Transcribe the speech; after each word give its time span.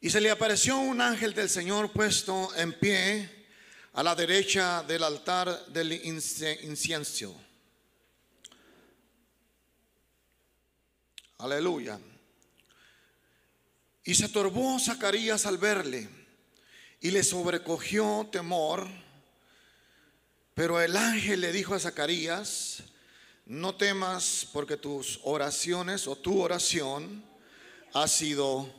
Y 0.00 0.10
se 0.10 0.20
le 0.20 0.30
apareció 0.30 0.78
un 0.78 1.00
ángel 1.00 1.34
del 1.34 1.48
Señor 1.48 1.90
puesto 1.90 2.54
en 2.56 2.72
pie 2.78 3.46
a 3.94 4.02
la 4.02 4.14
derecha 4.14 4.84
del 4.84 5.02
altar 5.02 5.66
del 5.66 5.92
incienso. 5.92 7.36
Aleluya. 11.38 11.98
Y 14.04 14.14
se 14.14 14.28
turbó 14.28 14.78
Zacarías 14.78 15.46
al 15.46 15.58
verle 15.58 16.08
y 17.00 17.10
le 17.10 17.24
sobrecogió 17.24 18.28
temor. 18.30 18.88
Pero 20.54 20.80
el 20.80 20.96
ángel 20.96 21.40
le 21.40 21.52
dijo 21.52 21.74
a 21.74 21.80
Zacarías, 21.80 22.84
no 23.46 23.74
temas 23.74 24.46
porque 24.52 24.76
tus 24.76 25.20
oraciones 25.24 26.06
o 26.06 26.16
tu 26.16 26.40
oración 26.40 27.24
ha 27.94 28.06
sido 28.06 28.72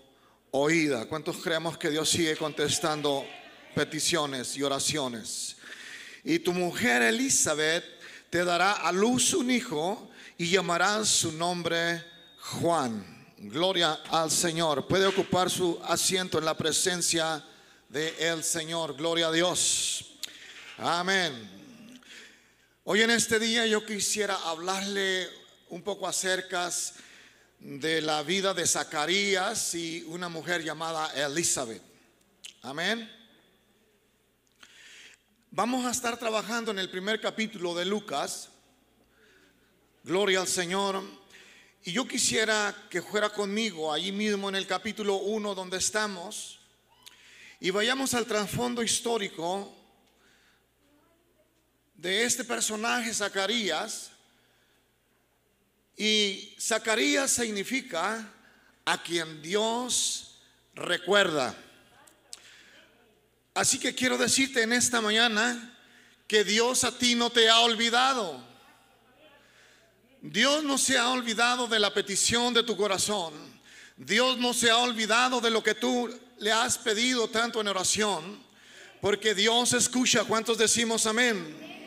oída. 0.51 1.05
¿Cuántos 1.05 1.37
creemos 1.37 1.77
que 1.77 1.89
Dios 1.89 2.09
sigue 2.09 2.35
contestando 2.35 3.25
peticiones 3.75 4.55
y 4.57 4.63
oraciones? 4.63 5.57
Y 6.23 6.39
tu 6.39 6.53
mujer 6.53 7.01
Elizabeth 7.01 7.83
te 8.29 8.43
dará 8.43 8.73
a 8.73 8.91
luz 8.91 9.33
un 9.33 9.51
hijo 9.51 10.09
y 10.37 10.49
llamarás 10.49 11.07
su 11.07 11.31
nombre 11.31 12.03
Juan. 12.37 13.19
Gloria 13.37 13.93
al 14.09 14.29
Señor. 14.31 14.87
Puede 14.87 15.05
ocupar 15.05 15.49
su 15.49 15.79
asiento 15.83 16.39
en 16.39 16.45
la 16.45 16.57
presencia 16.57 17.43
del 17.87 18.13
el 18.19 18.43
Señor. 18.43 18.95
Gloria 18.95 19.27
a 19.27 19.31
Dios. 19.31 20.17
Amén. 20.77 21.59
Hoy 22.83 23.01
en 23.01 23.11
este 23.11 23.39
día 23.39 23.65
yo 23.65 23.85
quisiera 23.85 24.35
hablarle 24.45 25.27
un 25.69 25.81
poco 25.81 26.07
acerca 26.07 26.67
de 26.67 26.73
la 27.59 28.23
vida 28.23 28.53
de 28.53 28.65
Zacarías 28.65 29.75
y 29.75 30.03
una 30.03 30.29
mujer 30.29 30.63
llamada 30.63 31.11
Elizabeth. 31.13 31.81
Amén. 32.61 33.09
Vamos 35.51 35.85
a 35.85 35.91
estar 35.91 36.17
trabajando 36.17 36.71
en 36.71 36.79
el 36.79 36.89
primer 36.89 37.19
capítulo 37.19 37.75
de 37.75 37.85
Lucas. 37.85 38.49
Gloria 40.03 40.39
al 40.39 40.47
Señor. 40.47 41.03
Y 41.83 41.91
yo 41.91 42.07
quisiera 42.07 42.87
que 42.89 43.01
fuera 43.01 43.29
conmigo 43.29 43.91
allí 43.91 44.11
mismo 44.11 44.47
en 44.47 44.55
el 44.55 44.65
capítulo 44.67 45.15
1 45.15 45.55
donde 45.55 45.77
estamos 45.77 46.59
y 47.59 47.71
vayamos 47.71 48.13
al 48.13 48.25
trasfondo 48.25 48.81
histórico 48.81 49.75
de 51.95 52.23
este 52.23 52.45
personaje 52.45 53.13
Zacarías 53.13 54.11
y 55.99 56.55
Zacarías 56.57 57.29
significa 57.29 58.25
a 58.85 59.03
quien 59.03 59.41
Dios 59.41 60.39
recuerda. 60.73 61.53
Así 63.53 63.77
que 63.77 63.93
quiero 63.93 64.17
decirte 64.17 64.63
en 64.63 64.71
esta 64.71 65.01
mañana 65.01 65.77
que 66.25 66.45
Dios 66.45 66.85
a 66.85 66.97
ti 66.97 67.15
no 67.15 67.29
te 67.29 67.49
ha 67.49 67.59
olvidado. 67.59 68.41
Dios 70.21 70.63
no 70.63 70.77
se 70.77 70.97
ha 70.97 71.09
olvidado 71.09 71.67
de 71.67 71.79
la 71.79 71.93
petición 71.93 72.53
de 72.53 72.63
tu 72.63 72.77
corazón. 72.77 73.33
Dios 73.97 74.37
no 74.37 74.53
se 74.53 74.69
ha 74.69 74.77
olvidado 74.77 75.41
de 75.41 75.51
lo 75.51 75.61
que 75.61 75.75
tú 75.75 76.09
le 76.37 76.53
has 76.53 76.77
pedido 76.77 77.27
tanto 77.27 77.59
en 77.59 77.67
oración. 77.67 78.41
Porque 79.01 79.35
Dios 79.35 79.73
escucha. 79.73 80.23
¿Cuántos 80.23 80.57
decimos 80.57 81.05
amén? 81.05 81.78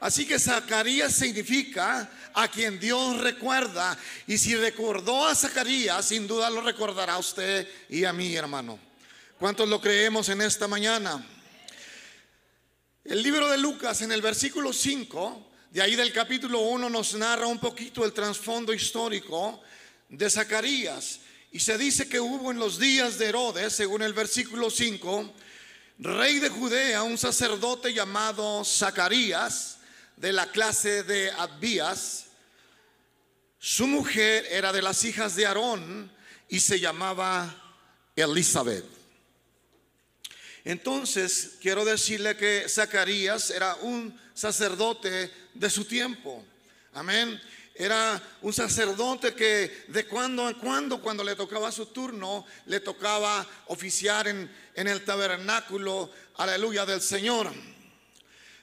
Así 0.00 0.24
que 0.24 0.38
Zacarías 0.38 1.12
significa 1.14 2.10
a 2.32 2.48
quien 2.48 2.80
Dios 2.80 3.20
recuerda. 3.20 3.96
Y 4.26 4.38
si 4.38 4.56
recordó 4.56 5.26
a 5.26 5.34
Zacarías, 5.34 6.06
sin 6.06 6.26
duda 6.26 6.48
lo 6.48 6.62
recordará 6.62 7.18
usted 7.18 7.68
y 7.90 8.04
a 8.04 8.12
mí, 8.12 8.34
hermano. 8.34 8.78
¿Cuántos 9.38 9.68
lo 9.68 9.78
creemos 9.78 10.28
en 10.30 10.40
esta 10.40 10.66
mañana? 10.66 11.22
El 13.04 13.22
libro 13.22 13.48
de 13.48 13.58
Lucas 13.58 14.00
en 14.00 14.12
el 14.12 14.22
versículo 14.22 14.72
5, 14.72 15.50
de 15.70 15.82
ahí 15.82 15.96
del 15.96 16.12
capítulo 16.14 16.60
1, 16.60 16.88
nos 16.88 17.14
narra 17.14 17.46
un 17.46 17.58
poquito 17.58 18.04
el 18.04 18.14
trasfondo 18.14 18.72
histórico 18.72 19.60
de 20.08 20.30
Zacarías. 20.30 21.20
Y 21.52 21.60
se 21.60 21.76
dice 21.76 22.08
que 22.08 22.20
hubo 22.20 22.50
en 22.50 22.58
los 22.58 22.78
días 22.78 23.18
de 23.18 23.26
Herodes, 23.26 23.74
según 23.74 24.00
el 24.02 24.14
versículo 24.14 24.70
5, 24.70 25.34
rey 25.98 26.38
de 26.38 26.48
Judea, 26.48 27.02
un 27.02 27.18
sacerdote 27.18 27.92
llamado 27.92 28.64
Zacarías 28.64 29.79
de 30.20 30.34
la 30.34 30.52
clase 30.52 31.02
de 31.02 31.30
Abías. 31.30 32.26
Su 33.58 33.86
mujer 33.86 34.46
era 34.50 34.70
de 34.70 34.82
las 34.82 35.02
hijas 35.04 35.34
de 35.34 35.46
Aarón 35.46 36.12
y 36.48 36.60
se 36.60 36.78
llamaba 36.78 37.54
Elizabeth. 38.14 38.84
Entonces, 40.62 41.52
quiero 41.62 41.86
decirle 41.86 42.36
que 42.36 42.66
Zacarías 42.68 43.48
era 43.48 43.76
un 43.76 44.18
sacerdote 44.34 45.30
de 45.54 45.70
su 45.70 45.86
tiempo. 45.86 46.44
Amén. 46.92 47.40
Era 47.74 48.22
un 48.42 48.52
sacerdote 48.52 49.34
que 49.34 49.84
de 49.88 50.04
cuando 50.04 50.50
en 50.50 50.56
cuando, 50.56 51.00
cuando 51.00 51.24
le 51.24 51.34
tocaba 51.34 51.72
su 51.72 51.86
turno, 51.86 52.44
le 52.66 52.80
tocaba 52.80 53.46
oficiar 53.68 54.28
en, 54.28 54.54
en 54.74 54.86
el 54.86 55.02
tabernáculo, 55.02 56.12
aleluya, 56.36 56.84
del 56.84 57.00
Señor. 57.00 57.50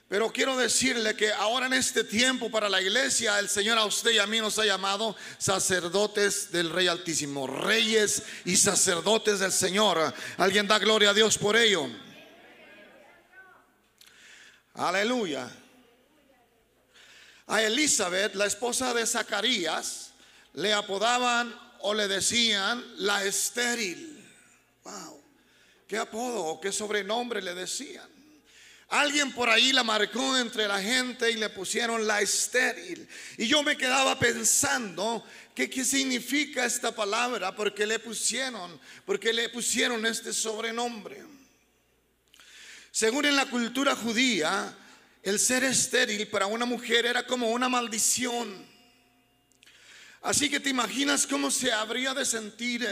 Pero 0.08 0.32
quiero 0.32 0.56
decirle 0.56 1.14
que 1.14 1.30
ahora 1.30 1.66
en 1.66 1.74
este 1.74 2.02
tiempo 2.02 2.50
para 2.50 2.70
la 2.70 2.80
iglesia, 2.80 3.38
el 3.38 3.48
Señor 3.50 3.76
a 3.76 3.84
usted 3.84 4.12
y 4.12 4.18
a 4.18 4.26
mí 4.26 4.40
nos 4.40 4.58
ha 4.58 4.64
llamado 4.64 5.14
sacerdotes 5.36 6.50
del 6.50 6.70
Rey 6.70 6.86
Altísimo, 6.86 7.46
reyes 7.46 8.22
y 8.46 8.56
sacerdotes 8.56 9.40
del 9.40 9.52
Señor. 9.52 10.14
Alguien 10.38 10.66
da 10.66 10.78
gloria 10.78 11.10
a 11.10 11.14
Dios 11.14 11.36
por 11.36 11.56
ello. 11.56 11.88
Aleluya. 14.72 15.46
A 17.48 17.62
Elizabeth, 17.62 18.34
la 18.34 18.46
esposa 18.46 18.94
de 18.94 19.06
Zacarías, 19.06 20.12
le 20.54 20.72
apodaban 20.72 21.54
o 21.80 21.92
le 21.92 22.08
decían 22.08 22.82
la 22.96 23.24
estéril. 23.24 24.24
Wow. 24.84 25.22
¿Qué 25.86 25.98
apodo 25.98 26.44
o 26.46 26.60
qué 26.60 26.72
sobrenombre 26.72 27.42
le 27.42 27.54
decían? 27.54 28.17
Alguien 28.88 29.32
por 29.32 29.50
ahí 29.50 29.72
la 29.72 29.84
marcó 29.84 30.36
entre 30.38 30.66
la 30.66 30.80
gente 30.80 31.30
y 31.30 31.34
le 31.34 31.50
pusieron 31.50 32.06
la 32.06 32.22
estéril. 32.22 33.06
Y 33.36 33.46
yo 33.46 33.62
me 33.62 33.76
quedaba 33.76 34.18
pensando 34.18 35.24
que 35.54 35.68
qué 35.68 35.84
significa 35.84 36.64
esta 36.64 36.94
palabra, 36.94 37.54
porque 37.54 37.86
le 37.86 37.98
pusieron, 37.98 38.80
le 39.06 39.48
pusieron 39.50 40.06
este 40.06 40.32
sobrenombre. 40.32 41.22
Según 42.90 43.26
en 43.26 43.36
la 43.36 43.44
cultura 43.46 43.94
judía, 43.94 44.74
el 45.22 45.38
ser 45.38 45.64
estéril 45.64 46.26
para 46.28 46.46
una 46.46 46.64
mujer 46.64 47.04
era 47.04 47.26
como 47.26 47.50
una 47.50 47.68
maldición. 47.68 48.66
Así 50.22 50.48
que 50.48 50.60
te 50.60 50.70
imaginas 50.70 51.26
cómo 51.26 51.50
se 51.50 51.70
habría 51.72 52.14
de 52.14 52.24
sentir 52.24 52.86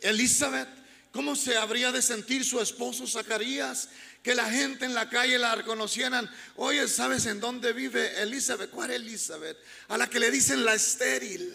Elizabeth, 0.00 0.68
cómo 1.10 1.34
se 1.34 1.56
habría 1.56 1.90
de 1.90 2.02
sentir 2.02 2.44
su 2.44 2.60
esposo 2.60 3.06
Zacarías 3.06 3.88
que 4.22 4.34
la 4.34 4.50
gente 4.50 4.84
en 4.84 4.94
la 4.94 5.08
calle 5.08 5.38
la 5.38 5.54
reconocieran. 5.54 6.30
Oye, 6.56 6.86
¿sabes 6.88 7.26
en 7.26 7.40
dónde 7.40 7.72
vive 7.72 8.20
Elizabeth? 8.22 8.70
¿Cuál 8.70 8.90
es 8.90 8.96
Elizabeth? 8.96 9.56
A 9.88 9.96
la 9.96 10.08
que 10.08 10.20
le 10.20 10.30
dicen 10.30 10.64
la 10.64 10.74
estéril. 10.74 11.54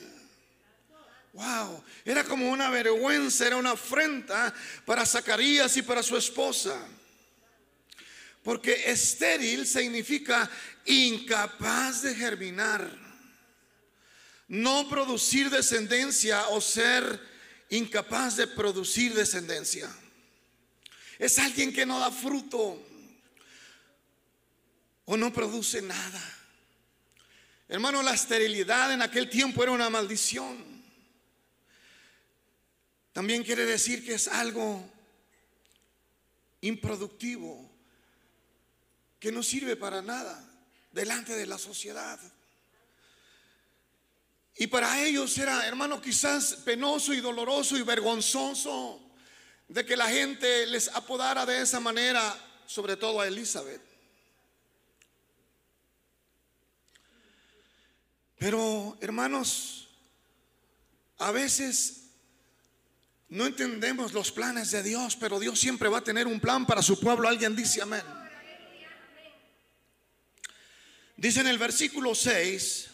Wow, 1.34 1.84
era 2.06 2.24
como 2.24 2.50
una 2.50 2.70
vergüenza, 2.70 3.46
era 3.46 3.58
una 3.58 3.72
afrenta 3.72 4.54
para 4.86 5.06
Zacarías 5.06 5.76
y 5.76 5.82
para 5.82 6.02
su 6.02 6.16
esposa. 6.16 6.80
Porque 8.42 8.90
estéril 8.90 9.68
significa 9.68 10.50
incapaz 10.86 12.04
de 12.04 12.16
germinar, 12.16 12.90
no 14.48 14.88
producir 14.88 15.50
descendencia 15.50 16.48
o 16.50 16.62
ser 16.62 17.20
incapaz 17.70 18.38
de 18.38 18.48
producir 18.48 19.14
descendencia. 19.14 19.90
Es 21.18 21.40
alguien 21.40 21.72
que 21.72 21.86
no 21.86 22.00
da 22.00 22.12
fruto 22.12 22.82
o 25.06 25.18
no 25.18 25.32
produce 25.32 25.82
nada. 25.82 26.22
Hermano, 27.68 28.04
la 28.04 28.14
esterilidad 28.14 28.92
en 28.92 29.02
aquel 29.02 29.30
tiempo 29.30 29.64
era 29.64 29.72
una 29.72 29.90
maldición. 29.90 30.76
También 33.14 33.44
quiere 33.44 33.66
decir 33.66 34.06
que 34.06 34.16
es 34.16 34.28
algo 34.28 34.84
improductivo, 36.62 37.72
que 39.20 39.32
no 39.32 39.42
sirve 39.42 39.76
para 39.76 40.02
nada 40.02 40.44
delante 40.92 41.34
de 41.34 41.46
la 41.46 41.58
sociedad. 41.58 42.20
Y 44.58 44.68
para 44.68 45.02
ellos 45.02 45.38
era, 45.38 45.66
hermano, 45.66 46.02
quizás 46.02 46.56
penoso 46.66 47.14
y 47.14 47.22
doloroso 47.22 47.78
y 47.78 47.84
vergonzoso 47.84 49.05
de 49.68 49.86
que 49.86 49.96
la 49.96 50.08
gente 50.10 50.66
les 50.68 50.88
apodara 50.90 51.46
de 51.46 51.62
esa 51.62 51.80
manera, 51.80 52.36
sobre 52.66 52.98
todo 52.98 53.22
a 53.22 53.28
Elizabeth. 53.28 53.82
Pero, 58.38 58.98
hermanos, 59.02 59.88
a 61.18 61.32
veces 61.32 62.06
No 63.30 63.46
entendemos 63.46 64.14
los 64.14 64.32
planes 64.32 64.72
de 64.72 64.84
Dios, 64.84 65.16
pero 65.16 65.40
Dios 65.40 65.60
siempre 65.60 65.90
va 65.90 65.98
a 65.98 66.04
tener 66.04 66.28
un 66.28 66.40
plan 66.40 66.66
para 66.66 66.82
su 66.82 67.00
pueblo. 67.00 67.28
Alguien 67.28 67.56
dice 67.56 67.82
amén. 67.82 68.04
Dice 71.18 71.40
en 71.40 71.48
el 71.48 71.58
versículo 71.58 72.14
6 72.14 72.88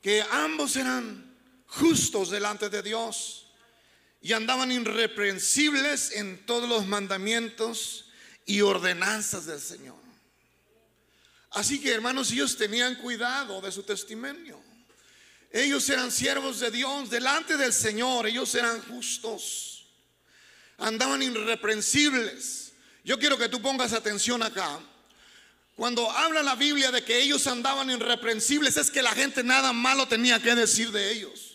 que 0.00 0.22
ambos 0.30 0.76
eran 0.76 1.36
justos 1.66 2.30
delante 2.30 2.68
de 2.68 2.82
Dios 2.82 3.49
y 4.22 4.32
andaban 4.32 4.70
irreprensibles 4.70 6.12
en 6.12 6.44
todos 6.44 6.68
los 6.68 6.86
mandamientos 6.86 8.10
y 8.44 8.60
ordenanzas 8.60 9.46
del 9.46 9.60
Señor. 9.60 9.96
Así 11.50 11.80
que 11.80 11.92
hermanos, 11.92 12.30
ellos 12.30 12.56
tenían 12.56 12.96
cuidado 12.96 13.60
de 13.60 13.72
su 13.72 13.82
testimonio. 13.82 14.62
Ellos 15.50 15.88
eran 15.88 16.12
siervos 16.12 16.60
de 16.60 16.70
Dios 16.70 17.10
delante 17.10 17.56
del 17.56 17.72
Señor, 17.72 18.26
ellos 18.26 18.54
eran 18.54 18.80
justos, 18.82 19.86
andaban 20.78 21.22
irreprensibles. 21.22 22.72
Yo 23.02 23.18
quiero 23.18 23.36
que 23.36 23.48
tú 23.48 23.60
pongas 23.60 23.92
atención 23.92 24.42
acá. 24.44 24.78
Cuando 25.74 26.08
habla 26.10 26.42
la 26.42 26.54
Biblia 26.54 26.92
de 26.92 27.02
que 27.02 27.20
ellos 27.20 27.46
andaban 27.48 27.90
irreprensibles, 27.90 28.76
es 28.76 28.90
que 28.90 29.02
la 29.02 29.12
gente 29.12 29.42
nada 29.42 29.72
malo 29.72 30.06
tenía 30.06 30.40
que 30.40 30.54
decir 30.54 30.92
de 30.92 31.10
ellos. 31.10 31.49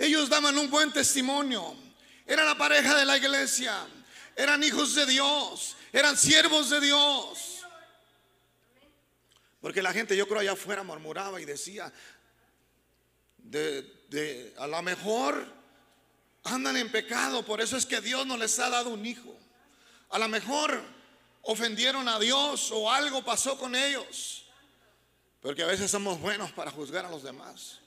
Ellos 0.00 0.30
daban 0.30 0.56
un 0.56 0.70
buen 0.70 0.90
testimonio. 0.90 1.76
Era 2.26 2.42
la 2.42 2.56
pareja 2.56 2.96
de 2.96 3.04
la 3.04 3.18
iglesia. 3.18 3.86
Eran 4.34 4.64
hijos 4.64 4.94
de 4.94 5.04
Dios. 5.04 5.76
Eran 5.92 6.16
siervos 6.16 6.70
de 6.70 6.80
Dios. 6.80 7.58
Porque 9.60 9.82
la 9.82 9.92
gente, 9.92 10.16
yo 10.16 10.26
creo, 10.26 10.40
allá 10.40 10.52
afuera 10.52 10.82
murmuraba 10.82 11.38
y 11.38 11.44
decía, 11.44 11.92
de, 13.36 14.54
a 14.56 14.66
lo 14.66 14.80
mejor 14.80 15.46
andan 16.44 16.78
en 16.78 16.90
pecado, 16.90 17.44
por 17.44 17.60
eso 17.60 17.76
es 17.76 17.84
que 17.84 18.00
Dios 18.00 18.26
no 18.26 18.38
les 18.38 18.58
ha 18.58 18.70
dado 18.70 18.88
un 18.88 19.04
hijo. 19.04 19.36
A 20.08 20.18
lo 20.18 20.28
mejor 20.28 20.82
ofendieron 21.42 22.08
a 22.08 22.18
Dios 22.18 22.70
o 22.72 22.90
algo 22.90 23.22
pasó 23.22 23.58
con 23.58 23.74
ellos. 23.74 24.46
Porque 25.42 25.62
a 25.62 25.66
veces 25.66 25.90
somos 25.90 26.18
buenos 26.18 26.52
para 26.52 26.70
juzgar 26.70 27.04
a 27.04 27.10
los 27.10 27.22
demás. 27.22 27.79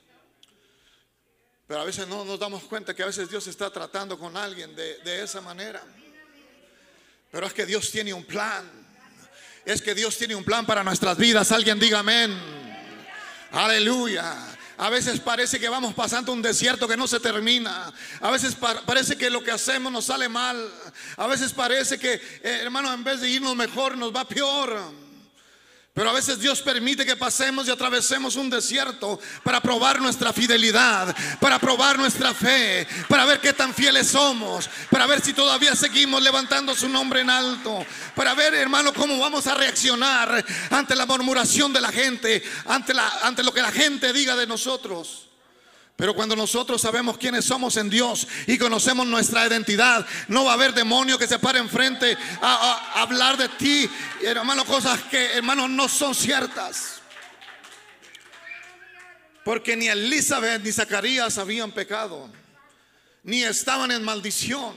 Pero 1.68 1.81
a 1.81 1.86
veces 1.86 2.07
no 2.07 2.25
nos 2.25 2.39
damos 2.39 2.63
cuenta 2.63 2.94
que 2.94 3.04
a 3.04 3.07
veces 3.07 3.30
Dios 3.30 3.48
está 3.48 3.69
tratando 3.69 4.18
con 4.19 4.36
alguien 4.36 4.75
de, 4.75 4.98
de 5.00 5.24
esa 5.24 5.42
manera. 5.42 5.81
Pero 7.31 7.48
es 7.48 7.54
que 7.54 7.65
Dios 7.65 7.89
tiene 7.89 8.13
un 8.13 8.25
plan. 8.25 8.69
Es 9.65 9.81
que 9.81 9.95
Dios 9.95 10.18
tiene 10.18 10.36
un 10.36 10.44
plan 10.44 10.65
para 10.65 10.83
nuestras 10.83 11.18
vidas. 11.18 11.51
Alguien 11.51 11.80
diga 11.80 12.00
amén. 12.00 12.38
Aleluya. 13.51 14.54
A 14.77 14.89
veces 14.89 15.19
parece 15.19 15.60
que 15.60 15.69
vamos 15.69 15.94
pasando 15.94 16.33
un 16.33 16.42
desierto 16.42 16.88
que 16.88 16.98
no 16.98 17.07
se 17.07 17.19
termina. 17.19 17.94
A 18.19 18.31
veces 18.31 18.56
parece 18.86 19.15
que 19.15 19.30
lo 19.30 19.44
que 19.44 19.51
hacemos 19.51 19.92
nos 19.92 20.06
sale 20.06 20.27
mal. 20.27 20.71
A 21.18 21.27
veces 21.27 21.54
parece 21.54 22.00
que, 22.00 22.13
eh, 22.13 22.60
hermano, 22.62 22.92
en 22.92 23.04
vez 23.04 23.21
de 23.21 23.30
irnos 23.30 23.56
mejor, 23.56 23.98
nos 23.98 24.13
va 24.13 24.27
peor. 24.27 25.02
Pero 25.93 26.09
a 26.09 26.13
veces 26.13 26.39
Dios 26.39 26.59
permite 26.63 27.05
que 27.05 27.15
pasemos 27.15 27.67
y 27.67 27.71
atravesemos 27.71 28.35
un 28.35 28.49
desierto 28.49 29.19
para 29.43 29.61
probar 29.61 30.01
nuestra 30.01 30.33
fidelidad, 30.33 31.15
para 31.39 31.59
probar 31.59 31.99
nuestra 31.99 32.33
fe, 32.33 32.87
para 33.07 33.25
ver 33.25 33.39
qué 33.39 33.53
tan 33.53 33.75
fieles 33.75 34.07
somos, 34.07 34.67
para 34.89 35.05
ver 35.05 35.21
si 35.21 35.33
todavía 35.33 35.75
seguimos 35.75 36.23
levantando 36.23 36.73
su 36.73 36.89
nombre 36.89 37.21
en 37.21 37.29
alto, 37.29 37.85
para 38.15 38.33
ver, 38.33 38.55
hermano, 38.55 38.91
cómo 38.91 39.19
vamos 39.19 39.45
a 39.45 39.53
reaccionar 39.53 40.43
ante 40.71 40.95
la 40.95 41.05
murmuración 41.05 41.71
de 41.71 41.81
la 41.81 41.91
gente, 41.91 42.43
ante, 42.65 42.95
la, 42.95 43.07
ante 43.21 43.43
lo 43.43 43.53
que 43.53 43.61
la 43.61 43.71
gente 43.71 44.11
diga 44.13 44.35
de 44.35 44.47
nosotros. 44.47 45.27
Pero 45.95 46.15
cuando 46.15 46.35
nosotros 46.35 46.81
sabemos 46.81 47.17
quiénes 47.17 47.45
somos 47.45 47.77
en 47.77 47.89
Dios 47.89 48.27
y 48.47 48.57
conocemos 48.57 49.05
nuestra 49.05 49.45
identidad, 49.45 50.05
no 50.27 50.45
va 50.45 50.51
a 50.51 50.53
haber 50.55 50.73
demonio 50.73 51.19
que 51.19 51.27
se 51.27 51.37
pare 51.37 51.59
enfrente 51.59 52.17
a, 52.41 53.01
hablar 53.01 53.37
de 53.37 53.47
ti, 53.49 53.89
hermano, 54.21 54.65
cosas 54.65 55.03
que, 55.03 55.33
hermano, 55.33 55.67
no 55.67 55.87
son 55.87 56.15
ciertas. 56.15 57.01
Porque 59.45 59.75
ni 59.75 59.87
Elizabeth 59.87 60.63
ni 60.63 60.71
Zacarías 60.71 61.37
habían 61.37 61.71
pecado, 61.71 62.29
ni 63.23 63.43
estaban 63.43 63.91
en 63.91 64.03
maldición. 64.03 64.73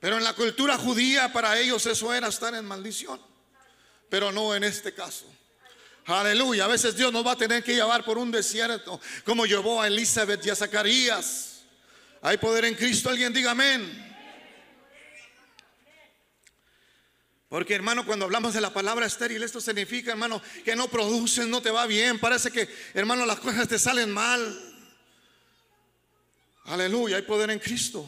Pero 0.00 0.16
en 0.16 0.24
la 0.24 0.32
cultura 0.32 0.78
judía 0.78 1.32
para 1.32 1.58
ellos 1.58 1.86
eso 1.86 2.12
era 2.12 2.28
estar 2.28 2.54
en 2.54 2.64
maldición. 2.64 3.20
Pero 4.08 4.32
no 4.32 4.54
en 4.54 4.64
este 4.64 4.94
caso. 4.94 5.26
Aleluya. 6.08 6.64
A 6.64 6.68
veces 6.68 6.96
Dios 6.96 7.12
nos 7.12 7.26
va 7.26 7.32
a 7.32 7.36
tener 7.36 7.62
que 7.62 7.74
llevar 7.74 8.02
por 8.02 8.16
un 8.16 8.30
desierto, 8.30 8.98
como 9.24 9.44
llevó 9.44 9.82
a 9.82 9.88
Elizabeth 9.88 10.44
y 10.46 10.50
a 10.50 10.56
Zacarías. 10.56 11.62
Hay 12.22 12.38
poder 12.38 12.64
en 12.64 12.74
Cristo. 12.74 13.10
Alguien 13.10 13.32
diga 13.32 13.50
amén. 13.50 14.06
Porque 17.50 17.74
hermano, 17.74 18.06
cuando 18.06 18.24
hablamos 18.24 18.54
de 18.54 18.60
la 18.60 18.72
palabra 18.72 19.06
estéril, 19.06 19.42
esto 19.42 19.60
significa, 19.60 20.12
hermano, 20.12 20.40
que 20.64 20.74
no 20.74 20.88
produces, 20.88 21.46
no 21.46 21.60
te 21.60 21.70
va 21.70 21.86
bien. 21.86 22.18
Parece 22.18 22.50
que, 22.50 22.68
hermano, 22.94 23.26
las 23.26 23.40
cosas 23.40 23.68
te 23.68 23.78
salen 23.78 24.10
mal. 24.10 24.76
Aleluya, 26.64 27.16
hay 27.16 27.22
poder 27.22 27.50
en 27.50 27.58
Cristo. 27.58 28.06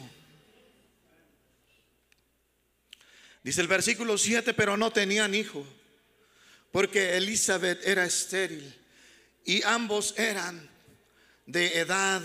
Dice 3.43 3.61
el 3.61 3.67
versículo 3.67 4.17
7, 4.17 4.55
pero 4.55 4.75
no 4.75 4.91
tenían 4.91 5.35
hijo 5.35 5.65
porque 6.71 7.17
Elizabeth 7.17 7.85
era 7.85 8.05
estéril 8.05 8.73
y 9.45 9.63
ambos 9.63 10.13
eran 10.17 10.69
de 11.45 11.79
edad 11.79 12.21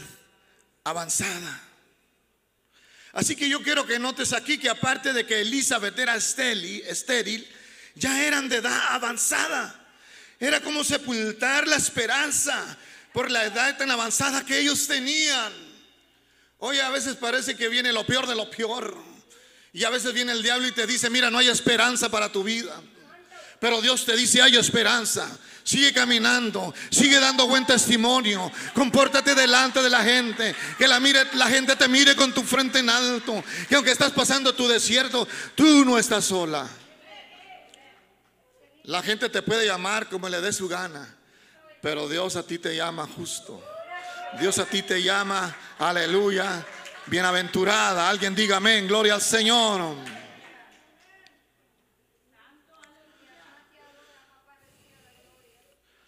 avanzada. 0.84 1.62
Así 3.12 3.34
que 3.34 3.48
yo 3.48 3.62
quiero 3.62 3.86
que 3.86 3.98
notes 3.98 4.32
aquí 4.32 4.58
que 4.58 4.68
aparte 4.68 5.12
de 5.12 5.26
que 5.26 5.40
Elizabeth 5.40 5.98
era 5.98 6.16
estéril, 6.16 7.48
ya 7.94 8.24
eran 8.24 8.48
de 8.48 8.56
edad 8.56 8.94
avanzada. 8.94 9.82
Era 10.38 10.60
como 10.60 10.84
sepultar 10.84 11.66
la 11.66 11.76
esperanza 11.76 12.76
por 13.12 13.30
la 13.30 13.44
edad 13.44 13.78
tan 13.78 13.90
avanzada 13.90 14.44
que 14.44 14.58
ellos 14.58 14.86
tenían. 14.86 15.50
Hoy 16.58 16.78
a 16.78 16.90
veces 16.90 17.16
parece 17.16 17.56
que 17.56 17.70
viene 17.70 17.92
lo 17.92 18.04
peor 18.06 18.26
de 18.26 18.34
lo 18.34 18.50
peor. 18.50 18.94
Y 19.72 19.84
a 19.84 19.90
veces 19.90 20.12
viene 20.12 20.32
el 20.32 20.42
diablo 20.42 20.68
y 20.68 20.72
te 20.72 20.86
dice, 20.86 21.08
mira, 21.08 21.30
no 21.30 21.38
hay 21.38 21.48
esperanza 21.48 22.10
para 22.10 22.30
tu 22.30 22.44
vida. 22.44 22.82
Pero 23.58 23.80
Dios 23.80 24.04
te 24.04 24.16
dice, 24.16 24.42
hay 24.42 24.56
esperanza. 24.56 25.28
Sigue 25.66 25.92
caminando, 25.92 26.72
sigue 26.90 27.18
dando 27.18 27.48
buen 27.48 27.66
testimonio. 27.66 28.52
Compórtate 28.72 29.34
delante 29.34 29.82
de 29.82 29.90
la 29.90 30.04
gente. 30.04 30.54
Que 30.78 30.86
la, 30.86 31.00
mire, 31.00 31.24
la 31.34 31.48
gente 31.48 31.74
te 31.74 31.88
mire 31.88 32.14
con 32.14 32.32
tu 32.32 32.42
frente 32.42 32.78
en 32.78 32.88
alto. 32.88 33.42
Que 33.68 33.74
aunque 33.74 33.90
estás 33.90 34.12
pasando 34.12 34.54
tu 34.54 34.68
desierto, 34.68 35.26
tú 35.56 35.84
no 35.84 35.98
estás 35.98 36.26
sola. 36.26 36.68
La 38.84 39.02
gente 39.02 39.28
te 39.28 39.42
puede 39.42 39.66
llamar 39.66 40.08
como 40.08 40.28
le 40.28 40.40
dé 40.40 40.52
su 40.52 40.68
gana. 40.68 41.16
Pero 41.82 42.08
Dios 42.08 42.36
a 42.36 42.44
ti 42.44 42.58
te 42.58 42.76
llama 42.76 43.08
justo. 43.16 43.60
Dios 44.38 44.58
a 44.58 44.66
ti 44.66 44.82
te 44.82 45.02
llama, 45.02 45.56
aleluya, 45.78 46.64
bienaventurada. 47.06 48.08
Alguien 48.08 48.34
diga 48.34 48.58
amén, 48.58 48.86
gloria 48.86 49.14
al 49.14 49.22
Señor. 49.22 49.96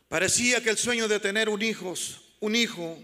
Parecía 0.09 0.63
que 0.63 0.71
el 0.71 0.79
sueño 0.79 1.07
de 1.07 1.21
tener 1.21 1.49
un 1.49 1.61
hijo, 1.61 1.95
un 2.41 2.57
hijo, 2.57 2.99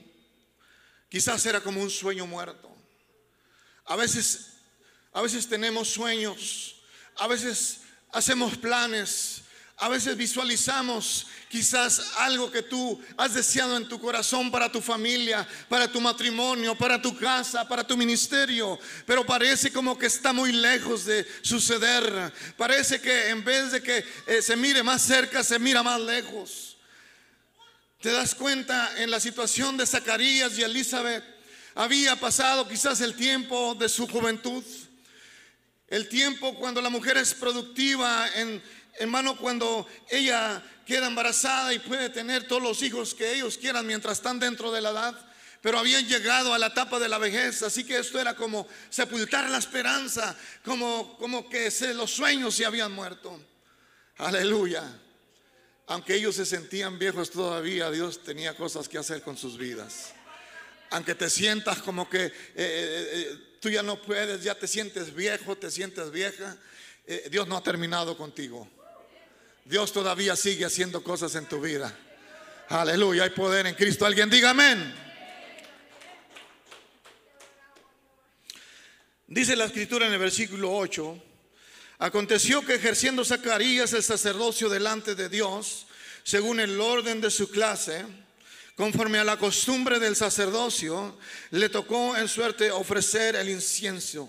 quizás 1.09 1.45
era 1.45 1.61
como 1.61 1.83
un 1.83 1.91
sueño 1.91 2.27
muerto. 2.27 2.75
A 3.85 3.97
veces, 3.97 4.55
a 5.13 5.21
veces 5.21 5.47
tenemos 5.47 5.89
sueños, 5.89 6.77
a 7.17 7.27
veces 7.27 7.81
hacemos 8.11 8.57
planes, 8.57 9.43
a 9.77 9.89
veces 9.89 10.17
visualizamos 10.17 11.27
quizás 11.51 12.13
algo 12.19 12.51
que 12.51 12.63
tú 12.63 12.99
has 13.19 13.35
deseado 13.35 13.77
en 13.77 13.87
tu 13.87 14.01
corazón 14.01 14.51
para 14.51 14.73
tu 14.73 14.81
familia, 14.81 15.47
para 15.69 15.91
tu 15.91 16.01
matrimonio, 16.01 16.75
para 16.75 17.03
tu 17.03 17.15
casa, 17.17 17.69
para 17.69 17.87
tu 17.87 17.97
ministerio, 17.99 18.79
pero 19.05 19.27
parece 19.27 19.71
como 19.71 19.99
que 19.99 20.07
está 20.07 20.33
muy 20.33 20.53
lejos 20.53 21.05
de 21.05 21.27
suceder. 21.43 22.33
Parece 22.57 23.01
que 23.01 23.29
en 23.29 23.45
vez 23.45 23.73
de 23.73 23.83
que 23.83 24.05
eh, 24.27 24.41
se 24.41 24.57
mire 24.57 24.83
más 24.83 25.03
cerca, 25.03 25.45
se 25.45 25.59
mira 25.59 25.83
más 25.83 26.01
lejos. 26.01 26.74
Te 28.05 28.13
das 28.13 28.35
cuenta 28.35 28.93
en 28.99 29.11
la 29.11 29.19
situación 29.19 29.79
de 29.79 29.87
Zacarías 29.87 30.59
y 30.59 30.63
Elizabeth. 30.63 31.25
Había 31.75 32.21
pasado 32.21 32.69
quizás 32.69 33.01
el 33.01 33.15
tiempo 33.15 33.75
de 33.77 33.89
su 33.89 34.07
juventud. 34.07 34.63
El 35.89 36.07
tiempo 36.11 36.55
cuando 36.55 36.83
la 36.83 36.91
mujer 36.91 37.17
es 37.17 37.33
productiva, 37.33 38.29
en, 38.35 38.63
hermano, 38.99 39.39
cuando 39.39 39.89
ella 40.11 40.63
queda 40.85 41.07
embarazada 41.07 41.73
y 41.73 41.79
puede 41.79 42.11
tener 42.11 42.47
todos 42.47 42.61
los 42.61 42.83
hijos 42.83 43.15
que 43.15 43.37
ellos 43.37 43.57
quieran 43.57 43.87
mientras 43.87 44.19
están 44.19 44.39
dentro 44.39 44.71
de 44.71 44.83
la 44.83 44.91
edad. 44.91 45.27
Pero 45.63 45.79
habían 45.79 46.07
llegado 46.07 46.53
a 46.53 46.59
la 46.59 46.67
etapa 46.67 46.99
de 46.99 47.09
la 47.09 47.17
vejez, 47.17 47.63
así 47.63 47.85
que 47.85 47.97
esto 47.97 48.21
era 48.21 48.37
como 48.37 48.69
sepultar 48.91 49.49
la 49.49 49.57
esperanza, 49.57 50.37
como, 50.63 51.17
como 51.17 51.49
que 51.49 51.73
los 51.95 52.11
sueños 52.11 52.55
se 52.55 52.67
habían 52.67 52.93
muerto. 52.93 53.43
Aleluya 54.19 55.01
aunque 55.87 56.15
ellos 56.15 56.37
se 56.37 56.47
sentían 56.47 56.99
viejos 56.99 57.31
todavía, 57.31 57.91
Dios 57.91 58.23
tenía 58.23 58.57
cosas 58.57 58.89
que 58.89 58.99
hacer 58.99 59.23
con 59.23 59.37
sus 59.37 59.59
vidas. 59.59 60.15
Aunque 60.91 61.15
te 61.15 61.29
sientas 61.29 61.79
como 61.83 62.09
que 62.09 62.27
eh, 62.27 62.33
eh, 62.57 63.11
eh, 63.13 63.39
tú 63.61 63.69
ya 63.69 63.83
no 63.83 64.01
puedes, 64.01 64.43
ya 64.43 64.55
te 64.55 64.67
sientes 64.67 65.15
viejo, 65.15 65.57
te 65.57 65.71
sientes 65.71 66.11
vieja, 66.11 66.57
Dios 67.31 67.47
no 67.47 67.59
ha 67.59 67.63
terminado 67.63 68.17
contigo. 68.17 68.67
Dios 69.67 69.93
todavía 69.93 70.37
sigue 70.37 70.65
haciendo 70.65 71.03
cosas 71.03 71.35
en 71.35 71.47
tu 71.47 71.61
vida. 71.61 71.95
Aleluya, 72.69 73.25
hay 73.25 73.31
poder 73.31 73.67
en 73.67 73.75
Cristo. 73.75 74.07
Alguien 74.07 74.31
diga 74.31 74.51
amén. 74.51 74.95
Dice 79.27 79.57
la 79.57 79.65
escritura 79.65 80.07
en 80.07 80.15
el 80.15 80.19
versículo 80.19 80.75
8, 80.75 81.23
aconteció 81.99 82.65
que 82.65 82.75
ejerciendo 82.75 83.25
Zacarías 83.25 83.93
el 83.93 84.03
sacerdocio 84.03 84.69
delante 84.69 85.15
de 85.15 85.29
Dios, 85.29 85.87
según 86.23 86.61
el 86.61 86.81
orden 86.81 87.21
de 87.21 87.31
su 87.31 87.51
clase, 87.51 88.05
conforme 88.77 89.19
a 89.19 89.25
la 89.25 89.39
costumbre 89.39 89.99
del 89.99 90.17
sacerdocio, 90.17 91.19
le 91.51 91.69
tocó 91.69 92.17
en 92.17 92.29
suerte 92.29 92.71
ofrecer 92.71 93.37
el 93.37 93.49
incienso, 93.49 94.29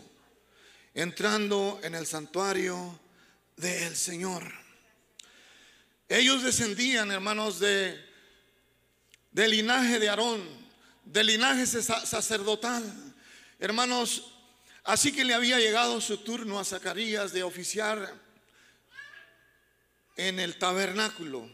entrando 0.93 1.79
en 1.83 1.95
el 1.95 2.05
santuario 2.05 2.99
del 3.55 3.95
Señor. 3.95 4.43
Ellos 6.07 6.43
descendían, 6.43 7.11
hermanos, 7.11 7.59
de 7.59 8.05
del 9.35 9.51
linaje 9.51 9.99
de 9.99 10.07
Aarón, 10.07 10.41
del 11.03 11.27
linaje 11.27 11.67
sacerdotal. 11.67 12.83
Hermanos, 13.59 14.33
así 14.85 15.11
que 15.11 15.25
le 15.25 15.33
había 15.33 15.59
llegado 15.59 15.99
su 15.99 16.17
turno 16.19 16.59
a 16.59 16.63
Zacarías 16.63 17.33
de 17.33 17.43
oficiar 17.43 18.13
en 20.15 20.39
el 20.39 20.57
tabernáculo, 20.57 21.49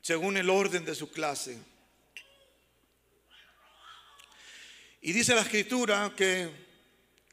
según 0.00 0.36
el 0.36 0.48
orden 0.48 0.84
de 0.84 0.94
su 0.94 1.10
clase. 1.10 1.58
Y 5.00 5.12
dice 5.12 5.34
la 5.34 5.42
escritura 5.42 6.12
que 6.16 6.50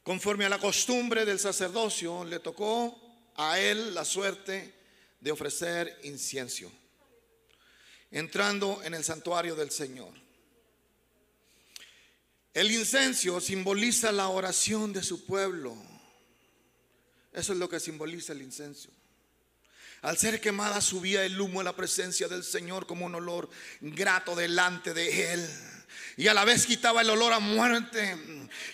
conforme 0.03 0.45
a 0.45 0.49
la 0.49 0.59
costumbre 0.59 1.25
del 1.25 1.39
sacerdocio, 1.39 2.25
le 2.25 2.39
tocó 2.39 2.99
a 3.35 3.59
él 3.59 3.93
la 3.93 4.05
suerte 4.05 4.73
de 5.19 5.31
ofrecer 5.31 5.99
incienso 6.03 6.71
entrando 8.11 8.81
en 8.83 8.93
el 8.93 9.03
santuario 9.03 9.55
del 9.55 9.71
Señor. 9.71 10.24
El 12.55 12.71
incenso 12.71 13.41
simboliza 13.41 14.13
la 14.13 14.29
oración 14.29 14.93
de 14.93 15.03
su 15.03 15.25
pueblo. 15.25 15.75
Eso 17.33 17.51
es 17.51 17.59
lo 17.59 17.67
que 17.67 17.81
simboliza 17.81 18.31
el 18.31 18.41
incenso. 18.41 18.87
Al 20.01 20.17
ser 20.17 20.39
quemada 20.39 20.79
subía 20.79 21.25
el 21.25 21.39
humo 21.39 21.59
a 21.59 21.65
la 21.65 21.75
presencia 21.75 22.29
del 22.29 22.45
Señor 22.45 22.87
como 22.87 23.07
un 23.07 23.15
olor 23.15 23.49
grato 23.81 24.37
delante 24.37 24.93
de 24.93 25.33
él. 25.33 25.49
Y 26.15 26.29
a 26.29 26.33
la 26.33 26.45
vez 26.45 26.65
quitaba 26.65 27.01
el 27.01 27.09
olor 27.09 27.33
a 27.33 27.39
muerte 27.39 28.17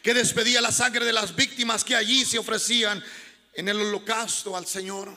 que 0.03 0.13
despedía 0.13 0.61
la 0.61 0.71
sangre 0.71 1.03
de 1.03 1.13
las 1.13 1.35
víctimas 1.35 1.83
que 1.83 1.95
allí 1.95 2.23
se 2.23 2.37
ofrecían 2.37 3.03
en 3.55 3.67
el 3.67 3.81
holocausto 3.81 4.55
al 4.55 4.67
Señor. 4.67 5.11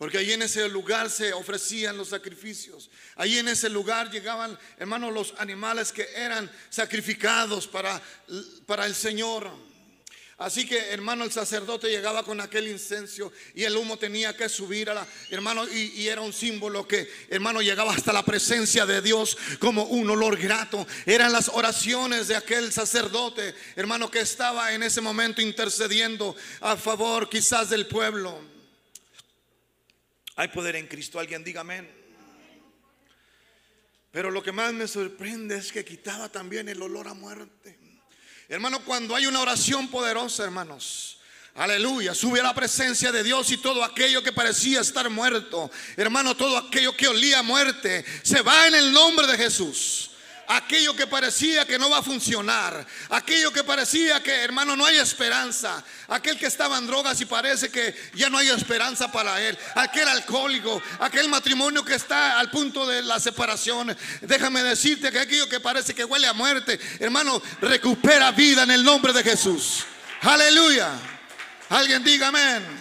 Porque 0.00 0.16
ahí 0.16 0.32
en 0.32 0.40
ese 0.40 0.66
lugar 0.66 1.10
se 1.10 1.34
ofrecían 1.34 1.98
los 1.98 2.08
sacrificios. 2.08 2.88
Ahí 3.16 3.36
en 3.36 3.48
ese 3.48 3.68
lugar 3.68 4.10
llegaban, 4.10 4.58
hermanos, 4.78 5.12
los 5.12 5.34
animales 5.36 5.92
que 5.92 6.08
eran 6.16 6.50
sacrificados 6.70 7.66
para, 7.66 8.00
para 8.64 8.86
el 8.86 8.94
Señor. 8.94 9.50
Así 10.38 10.66
que, 10.66 10.78
hermano, 10.88 11.24
el 11.24 11.30
sacerdote 11.30 11.90
llegaba 11.90 12.22
con 12.22 12.40
aquel 12.40 12.68
incenso 12.68 13.30
y 13.54 13.64
el 13.64 13.76
humo 13.76 13.98
tenía 13.98 14.34
que 14.34 14.48
subir 14.48 14.88
a 14.88 14.94
la, 14.94 15.06
hermano, 15.28 15.68
y, 15.68 15.92
y, 16.00 16.08
era 16.08 16.22
un 16.22 16.32
símbolo 16.32 16.88
que, 16.88 17.06
hermano, 17.28 17.60
llegaba 17.60 17.92
hasta 17.92 18.10
la 18.10 18.24
presencia 18.24 18.86
de 18.86 19.02
Dios 19.02 19.36
como 19.58 19.84
un 19.84 20.08
olor 20.08 20.38
grato. 20.38 20.86
Eran 21.04 21.30
las 21.30 21.50
oraciones 21.50 22.26
de 22.28 22.36
aquel 22.36 22.72
sacerdote, 22.72 23.54
hermano, 23.76 24.10
que 24.10 24.20
estaba 24.20 24.72
en 24.72 24.82
ese 24.82 25.02
momento 25.02 25.42
intercediendo 25.42 26.34
a 26.62 26.74
favor 26.78 27.28
quizás 27.28 27.68
del 27.68 27.86
pueblo. 27.86 28.49
Hay 30.40 30.48
poder 30.48 30.74
en 30.76 30.86
Cristo. 30.86 31.20
Alguien 31.20 31.44
diga 31.44 31.60
amén. 31.60 31.86
Pero 34.10 34.30
lo 34.30 34.42
que 34.42 34.52
más 34.52 34.72
me 34.72 34.88
sorprende 34.88 35.58
es 35.58 35.70
que 35.70 35.84
quitaba 35.84 36.30
también 36.30 36.66
el 36.70 36.80
olor 36.80 37.08
a 37.08 37.12
muerte. 37.12 37.78
Hermano, 38.48 38.82
cuando 38.82 39.14
hay 39.14 39.26
una 39.26 39.42
oración 39.42 39.88
poderosa, 39.88 40.42
hermanos, 40.42 41.20
Aleluya, 41.56 42.14
sube 42.14 42.40
a 42.40 42.44
la 42.44 42.54
presencia 42.54 43.12
de 43.12 43.22
Dios 43.22 43.50
y 43.50 43.58
todo 43.58 43.84
aquello 43.84 44.22
que 44.22 44.32
parecía 44.32 44.80
estar 44.80 45.10
muerto, 45.10 45.70
hermano, 45.94 46.34
todo 46.34 46.56
aquello 46.56 46.96
que 46.96 47.08
olía 47.08 47.40
a 47.40 47.42
muerte, 47.42 48.02
se 48.22 48.40
va 48.40 48.66
en 48.66 48.76
el 48.76 48.92
nombre 48.92 49.26
de 49.26 49.36
Jesús 49.36 50.09
aquello 50.50 50.94
que 50.96 51.06
parecía 51.06 51.64
que 51.64 51.78
no 51.78 51.88
va 51.88 51.98
a 51.98 52.02
funcionar, 52.02 52.84
aquello 53.10 53.52
que 53.52 53.62
parecía 53.62 54.20
que, 54.22 54.32
hermano, 54.32 54.76
no 54.76 54.84
hay 54.84 54.96
esperanza, 54.98 55.82
aquel 56.08 56.38
que 56.38 56.46
estaba 56.46 56.76
en 56.78 56.86
drogas 56.86 57.20
y 57.20 57.24
parece 57.24 57.70
que 57.70 57.94
ya 58.14 58.28
no 58.28 58.38
hay 58.38 58.48
esperanza 58.48 59.12
para 59.12 59.40
él, 59.40 59.56
aquel 59.76 60.08
alcohólico, 60.08 60.82
aquel 60.98 61.28
matrimonio 61.28 61.84
que 61.84 61.94
está 61.94 62.40
al 62.40 62.50
punto 62.50 62.84
de 62.86 63.02
la 63.02 63.20
separación. 63.20 63.96
Déjame 64.22 64.62
decirte 64.64 65.12
que 65.12 65.20
aquello 65.20 65.48
que 65.48 65.60
parece 65.60 65.94
que 65.94 66.04
huele 66.04 66.26
a 66.26 66.32
muerte, 66.32 66.80
hermano, 66.98 67.40
recupera 67.60 68.32
vida 68.32 68.64
en 68.64 68.72
el 68.72 68.82
nombre 68.82 69.12
de 69.12 69.22
Jesús. 69.22 69.84
Aleluya. 70.22 70.90
Alguien 71.68 72.02
diga 72.02 72.28
amén. 72.28 72.79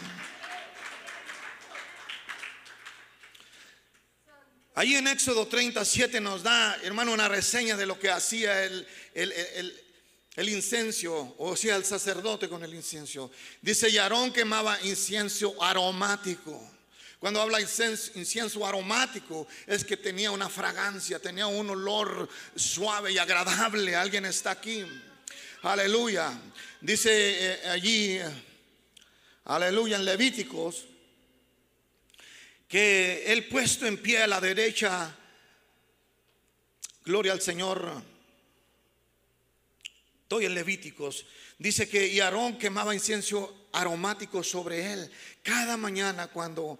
Ahí 4.79 4.95
en 4.95 5.09
Éxodo 5.09 5.45
37 5.45 6.21
nos 6.21 6.41
da, 6.41 6.77
hermano, 6.83 7.11
una 7.11 7.27
reseña 7.27 7.75
de 7.75 7.85
lo 7.85 7.99
que 7.99 8.09
hacía 8.09 8.63
el, 8.63 8.87
el, 9.13 10.47
incienso, 10.49 11.35
o 11.37 11.53
sea, 11.57 11.75
el 11.75 11.83
sacerdote 11.83 12.47
con 12.47 12.63
el 12.63 12.73
incienso. 12.73 13.29
Dice, 13.61 13.89
y 13.89 13.97
Aarón 13.97 14.31
quemaba 14.31 14.81
incienso 14.83 15.61
aromático. 15.61 16.65
Cuando 17.19 17.41
habla 17.41 17.59
incienso, 17.59 18.11
incienso, 18.15 18.65
aromático, 18.65 19.49
es 19.67 19.83
que 19.83 19.97
tenía 19.97 20.31
una 20.31 20.47
fragancia, 20.47 21.19
tenía 21.19 21.47
un 21.47 21.69
olor 21.71 22.29
suave 22.55 23.11
y 23.11 23.17
agradable. 23.17 23.97
Alguien 23.97 24.23
está 24.23 24.51
aquí. 24.51 24.85
Aleluya. 25.61 26.31
Dice 26.79 27.09
eh, 27.11 27.67
allí, 27.67 28.17
aleluya, 29.43 29.97
en 29.97 30.05
Levíticos 30.05 30.85
que 32.69 33.23
él 33.33 33.47
puesto 33.47 33.87
en 33.87 33.97
pie 33.97 34.21
a 34.21 34.27
la 34.27 34.39
derecha, 34.39 35.13
gloria 37.03 37.33
al 37.33 37.41
Señor, 37.41 38.03
estoy 40.21 40.45
en 40.45 40.53
Levíticos, 40.53 41.25
dice 41.57 41.89
que 41.89 42.07
y 42.07 42.19
Aarón 42.19 42.59
quemaba 42.59 42.93
incienso 42.93 43.67
aromático 43.73 44.43
sobre 44.43 44.93
él 44.93 45.11
cada 45.41 45.77
mañana 45.77 46.27
cuando 46.27 46.79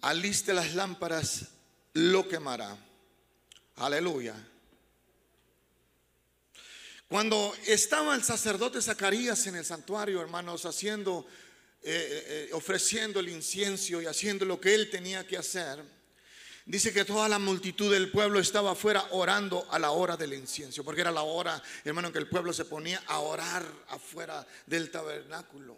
aliste 0.00 0.54
las 0.54 0.74
lámparas, 0.74 1.48
lo 1.92 2.26
quemará. 2.26 2.78
Aleluya. 3.76 4.34
Cuando 7.08 7.54
estaba 7.66 8.14
el 8.14 8.24
sacerdote 8.24 8.80
Zacarías 8.80 9.46
en 9.46 9.56
el 9.56 9.64
santuario, 9.64 10.20
hermanos, 10.20 10.64
haciendo 10.64 11.26
eh, 11.88 12.48
eh, 12.48 12.50
ofreciendo 12.52 13.20
el 13.20 13.28
incienso 13.28 14.02
y 14.02 14.06
haciendo 14.06 14.44
lo 14.44 14.60
que 14.60 14.74
él 14.74 14.90
tenía 14.90 15.24
que 15.24 15.36
hacer, 15.36 15.80
dice 16.64 16.92
que 16.92 17.04
toda 17.04 17.28
la 17.28 17.38
multitud 17.38 17.92
del 17.92 18.10
pueblo 18.10 18.40
estaba 18.40 18.72
afuera 18.72 19.06
orando 19.12 19.64
a 19.70 19.78
la 19.78 19.92
hora 19.92 20.16
del 20.16 20.32
incienso, 20.32 20.82
porque 20.82 21.02
era 21.02 21.12
la 21.12 21.22
hora, 21.22 21.62
hermano, 21.84 22.10
que 22.10 22.18
el 22.18 22.28
pueblo 22.28 22.52
se 22.52 22.64
ponía 22.64 23.00
a 23.06 23.20
orar 23.20 23.64
afuera 23.90 24.44
del 24.66 24.90
tabernáculo. 24.90 25.76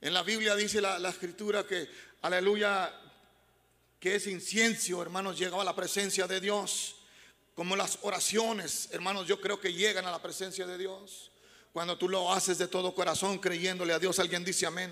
En 0.00 0.14
la 0.14 0.22
Biblia 0.22 0.56
dice 0.56 0.80
la, 0.80 0.98
la 0.98 1.10
escritura 1.10 1.66
que, 1.66 1.90
aleluya, 2.22 2.90
que 4.00 4.14
ese 4.14 4.30
incienso, 4.30 5.02
hermanos, 5.02 5.38
llegaba 5.38 5.60
a 5.60 5.66
la 5.66 5.76
presencia 5.76 6.26
de 6.26 6.40
Dios. 6.40 6.96
Como 7.54 7.76
las 7.76 7.98
oraciones, 8.00 8.88
hermanos, 8.92 9.26
yo 9.26 9.42
creo 9.42 9.60
que 9.60 9.74
llegan 9.74 10.06
a 10.06 10.10
la 10.10 10.22
presencia 10.22 10.66
de 10.66 10.78
Dios. 10.78 11.32
Cuando 11.76 11.98
tú 11.98 12.08
lo 12.08 12.32
haces 12.32 12.56
de 12.56 12.68
todo 12.68 12.94
corazón 12.94 13.38
creyéndole 13.38 13.92
a 13.92 13.98
Dios, 13.98 14.18
alguien 14.18 14.42
dice 14.42 14.64
amén. 14.64 14.90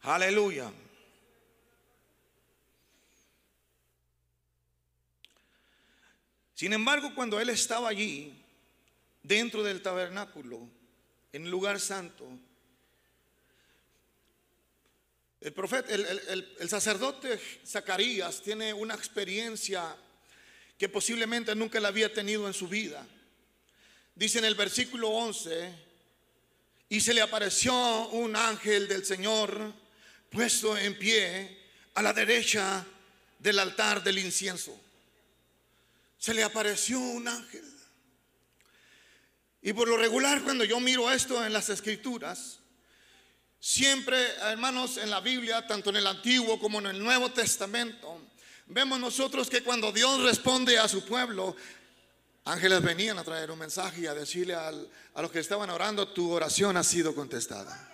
Aleluya. 0.00 0.72
Sin 6.56 6.72
embargo, 6.72 7.14
cuando 7.14 7.38
él 7.38 7.48
estaba 7.50 7.88
allí, 7.88 8.42
dentro 9.22 9.62
del 9.62 9.82
tabernáculo, 9.82 10.68
en 11.32 11.48
lugar 11.48 11.78
santo, 11.78 12.28
el 15.42 15.52
profeta, 15.52 15.94
el, 15.94 16.68
sacerdote 16.68 17.40
Zacarías 17.64 18.42
tiene 18.42 18.74
una 18.74 18.96
experiencia 18.96 19.96
que 20.76 20.88
posiblemente 20.88 21.54
nunca 21.54 21.78
la 21.78 21.86
había 21.86 22.12
tenido 22.12 22.48
en 22.48 22.52
su 22.52 22.66
vida. 22.66 23.06
Dice 24.20 24.38
en 24.38 24.44
el 24.44 24.54
versículo 24.54 25.08
11, 25.08 25.72
y 26.90 27.00
se 27.00 27.14
le 27.14 27.22
apareció 27.22 27.72
un 28.08 28.36
ángel 28.36 28.86
del 28.86 29.02
Señor 29.02 29.72
puesto 30.28 30.76
en 30.76 30.98
pie 30.98 31.58
a 31.94 32.02
la 32.02 32.12
derecha 32.12 32.84
del 33.38 33.58
altar 33.58 34.02
del 34.02 34.18
incienso. 34.18 34.78
se 36.18 36.34
le 36.34 36.44
apareció 36.44 37.00
un 37.00 37.28
ángel. 37.28 37.64
Y 39.62 39.72
por 39.72 39.88
lo 39.88 39.96
regular, 39.96 40.42
cuando 40.42 40.64
yo 40.64 40.78
miro 40.80 41.10
esto 41.10 41.42
en 41.42 41.54
las 41.54 41.70
escrituras, 41.70 42.58
siempre, 43.58 44.18
hermanos, 44.42 44.98
en 44.98 45.08
la 45.08 45.20
Biblia, 45.20 45.66
tanto 45.66 45.88
en 45.88 45.96
el 45.96 46.06
Antiguo 46.06 46.60
como 46.60 46.78
en 46.80 46.88
el 46.88 47.02
Nuevo 47.02 47.32
Testamento, 47.32 48.20
vemos 48.66 49.00
nosotros 49.00 49.48
que 49.48 49.62
cuando 49.62 49.92
Dios 49.92 50.22
responde 50.24 50.78
a 50.78 50.88
su 50.88 51.06
pueblo, 51.06 51.56
ángeles 52.44 52.82
venían 52.82 53.18
a 53.18 53.24
traer 53.24 53.50
un 53.50 53.58
mensaje 53.58 54.02
y 54.02 54.06
a 54.06 54.14
decirle 54.14 54.54
a 54.54 54.72
los 55.22 55.30
que 55.30 55.40
estaban 55.40 55.70
orando, 55.70 56.08
tu 56.08 56.30
oración 56.30 56.76
ha 56.76 56.84
sido 56.84 57.14
contestada. 57.14 57.88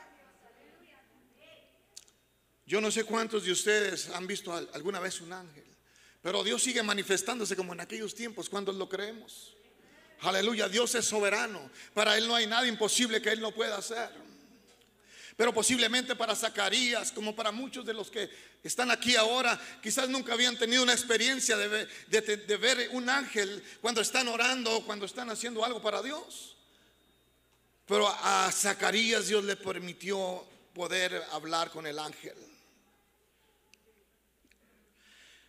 Yo 2.67 2.81
no 2.81 2.91
sé 2.91 3.05
cuántos 3.05 3.45
de 3.45 3.53
ustedes 3.53 4.09
han 4.09 4.27
visto 4.27 4.53
alguna 4.53 4.99
vez 4.99 5.21
un 5.21 5.33
ángel, 5.33 5.65
pero 6.21 6.43
Dios 6.43 6.63
sigue 6.63 6.83
manifestándose 6.83 7.55
como 7.55 7.73
en 7.73 7.81
aquellos 7.81 8.15
tiempos 8.15 8.49
cuando 8.49 8.73
lo 8.73 8.89
creemos. 8.89 9.55
Aleluya, 10.23 10.69
Dios 10.69 10.95
es 10.97 11.05
soberano. 11.05 11.71
Para 11.95 12.17
Él 12.17 12.27
no 12.27 12.35
hay 12.35 12.47
nada 12.47 12.67
imposible 12.67 13.23
que 13.23 13.31
Él 13.31 13.41
no 13.41 13.53
pueda 13.53 13.77
hacer. 13.77 14.11
Pero 15.37 15.53
posiblemente 15.53 16.17
para 16.17 16.35
Zacarías, 16.35 17.13
como 17.13 17.37
para 17.37 17.53
muchos 17.53 17.85
de 17.85 17.93
los 17.93 18.11
que 18.11 18.31
están 18.63 18.91
aquí 18.91 19.17
ahora, 19.17 19.61
quizás 19.83 20.09
nunca 20.09 20.33
habían 20.33 20.57
tenido 20.57 20.83
una 20.83 20.95
experiencia 20.95 21.59
de 21.59 22.57
ver, 22.57 22.89
un 22.93 23.11
ángel 23.11 23.63
cuando 23.83 24.01
están 24.01 24.29
orando 24.29 24.75
o 24.75 24.85
cuando 24.87 25.05
están 25.05 25.29
haciendo 25.29 25.63
algo 25.63 25.83
para 25.83 26.03
Dios. 26.03 26.57
Pero 27.85 28.09
a 28.09 28.51
Zacarías 28.51 29.29
Dios 29.29 29.45
le 29.45 29.57
permitió 29.57 30.43
poder 30.75 31.23
hablar 31.33 31.71
con 31.71 31.87
el 31.87 31.99
ángel. 31.99 32.35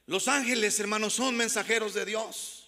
Los 0.06 0.28
ángeles, 0.28 0.78
hermanos, 0.82 1.14
son 1.14 1.36
mensajeros 1.36 1.94
de 1.94 2.06
Dios. 2.06 2.68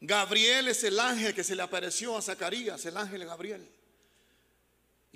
Gabriel 0.00 0.68
es 0.68 0.82
el 0.84 0.98
ángel 0.98 1.34
que 1.34 1.44
se 1.44 1.54
le 1.54 1.62
apareció 1.62 2.16
a 2.16 2.22
Zacarías, 2.22 2.84
el 2.86 2.96
ángel 2.96 3.24
Gabriel. 3.26 3.75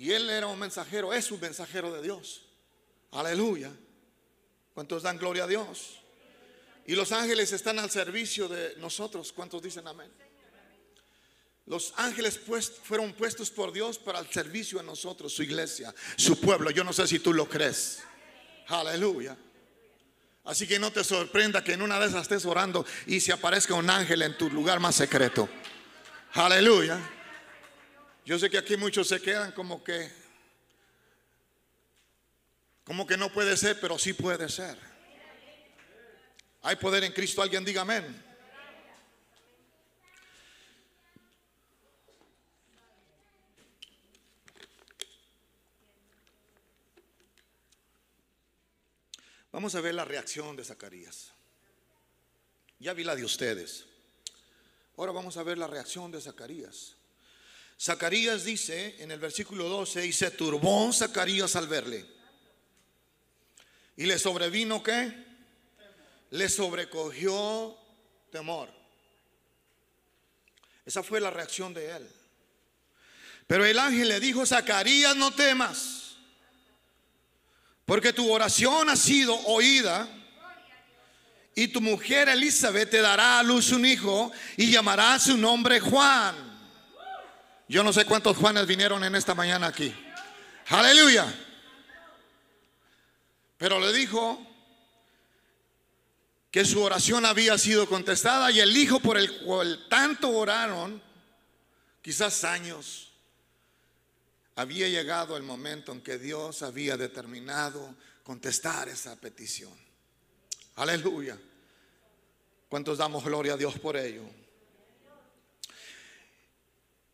Y 0.01 0.11
él 0.13 0.31
era 0.31 0.47
un 0.47 0.57
mensajero, 0.57 1.13
es 1.13 1.29
un 1.31 1.39
mensajero 1.39 1.93
de 1.93 2.01
Dios. 2.01 2.41
Aleluya. 3.11 3.71
¿Cuántos 4.73 5.03
dan 5.03 5.19
gloria 5.19 5.43
a 5.43 5.47
Dios? 5.47 5.99
Y 6.87 6.95
los 6.95 7.11
ángeles 7.11 7.53
están 7.53 7.77
al 7.77 7.91
servicio 7.91 8.47
de 8.47 8.77
nosotros. 8.77 9.31
¿Cuántos 9.31 9.61
dicen 9.61 9.87
amén? 9.87 10.11
Los 11.67 11.93
ángeles 11.97 12.39
fueron 12.81 13.13
puestos 13.13 13.51
por 13.51 13.71
Dios 13.71 13.99
para 13.99 14.17
el 14.17 14.27
servicio 14.31 14.79
de 14.79 14.85
nosotros, 14.85 15.33
su 15.33 15.43
iglesia, 15.43 15.93
su 16.15 16.39
pueblo. 16.39 16.71
Yo 16.71 16.83
no 16.83 16.93
sé 16.93 17.05
si 17.05 17.19
tú 17.19 17.31
lo 17.31 17.47
crees. 17.47 17.99
Aleluya. 18.69 19.37
Así 20.45 20.65
que 20.65 20.79
no 20.79 20.91
te 20.91 21.03
sorprenda 21.03 21.63
que 21.63 21.73
en 21.73 21.83
una 21.83 21.99
de 21.99 22.19
estés 22.19 22.45
orando 22.45 22.87
y 23.05 23.19
se 23.19 23.33
aparezca 23.33 23.75
un 23.75 23.87
ángel 23.87 24.23
en 24.23 24.35
tu 24.35 24.49
lugar 24.49 24.79
más 24.79 24.95
secreto. 24.95 25.47
Aleluya. 26.33 26.99
Yo 28.31 28.39
sé 28.39 28.49
que 28.49 28.57
aquí 28.57 28.77
muchos 28.77 29.09
se 29.09 29.21
quedan 29.21 29.51
como 29.51 29.83
que, 29.83 30.09
como 32.85 33.05
que 33.05 33.17
no 33.17 33.29
puede 33.29 33.57
ser, 33.57 33.77
pero 33.81 33.99
sí 33.99 34.13
puede 34.13 34.47
ser. 34.47 34.77
Hay 36.61 36.77
poder 36.77 37.03
en 37.03 37.11
Cristo. 37.11 37.41
Alguien 37.41 37.65
diga 37.65 37.81
amén. 37.81 38.23
Vamos 49.51 49.75
a 49.75 49.81
ver 49.81 49.93
la 49.93 50.05
reacción 50.05 50.55
de 50.55 50.63
Zacarías. 50.63 51.33
Ya 52.79 52.93
vi 52.93 53.03
la 53.03 53.17
de 53.17 53.25
ustedes. 53.25 53.87
Ahora 54.95 55.11
vamos 55.11 55.35
a 55.35 55.43
ver 55.43 55.57
la 55.57 55.67
reacción 55.67 56.13
de 56.13 56.21
Zacarías. 56.21 56.95
Zacarías 57.81 58.43
dice 58.43 58.97
en 58.99 59.11
el 59.11 59.19
versículo 59.19 59.67
12, 59.67 60.05
y 60.05 60.13
se 60.13 60.29
turbó 60.31 60.91
Zacarías 60.93 61.55
al 61.55 61.67
verle. 61.67 62.05
¿Y 63.97 64.05
le 64.05 64.19
sobrevino 64.19 64.83
qué? 64.83 65.11
Le 66.29 66.47
sobrecogió 66.47 67.77
temor. 68.31 68.69
Esa 70.85 71.01
fue 71.01 71.19
la 71.19 71.31
reacción 71.31 71.73
de 71.73 71.89
él. 71.89 72.09
Pero 73.47 73.65
el 73.65 73.79
ángel 73.79 74.09
le 74.09 74.19
dijo, 74.19 74.45
Zacarías, 74.45 75.15
no 75.15 75.33
temas 75.33 76.01
porque 77.91 78.13
tu 78.13 78.31
oración 78.31 78.89
ha 78.89 78.95
sido 78.95 79.37
oída. 79.47 80.07
Y 81.53 81.67
tu 81.67 81.81
mujer 81.81 82.29
Elizabeth 82.29 82.89
te 82.89 83.01
dará 83.01 83.39
a 83.39 83.43
luz 83.43 83.73
un 83.73 83.85
hijo 83.85 84.31
y 84.55 84.71
llamará 84.71 85.19
su 85.19 85.35
nombre 85.35 85.81
Juan. 85.81 86.50
Yo 87.71 87.85
no 87.85 87.93
sé 87.93 88.03
cuántos 88.03 88.35
Juanes 88.35 88.67
vinieron 88.67 89.01
en 89.05 89.15
esta 89.15 89.33
mañana 89.33 89.67
aquí. 89.67 89.95
Aleluya. 90.67 91.33
Pero 93.57 93.79
le 93.79 93.93
dijo 93.93 94.45
que 96.51 96.65
su 96.65 96.81
oración 96.81 97.25
había 97.25 97.57
sido 97.57 97.87
contestada 97.87 98.51
y 98.51 98.59
el 98.59 98.75
hijo 98.75 98.99
por 98.99 99.17
el 99.17 99.37
cual 99.45 99.87
tanto 99.89 100.31
oraron, 100.31 101.01
quizás 102.01 102.43
años, 102.43 103.13
había 104.57 104.89
llegado 104.89 105.37
el 105.37 105.43
momento 105.43 105.93
en 105.93 106.01
que 106.01 106.17
Dios 106.17 106.63
había 106.63 106.97
determinado 106.97 107.95
contestar 108.23 108.89
esa 108.89 109.15
petición. 109.15 109.71
Aleluya. 110.75 111.39
¿Cuántos 112.67 112.97
damos 112.97 113.23
gloria 113.23 113.53
a 113.53 113.57
Dios 113.57 113.79
por 113.79 113.95
ello? 113.95 114.40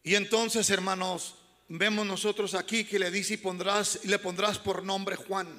Y 0.07 0.15
entonces, 0.15 0.69
hermanos, 0.69 1.35
vemos 1.67 2.05
nosotros 2.05 2.53
aquí 2.53 2.85
que 2.85 2.97
le 2.97 3.11
dice 3.11 3.33
y 3.33 3.37
pondrás 3.37 3.99
y 4.03 4.07
le 4.07 4.19
pondrás 4.19 4.57
por 4.57 4.81
nombre 4.81 5.17
Juan. 5.17 5.49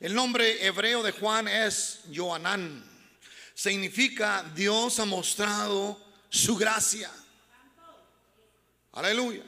El 0.00 0.14
nombre 0.14 0.64
hebreo 0.64 1.02
de 1.02 1.12
Juan 1.12 1.46
es 1.46 2.00
Joanán. 2.10 2.82
Significa 3.52 4.50
Dios 4.54 4.98
ha 4.98 5.04
mostrado 5.04 6.02
su 6.30 6.56
gracia. 6.56 7.10
Aleluya. 8.92 9.42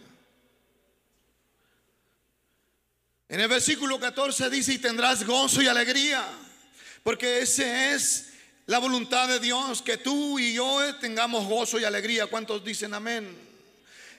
En 3.30 3.40
el 3.40 3.48
versículo 3.48 3.98
14 3.98 4.50
dice, 4.50 4.74
y 4.74 4.78
tendrás 4.78 5.24
gozo 5.24 5.62
y 5.62 5.68
alegría, 5.68 6.22
porque 7.02 7.38
esa 7.38 7.94
es 7.94 8.34
la 8.66 8.78
voluntad 8.78 9.26
de 9.28 9.40
Dios, 9.40 9.80
que 9.80 9.96
tú 9.96 10.38
y 10.38 10.52
yo 10.52 10.96
tengamos 10.96 11.46
gozo 11.46 11.80
y 11.80 11.84
alegría. 11.84 12.26
¿Cuántos 12.26 12.62
dicen 12.62 12.92
amén? 12.92 13.51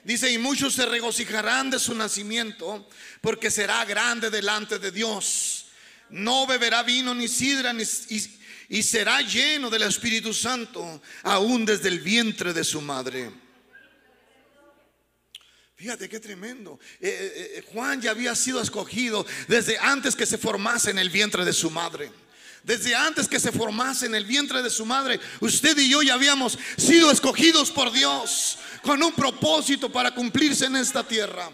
Dice, 0.04 0.30
y 0.30 0.38
muchos 0.38 0.74
se 0.74 0.84
regocijarán 0.84 1.70
de 1.70 1.78
su 1.78 1.94
nacimiento, 1.94 2.88
porque 3.20 3.50
será 3.50 3.84
grande 3.84 4.28
delante 4.28 4.78
de 4.78 4.90
Dios. 4.90 5.66
No 6.10 6.46
beberá 6.46 6.82
vino 6.82 7.14
ni 7.14 7.26
sidra, 7.26 7.74
y 8.68 8.82
será 8.82 9.22
lleno 9.22 9.70
del 9.70 9.82
Espíritu 9.82 10.34
Santo, 10.34 11.00
aún 11.22 11.64
desde 11.64 11.88
el 11.88 12.00
vientre 12.00 12.52
de 12.52 12.64
su 12.64 12.82
madre. 12.82 13.30
Fíjate 15.76 16.08
qué 16.08 16.20
tremendo. 16.20 16.78
Eh, 17.00 17.08
eh, 17.08 17.52
eh, 17.56 17.64
Juan 17.72 18.00
ya 18.00 18.12
había 18.12 18.34
sido 18.34 18.60
escogido 18.60 19.26
desde 19.48 19.76
antes 19.78 20.14
que 20.14 20.24
se 20.24 20.38
formase 20.38 20.90
en 20.90 20.98
el 20.98 21.10
vientre 21.10 21.44
de 21.44 21.52
su 21.52 21.70
madre. 21.70 22.10
Desde 22.64 22.94
antes 22.94 23.28
que 23.28 23.38
se 23.38 23.52
formase 23.52 24.06
en 24.06 24.14
el 24.14 24.24
vientre 24.24 24.62
de 24.62 24.70
su 24.70 24.86
madre, 24.86 25.20
usted 25.40 25.76
y 25.76 25.90
yo 25.90 26.02
ya 26.02 26.14
habíamos 26.14 26.58
sido 26.78 27.10
escogidos 27.10 27.70
por 27.70 27.92
Dios 27.92 28.58
con 28.82 29.02
un 29.02 29.12
propósito 29.12 29.92
para 29.92 30.14
cumplirse 30.14 30.64
en 30.64 30.76
esta 30.76 31.06
tierra. 31.06 31.50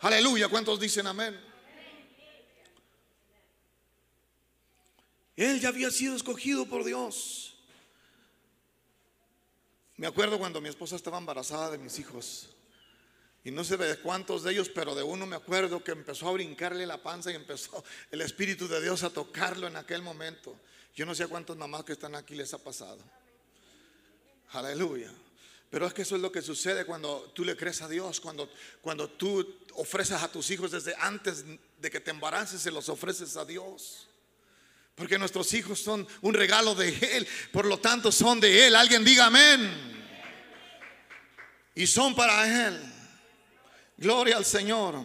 Aleluya, 0.00 0.46
¿cuántos 0.48 0.78
dicen 0.78 1.08
amén? 1.08 1.38
Él 5.34 5.60
ya 5.60 5.68
había 5.68 5.90
sido 5.90 6.14
escogido 6.14 6.66
por 6.66 6.84
Dios. 6.84 7.56
Me 9.96 10.06
acuerdo 10.06 10.38
cuando 10.38 10.60
mi 10.60 10.68
esposa 10.68 10.94
estaba 10.94 11.18
embarazada 11.18 11.72
de 11.72 11.78
mis 11.78 11.98
hijos. 11.98 12.48
Y 13.48 13.50
no 13.50 13.64
sé 13.64 13.78
de 13.78 13.96
cuántos 13.96 14.42
de 14.42 14.52
ellos, 14.52 14.68
pero 14.68 14.94
de 14.94 15.02
uno 15.02 15.24
me 15.24 15.34
acuerdo 15.34 15.82
que 15.82 15.92
empezó 15.92 16.28
a 16.28 16.32
brincarle 16.32 16.84
la 16.84 17.02
panza 17.02 17.32
y 17.32 17.34
empezó 17.34 17.82
el 18.10 18.20
Espíritu 18.20 18.68
de 18.68 18.82
Dios 18.82 19.02
a 19.04 19.10
tocarlo 19.10 19.66
en 19.66 19.76
aquel 19.76 20.02
momento. 20.02 20.54
Yo 20.94 21.06
no 21.06 21.14
sé 21.14 21.22
a 21.22 21.28
cuántas 21.28 21.56
mamás 21.56 21.82
que 21.84 21.92
están 21.92 22.14
aquí 22.14 22.34
les 22.34 22.52
ha 22.52 22.58
pasado. 22.58 22.98
Aleluya. 24.50 25.10
Pero 25.70 25.86
es 25.86 25.94
que 25.94 26.02
eso 26.02 26.16
es 26.16 26.20
lo 26.20 26.30
que 26.30 26.42
sucede 26.42 26.84
cuando 26.84 27.32
tú 27.34 27.42
le 27.42 27.56
crees 27.56 27.80
a 27.80 27.88
Dios, 27.88 28.20
cuando, 28.20 28.50
cuando 28.82 29.08
tú 29.08 29.60
ofreces 29.76 30.22
a 30.22 30.30
tus 30.30 30.50
hijos 30.50 30.72
desde 30.72 30.94
antes 30.98 31.46
de 31.80 31.90
que 31.90 32.00
te 32.00 32.10
embaraces, 32.10 32.60
se 32.60 32.70
los 32.70 32.90
ofreces 32.90 33.34
a 33.38 33.46
Dios. 33.46 34.08
Porque 34.94 35.18
nuestros 35.18 35.54
hijos 35.54 35.80
son 35.80 36.06
un 36.20 36.34
regalo 36.34 36.74
de 36.74 36.90
Él, 37.16 37.26
por 37.50 37.64
lo 37.64 37.78
tanto 37.78 38.12
son 38.12 38.40
de 38.40 38.66
Él. 38.66 38.76
Alguien 38.76 39.02
diga 39.02 39.24
amén. 39.24 40.04
Y 41.74 41.86
son 41.86 42.14
para 42.14 42.66
Él. 42.68 42.97
Gloria 43.98 44.36
al 44.36 44.44
Señor. 44.44 45.04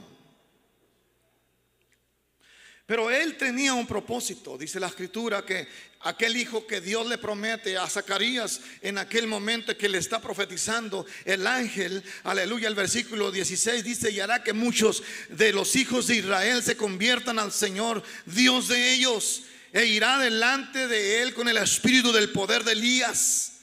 Pero 2.85 3.09
él 3.09 3.37
tenía 3.37 3.73
un 3.73 3.87
propósito, 3.87 4.57
dice 4.57 4.79
la 4.79 4.87
escritura, 4.87 5.45
que 5.45 5.67
aquel 6.01 6.35
hijo 6.35 6.67
que 6.67 6.81
Dios 6.81 7.07
le 7.07 7.17
promete 7.17 7.77
a 7.77 7.87
Zacarías 7.87 8.59
en 8.81 8.97
aquel 8.97 9.25
momento 9.25 9.75
que 9.77 9.87
le 9.87 9.97
está 9.97 10.21
profetizando, 10.21 11.05
el 11.23 11.47
ángel, 11.47 12.03
aleluya, 12.23 12.67
el 12.67 12.75
versículo 12.75 13.31
16 13.31 13.83
dice, 13.83 14.11
y 14.11 14.19
hará 14.19 14.43
que 14.43 14.51
muchos 14.51 15.01
de 15.29 15.53
los 15.53 15.75
hijos 15.77 16.07
de 16.07 16.17
Israel 16.17 16.61
se 16.61 16.75
conviertan 16.75 17.39
al 17.39 17.53
Señor, 17.53 18.03
Dios 18.25 18.67
de 18.67 18.93
ellos, 18.93 19.43
e 19.71 19.85
irá 19.85 20.19
delante 20.19 20.87
de 20.87 21.23
él 21.23 21.33
con 21.33 21.47
el 21.47 21.57
espíritu 21.57 22.11
del 22.11 22.31
poder 22.31 22.63
de 22.65 22.73
Elías, 22.73 23.53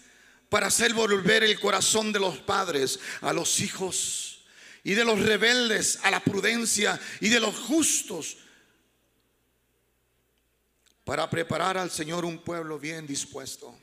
para 0.49 0.69
hacer 0.69 0.95
volver 0.95 1.45
el 1.45 1.61
corazón 1.61 2.11
de 2.11 2.19
los 2.19 2.39
padres 2.39 2.99
a 3.21 3.33
los 3.35 3.61
hijos, 3.61 4.30
y 4.85 4.95
de 4.95 5.05
los 5.05 5.21
rebeldes 5.21 5.99
a 6.03 6.11
la 6.11 6.21
prudencia, 6.21 7.01
y 7.21 7.29
de 7.29 7.41
los 7.41 7.55
justos 7.57 8.39
para 11.05 11.29
preparar 11.29 11.77
al 11.77 11.91
Señor 11.91 12.25
un 12.25 12.39
pueblo 12.39 12.79
bien 12.79 13.07
dispuesto. 13.07 13.77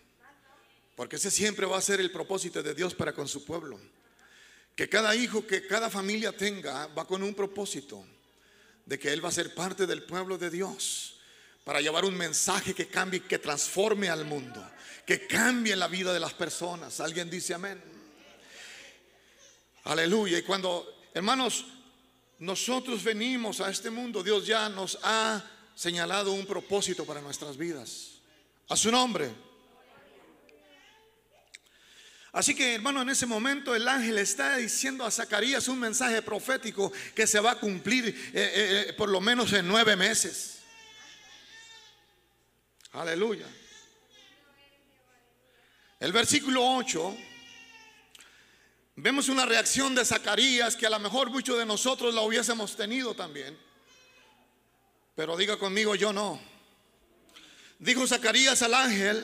Porque 0.96 1.18
ese 1.18 1.30
siempre 1.30 1.66
va 1.66 1.78
a 1.78 1.82
ser 1.82 2.00
el 2.00 2.12
propósito 2.12 2.64
de 2.64 2.74
Dios 2.74 2.96
para 2.96 3.14
con 3.14 3.28
su 3.28 3.46
pueblo. 3.46 3.80
Que 4.76 4.88
cada 4.88 5.16
hijo, 5.16 5.46
que 5.46 5.68
cada 5.68 5.90
familia 5.90 6.32
tenga, 6.32 6.88
va 6.88 7.06
con 7.06 7.22
un 7.22 7.34
propósito 7.36 8.06
de 8.86 8.98
que 8.98 9.12
Él 9.12 9.24
va 9.24 9.30
a 9.30 9.34
ser 9.34 9.54
parte 9.54 9.86
del 9.86 10.04
pueblo 10.04 10.38
de 10.38 10.50
Dios 10.50 11.20
para 11.64 11.82
llevar 11.82 12.06
un 12.06 12.16
mensaje 12.16 12.74
que 12.74 12.88
cambie, 12.88 13.24
que 13.24 13.40
transforme 13.40 14.08
al 14.08 14.24
mundo, 14.24 14.66
que 15.06 15.28
cambie 15.28 15.76
la 15.76 15.88
vida 15.88 16.14
de 16.14 16.20
las 16.22 16.34
personas. 16.34 17.02
Alguien 17.02 17.30
dice 17.30 17.54
amén. 17.54 17.97
Aleluya. 19.88 20.38
Y 20.38 20.42
cuando, 20.42 21.00
hermanos, 21.14 21.66
nosotros 22.40 23.02
venimos 23.04 23.62
a 23.62 23.70
este 23.70 23.90
mundo, 23.90 24.22
Dios 24.22 24.46
ya 24.46 24.68
nos 24.68 25.00
ha 25.02 25.42
señalado 25.76 26.34
un 26.34 26.46
propósito 26.46 27.06
para 27.06 27.22
nuestras 27.22 27.56
vidas. 27.56 28.20
A 28.68 28.76
su 28.76 28.92
nombre. 28.92 29.32
Así 32.34 32.54
que 32.54 32.76
hermano, 32.76 33.02
en 33.02 33.10
ese 33.10 33.26
momento 33.26 33.74
el 33.74 33.88
ángel 33.88 34.18
está 34.18 34.58
diciendo 34.58 35.06
a 35.06 35.10
Zacarías 35.10 35.70
un 35.70 35.80
mensaje 35.80 36.22
profético 36.22 36.92
que 37.16 37.26
se 37.26 37.40
va 37.40 37.52
a 37.52 37.60
cumplir 37.60 38.10
eh, 38.10 38.14
eh, 38.34 38.86
eh, 38.90 38.94
por 38.94 39.08
lo 39.08 39.22
menos 39.22 39.54
en 39.54 39.66
nueve 39.66 39.96
meses. 39.96 40.60
Aleluya. 42.92 43.48
El 46.00 46.12
versículo 46.12 46.62
8, 46.76 47.18
vemos 48.98 49.30
una 49.30 49.46
reacción 49.46 49.94
de 49.94 50.04
Zacarías 50.04 50.76
que 50.76 50.88
a 50.88 50.90
lo 50.90 51.00
mejor 51.00 51.30
muchos 51.30 51.58
de 51.58 51.66
nosotros 51.66 52.14
la 52.14 52.22
hubiésemos 52.22 52.76
tenido 52.76 53.14
también. 53.14 53.58
Pero 55.16 55.38
diga 55.38 55.58
conmigo, 55.58 55.96
yo 55.96 56.12
no. 56.12 56.42
Dijo 57.80 58.08
Zacarías 58.08 58.62
al 58.64 58.74
ángel, 58.74 59.24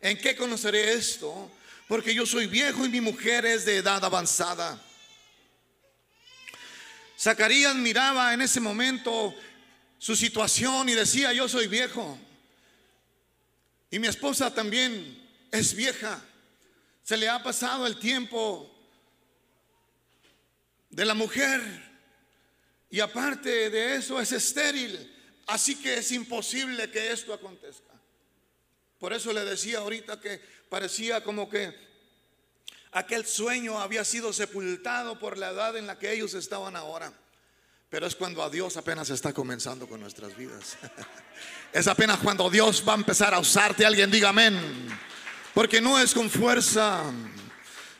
¿en 0.00 0.16
qué 0.16 0.36
conoceré 0.36 0.92
esto? 0.94 1.50
Porque 1.88 2.14
yo 2.14 2.24
soy 2.24 2.46
viejo 2.46 2.86
y 2.86 2.88
mi 2.88 3.00
mujer 3.00 3.44
es 3.44 3.64
de 3.64 3.78
edad 3.78 4.04
avanzada. 4.04 4.80
Zacarías 7.18 7.74
miraba 7.74 8.32
en 8.32 8.42
ese 8.42 8.60
momento 8.60 9.34
su 9.98 10.14
situación 10.14 10.88
y 10.88 10.94
decía, 10.94 11.32
yo 11.32 11.48
soy 11.48 11.66
viejo. 11.66 12.16
Y 13.90 13.98
mi 13.98 14.06
esposa 14.06 14.54
también 14.54 15.20
es 15.50 15.74
vieja. 15.74 16.22
Se 17.02 17.16
le 17.16 17.28
ha 17.28 17.42
pasado 17.42 17.86
el 17.86 17.98
tiempo 17.98 18.73
de 20.94 21.04
la 21.04 21.14
mujer 21.14 21.60
y 22.90 23.00
aparte 23.00 23.70
de 23.70 23.96
eso 23.96 24.20
es 24.20 24.30
estéril. 24.32 25.10
Así 25.46 25.74
que 25.76 25.98
es 25.98 26.12
imposible 26.12 26.90
que 26.90 27.10
esto 27.10 27.34
acontezca. 27.34 27.92
Por 28.98 29.12
eso 29.12 29.32
le 29.32 29.44
decía 29.44 29.78
ahorita 29.78 30.20
que 30.20 30.40
parecía 30.70 31.22
como 31.22 31.50
que 31.50 31.74
aquel 32.92 33.26
sueño 33.26 33.80
había 33.80 34.04
sido 34.04 34.32
sepultado 34.32 35.18
por 35.18 35.36
la 35.36 35.50
edad 35.50 35.76
en 35.76 35.86
la 35.86 35.98
que 35.98 36.12
ellos 36.12 36.34
estaban 36.34 36.76
ahora. 36.76 37.12
Pero 37.90 38.06
es 38.06 38.14
cuando 38.14 38.42
a 38.42 38.48
Dios 38.48 38.76
apenas 38.76 39.10
está 39.10 39.32
comenzando 39.32 39.88
con 39.88 40.00
nuestras 40.00 40.36
vidas. 40.36 40.76
Es 41.72 41.88
apenas 41.88 42.20
cuando 42.20 42.48
Dios 42.48 42.84
va 42.88 42.92
a 42.92 42.96
empezar 42.96 43.34
a 43.34 43.40
usarte. 43.40 43.84
Alguien 43.84 44.08
diga 44.08 44.28
amén. 44.28 44.56
Porque 45.52 45.80
no 45.80 45.98
es 45.98 46.14
con 46.14 46.30
fuerza, 46.30 47.02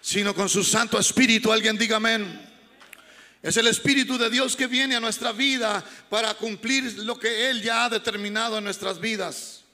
sino 0.00 0.32
con 0.32 0.48
su 0.48 0.62
Santo 0.62 0.96
Espíritu. 0.96 1.52
Alguien 1.52 1.76
diga 1.76 1.96
amén. 1.96 2.43
Es 3.44 3.58
el 3.58 3.66
Espíritu 3.66 4.16
de 4.16 4.30
Dios 4.30 4.56
que 4.56 4.66
viene 4.66 4.96
a 4.96 5.00
nuestra 5.00 5.30
vida 5.30 5.84
para 6.08 6.32
cumplir 6.32 7.00
lo 7.00 7.18
que 7.18 7.50
Él 7.50 7.60
ya 7.60 7.84
ha 7.84 7.90
determinado 7.90 8.56
en 8.56 8.64
nuestras 8.64 8.98
vidas. 8.98 9.64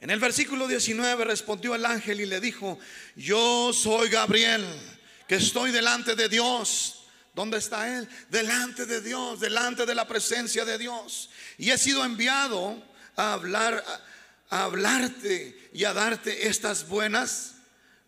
En 0.00 0.10
el 0.10 0.20
versículo 0.20 0.68
19 0.68 1.24
respondió 1.24 1.74
el 1.74 1.84
ángel 1.84 2.20
y 2.20 2.26
le 2.26 2.40
dijo, 2.40 2.78
yo 3.16 3.72
soy 3.72 4.08
Gabriel, 4.10 4.64
que 5.26 5.34
estoy 5.34 5.72
delante 5.72 6.14
de 6.14 6.28
Dios. 6.28 7.08
¿Dónde 7.34 7.58
está 7.58 7.98
Él? 7.98 8.08
Delante 8.28 8.86
de 8.86 9.00
Dios, 9.00 9.40
delante 9.40 9.86
de 9.86 9.94
la 9.96 10.06
presencia 10.06 10.64
de 10.64 10.78
Dios. 10.78 11.30
Y 11.58 11.72
he 11.72 11.78
sido 11.78 12.04
enviado 12.04 12.80
a 13.16 13.32
hablar, 13.32 13.84
a 14.50 14.62
hablarte 14.62 15.68
y 15.72 15.82
a 15.82 15.92
darte 15.92 16.46
estas 16.46 16.86
buenas 16.86 17.56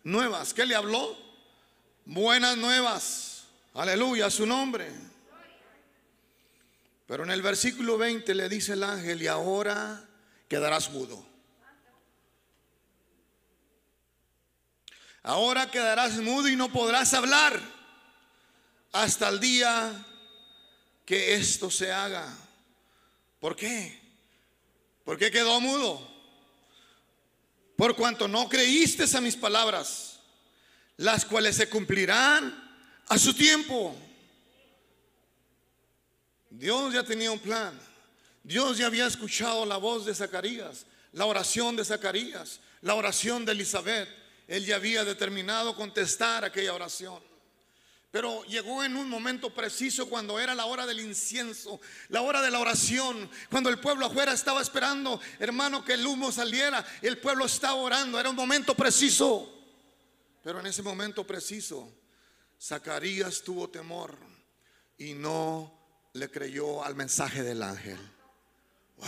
nuevas. 0.05 0.53
¿Qué 0.53 0.65
le 0.65 0.75
habló? 0.75 1.22
Buenas 2.05 2.57
nuevas. 2.57 3.45
Aleluya, 3.73 4.29
su 4.29 4.45
nombre. 4.45 4.91
Pero 7.07 7.23
en 7.23 7.31
el 7.31 7.41
versículo 7.41 7.97
20 7.97 8.33
le 8.33 8.49
dice 8.49 8.73
el 8.73 8.83
ángel, 8.83 9.21
y 9.21 9.27
ahora 9.27 10.03
quedarás 10.47 10.91
mudo. 10.91 11.25
Ahora 15.23 15.71
quedarás 15.71 16.17
mudo 16.17 16.49
y 16.49 16.55
no 16.55 16.71
podrás 16.71 17.13
hablar 17.13 17.59
hasta 18.91 19.29
el 19.29 19.39
día 19.39 20.05
que 21.05 21.35
esto 21.35 21.71
se 21.71 21.91
haga. 21.91 22.27
¿Por 23.39 23.55
qué? 23.55 24.01
¿Por 25.05 25.17
qué 25.17 25.31
quedó 25.31 25.59
mudo? 25.61 26.09
Por 27.77 27.95
cuanto 27.95 28.27
no 28.27 28.47
creíste 28.49 29.05
a 29.17 29.21
mis 29.21 29.35
palabras 29.35 30.12
las 30.97 31.25
cuales 31.25 31.55
se 31.55 31.69
cumplirán 31.69 32.53
a 33.07 33.17
su 33.17 33.33
tiempo. 33.33 33.95
Dios 36.49 36.93
ya 36.93 37.03
tenía 37.03 37.31
un 37.31 37.39
plan. 37.39 37.79
Dios 38.43 38.77
ya 38.77 38.87
había 38.87 39.07
escuchado 39.07 39.65
la 39.65 39.77
voz 39.77 40.05
de 40.05 40.13
Zacarías, 40.13 40.85
la 41.13 41.25
oración 41.25 41.75
de 41.75 41.85
Zacarías, 41.85 42.59
la 42.81 42.95
oración 42.95 43.45
de 43.45 43.53
Elizabeth. 43.53 44.09
Él 44.47 44.65
ya 44.65 44.75
había 44.75 45.05
determinado 45.05 45.75
contestar 45.75 46.43
aquella 46.43 46.73
oración. 46.73 47.21
Pero 48.11 48.43
llegó 48.43 48.83
en 48.83 48.95
un 48.95 49.09
momento 49.09 49.49
preciso 49.49 50.07
cuando 50.07 50.39
era 50.39 50.53
la 50.53 50.65
hora 50.65 50.85
del 50.85 50.99
incienso, 50.99 51.81
la 52.09 52.21
hora 52.21 52.43
de 52.43 52.51
la 52.51 52.59
oración, 52.59 53.27
cuando 53.49 53.71
el 53.71 53.79
pueblo 53.79 54.05
afuera 54.05 54.33
estaba 54.33 54.61
esperando, 54.61 55.19
hermano, 55.39 55.83
que 55.83 55.93
el 55.93 56.05
humo 56.05 56.31
saliera. 56.31 56.85
El 57.01 57.17
pueblo 57.17 57.45
estaba 57.45 57.73
orando, 57.73 58.19
era 58.19 58.29
un 58.29 58.35
momento 58.35 58.75
preciso. 58.75 59.52
Pero 60.43 60.59
en 60.59 60.65
ese 60.65 60.83
momento 60.83 61.25
preciso, 61.25 61.89
Zacarías 62.61 63.41
tuvo 63.41 63.69
temor 63.69 64.17
y 64.97 65.13
no 65.13 66.09
le 66.13 66.29
creyó 66.29 66.83
al 66.83 66.95
mensaje 66.95 67.41
del 67.43 67.63
ángel. 67.63 67.97
Wow. 68.97 69.07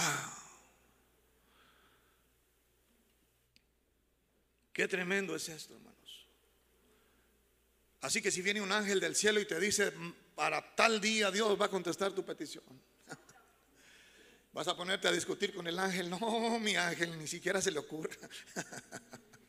Qué 4.71 4.88
tremendo 4.88 5.36
es 5.36 5.50
esto, 5.50 5.74
hermanos. 5.74 6.28
Así 8.02 8.21
que 8.21 8.32
si 8.32 8.41
viene 8.41 8.62
un 8.62 8.71
ángel 8.71 9.00
del 9.00 9.15
cielo 9.15 9.39
y 9.39 9.45
te 9.45 9.60
dice, 9.60 9.91
para 10.36 10.76
tal 10.76 11.02
día 11.02 11.32
Dios 11.32 11.60
va 11.60 11.65
a 11.65 11.69
contestar 11.69 12.13
tu 12.13 12.24
petición. 12.24 12.63
Vas 14.54 14.67
a 14.69 14.76
ponerte 14.76 15.08
a 15.08 15.12
discutir 15.12 15.54
con 15.54 15.67
el 15.67 15.80
ángel. 15.80 16.10
No, 16.10 16.60
mi 16.60 16.76
ángel, 16.78 17.17
ni 17.17 17.28
siquiera 17.28 17.62
se 17.62 17.71
le 17.71 17.80
ocurre. 17.80 18.17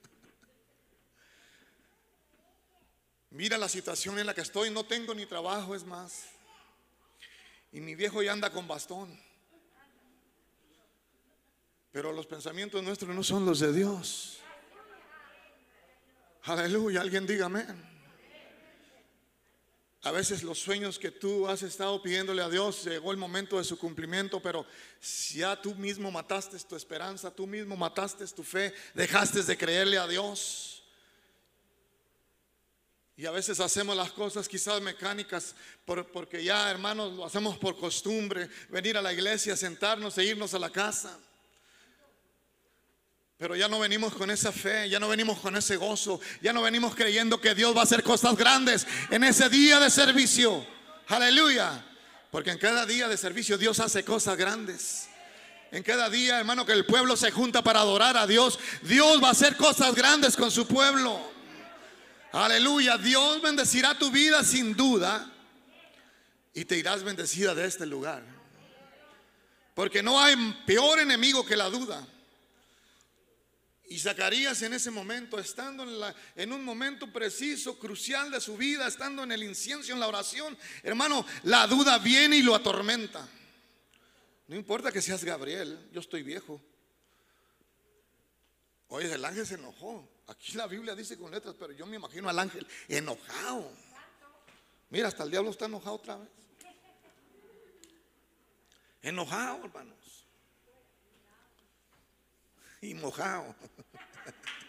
Mira 3.37 3.59
la 3.59 3.68
situación 3.68 4.18
en 4.18 4.25
la 4.25 4.33
que 4.33 4.40
estoy, 4.40 4.70
no 4.70 4.87
tengo 4.87 5.14
ni 5.14 5.27
trabajo, 5.27 5.75
es 5.75 5.85
más. 5.85 6.25
Y 7.70 7.81
mi 7.81 7.94
viejo 7.94 8.22
ya 8.22 8.33
anda 8.33 8.49
con 8.49 8.66
bastón. 8.66 9.14
Pero 11.92 12.12
los 12.12 12.27
pensamientos 12.27 12.83
nuestros 12.83 13.14
no 13.14 13.22
son 13.22 13.44
los 13.44 13.61
de 13.61 13.75
Dios. 13.75 14.38
Aleluya, 16.44 17.03
alguien 17.03 17.27
diga 17.27 17.44
amén. 17.44 17.85
A 20.01 20.12
veces 20.12 20.42
los 20.42 20.59
sueños 20.59 20.99
que 20.99 21.11
tú 21.11 21.46
has 21.46 21.62
estado 21.62 22.01
pidiéndole 22.01 22.40
a 22.40 22.49
Dios, 22.49 22.85
llegó 22.85 23.12
el 23.12 23.18
momento 23.18 23.59
de 23.59 23.64
su 23.64 23.79
cumplimiento, 23.79 24.40
pero 24.40 24.64
si 24.99 25.40
ya 25.40 25.61
tú 25.61 25.75
mismo 25.75 26.11
mataste 26.11 26.59
tu 26.61 26.75
esperanza, 26.75 27.31
tú 27.31 27.46
mismo 27.46 27.77
mataste 27.77 28.27
tu 28.29 28.42
fe, 28.42 28.72
dejaste 28.94 29.42
de 29.42 29.59
creerle 29.59 29.99
a 29.99 30.07
Dios. 30.07 30.76
Y 33.18 33.24
a 33.24 33.31
veces 33.31 33.61
hacemos 33.61 33.96
las 33.96 34.12
cosas 34.12 34.46
quizás 34.46 34.81
mecánicas 34.83 35.55
porque 35.85 36.44
ya, 36.44 36.70
hermanos, 36.70 37.14
lo 37.14 37.24
hacemos 37.24 37.57
por 37.57 37.79
costumbre, 37.79 38.50
venir 38.68 38.98
a 38.98 39.02
la 39.02 39.12
iglesia, 39.12 39.57
sentarnos 39.57 40.18
e 40.18 40.24
irnos 40.24 40.52
a 40.52 40.59
la 40.59 40.68
casa. 40.68 41.18
Pero 43.38 43.57
ya 43.57 43.68
no 43.68 43.79
venimos 43.81 44.14
con 44.14 44.31
esa 44.31 44.52
fe, 44.52 44.88
ya 44.90 45.00
no 45.00 45.09
venimos 45.09 45.40
con 45.40 45.57
ese 45.57 45.76
gozo, 45.76 46.20
ya 46.42 46.52
no 46.52 46.62
venimos 46.62 46.94
creyendo 46.94 47.40
que 47.40 47.55
Dios 47.55 47.74
va 47.74 47.81
a 47.81 47.85
hacer 47.85 48.02
cosas 48.02 48.37
grandes 48.37 48.87
en 49.11 49.24
ese 49.24 49.48
día 49.48 49.81
de 49.81 49.88
servicio. 49.88 50.66
Aleluya. 51.09 51.85
Porque 52.31 52.50
en 52.50 52.59
cada 52.59 52.85
día 52.85 53.09
de 53.09 53.16
servicio 53.16 53.57
Dios 53.57 53.81
hace 53.81 54.05
cosas 54.05 54.37
grandes. 54.37 55.09
En 55.70 55.83
cada 55.83 56.11
día, 56.11 56.38
hermano, 56.38 56.66
que 56.66 56.72
el 56.72 56.85
pueblo 56.85 57.16
se 57.16 57.31
junta 57.31 57.62
para 57.62 57.81
adorar 57.81 58.16
a 58.16 58.26
Dios, 58.26 58.59
Dios 58.83 59.22
va 59.22 59.29
a 59.29 59.33
hacer 59.33 59.57
cosas 59.57 59.94
grandes 59.94 60.37
con 60.37 60.50
su 60.50 60.66
pueblo. 60.66 61.36
Aleluya, 62.33 62.99
Dios 62.99 63.41
bendecirá 63.41 63.99
tu 63.99 64.11
vida 64.11 64.43
sin 64.45 64.77
duda 64.77 65.33
y 66.53 66.65
te 66.65 66.77
irás 66.77 67.03
bendecida 67.03 67.55
de 67.55 67.67
este 67.67 67.87
lugar. 67.87 68.23
Porque 69.75 70.03
no 70.03 70.21
hay 70.21 70.37
peor 70.67 70.99
enemigo 70.99 71.45
que 71.45 71.57
la 71.57 71.69
duda. 71.69 72.07
Y 73.89 73.99
Zacarías 73.99 74.62
en 74.62 74.73
ese 74.73 74.91
momento, 74.91 75.39
estando 75.39 75.85
en, 76.35 76.53
un 76.53 76.65
momento 76.65 77.12
preciso, 77.12 77.79
crucial 77.79 78.31
de 78.31 78.41
su 78.41 78.57
vida, 78.57 78.89
estando 78.89 79.23
en 79.23 79.33
el 79.33 79.45
incienso, 79.45 79.93
en 79.93 80.01
la 80.01 80.09
oración, 80.09 80.57
hermano, 80.83 81.25
la 81.45 81.67
duda 81.67 81.99
viene 81.99 82.39
y 82.39 82.43
lo 82.43 82.55
atormenta. 82.55 83.29
No 84.49 84.57
importa 84.57 84.91
que 84.91 85.03
seas 85.03 85.23
Gabriel, 85.23 85.89
yo 85.93 86.01
estoy 86.01 86.23
viejo. 86.23 86.61
Oye, 88.89 89.12
el 89.12 89.25
ángel 89.25 89.47
se 89.47 89.55
enojó. 89.55 90.09
Aquí 90.29 90.53
la 90.53 90.67
Biblia 90.67 90.95
dice 90.95 91.17
con 91.17 91.31
letras, 91.31 91.55
pero 91.59 91.73
yo 91.73 91.87
me 91.87 91.97
imagino 91.97 92.29
al 92.29 92.39
ángel 92.39 92.67
enojado. 92.89 93.71
Mira, 94.91 95.09
hasta 95.09 95.23
el 95.23 95.31
diablo 95.31 95.51
está 95.51 95.67
enojado 95.67 95.97
otra 95.97 96.17
vez. 96.17 96.29
Enojado, 99.03 99.65
hermanos. 99.65 100.27
Y 102.81 102.95
mojado. 102.95 103.55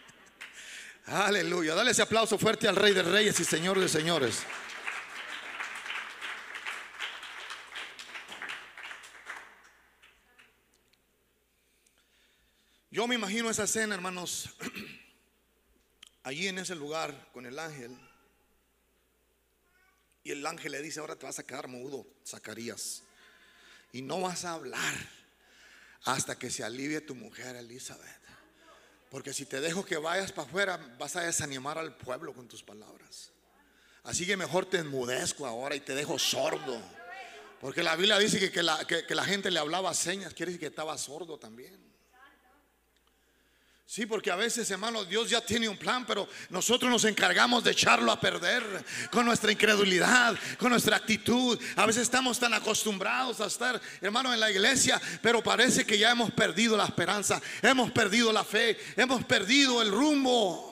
Aleluya. 1.06 1.74
Dale 1.74 1.90
ese 1.90 2.02
aplauso 2.02 2.38
fuerte 2.38 2.68
al 2.68 2.76
Rey 2.76 2.94
de 2.94 3.02
Reyes 3.02 3.40
y 3.40 3.44
Señor 3.44 3.80
de 3.80 3.88
Señores. 3.88 4.44
Yo 12.90 13.06
me 13.06 13.16
imagino 13.16 13.50
esa 13.50 13.64
escena, 13.64 13.94
hermanos. 13.94 14.50
allí 16.28 16.46
en 16.46 16.58
ese 16.58 16.74
lugar 16.74 17.30
con 17.32 17.46
el 17.46 17.58
ángel. 17.58 17.96
Y 20.22 20.32
el 20.32 20.46
ángel 20.46 20.72
le 20.72 20.82
dice, 20.82 21.00
ahora 21.00 21.16
te 21.16 21.24
vas 21.24 21.38
a 21.38 21.42
quedar 21.46 21.68
mudo, 21.68 22.06
Zacarías. 22.26 23.02
Y 23.92 24.02
no 24.02 24.20
vas 24.20 24.44
a 24.44 24.52
hablar 24.52 24.94
hasta 26.04 26.38
que 26.38 26.50
se 26.50 26.62
alivie 26.62 27.00
tu 27.00 27.14
mujer 27.14 27.56
Elizabeth. 27.56 28.20
Porque 29.10 29.32
si 29.32 29.46
te 29.46 29.60
dejo 29.62 29.86
que 29.86 29.96
vayas 29.96 30.30
para 30.32 30.46
afuera, 30.46 30.96
vas 30.98 31.16
a 31.16 31.22
desanimar 31.22 31.78
al 31.78 31.96
pueblo 31.96 32.34
con 32.34 32.46
tus 32.46 32.62
palabras. 32.62 33.30
Así 34.02 34.26
que 34.26 34.36
mejor 34.36 34.66
te 34.66 34.78
enmudezco 34.78 35.46
ahora 35.46 35.76
y 35.76 35.80
te 35.80 35.94
dejo 35.94 36.18
sordo. 36.18 36.78
Porque 37.58 37.82
la 37.82 37.96
Biblia 37.96 38.18
dice 38.18 38.50
que, 38.50 38.62
la, 38.62 38.86
que 38.86 39.14
la 39.14 39.24
gente 39.24 39.50
le 39.50 39.60
hablaba 39.60 39.94
señas, 39.94 40.34
quiere 40.34 40.52
decir 40.52 40.60
que 40.60 40.66
estaba 40.66 40.96
sordo 40.98 41.38
también. 41.38 41.87
Sí, 43.90 44.04
porque 44.04 44.30
a 44.30 44.36
veces, 44.36 44.70
hermano, 44.70 45.02
Dios 45.06 45.30
ya 45.30 45.40
tiene 45.40 45.66
un 45.66 45.78
plan, 45.78 46.04
pero 46.04 46.28
nosotros 46.50 46.90
nos 46.90 47.06
encargamos 47.06 47.64
de 47.64 47.70
echarlo 47.70 48.12
a 48.12 48.20
perder 48.20 48.62
con 49.10 49.24
nuestra 49.24 49.50
incredulidad, 49.50 50.36
con 50.58 50.68
nuestra 50.68 50.98
actitud. 50.98 51.58
A 51.74 51.86
veces 51.86 52.02
estamos 52.02 52.38
tan 52.38 52.52
acostumbrados 52.52 53.40
a 53.40 53.46
estar, 53.46 53.80
hermano, 54.02 54.34
en 54.34 54.40
la 54.40 54.50
iglesia, 54.50 55.00
pero 55.22 55.42
parece 55.42 55.86
que 55.86 55.96
ya 55.96 56.10
hemos 56.10 56.30
perdido 56.32 56.76
la 56.76 56.84
esperanza, 56.84 57.40
hemos 57.62 57.90
perdido 57.90 58.30
la 58.30 58.44
fe, 58.44 58.78
hemos 58.94 59.24
perdido 59.24 59.80
el 59.80 59.90
rumbo. 59.90 60.67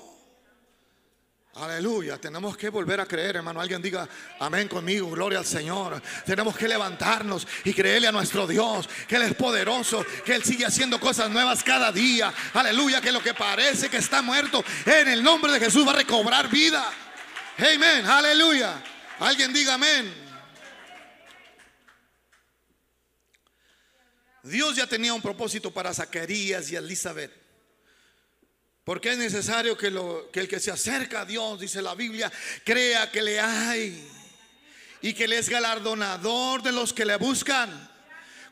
Aleluya, 1.58 2.18
tenemos 2.18 2.54
que 2.54 2.68
volver 2.68 3.00
a 3.00 3.06
creer, 3.06 3.36
hermano. 3.36 3.62
Alguien 3.62 3.80
diga 3.80 4.06
amén 4.40 4.68
conmigo, 4.68 5.10
gloria 5.10 5.38
al 5.38 5.46
Señor. 5.46 6.02
Tenemos 6.26 6.54
que 6.54 6.68
levantarnos 6.68 7.48
y 7.64 7.72
creerle 7.72 8.08
a 8.08 8.12
nuestro 8.12 8.46
Dios, 8.46 8.86
que 9.08 9.16
Él 9.16 9.22
es 9.22 9.34
poderoso, 9.34 10.04
que 10.22 10.34
Él 10.34 10.44
sigue 10.44 10.66
haciendo 10.66 11.00
cosas 11.00 11.30
nuevas 11.30 11.64
cada 11.64 11.90
día. 11.90 12.30
Aleluya, 12.52 13.00
que 13.00 13.10
lo 13.10 13.22
que 13.22 13.32
parece 13.32 13.88
que 13.88 13.96
está 13.96 14.20
muerto, 14.20 14.62
en 14.84 15.08
el 15.08 15.22
nombre 15.22 15.50
de 15.50 15.60
Jesús 15.60 15.86
va 15.86 15.92
a 15.92 15.96
recobrar 15.96 16.50
vida. 16.50 16.92
Amén, 17.56 18.04
aleluya. 18.04 18.82
Alguien 19.18 19.50
diga 19.54 19.74
amén. 19.74 20.12
Dios 24.42 24.76
ya 24.76 24.86
tenía 24.86 25.14
un 25.14 25.22
propósito 25.22 25.72
para 25.72 25.94
Zacarías 25.94 26.70
y 26.70 26.76
Elizabeth. 26.76 27.45
Porque 28.86 29.10
es 29.10 29.18
necesario 29.18 29.76
que, 29.76 29.88
el 29.88 30.48
que 30.48 30.60
se 30.60 30.70
acerca 30.70 31.22
a 31.22 31.24
Dios, 31.24 31.58
dice 31.58 31.82
la 31.82 31.96
Biblia, 31.96 32.30
crea 32.62 33.10
que 33.10 33.20
le 33.20 33.40
hay 33.40 34.08
y 35.02 35.12
que 35.12 35.26
le 35.26 35.38
es 35.38 35.48
galardonador 35.48 36.62
de 36.62 36.70
los 36.70 36.92
que 36.92 37.04
le 37.04 37.16
buscan. 37.16 37.90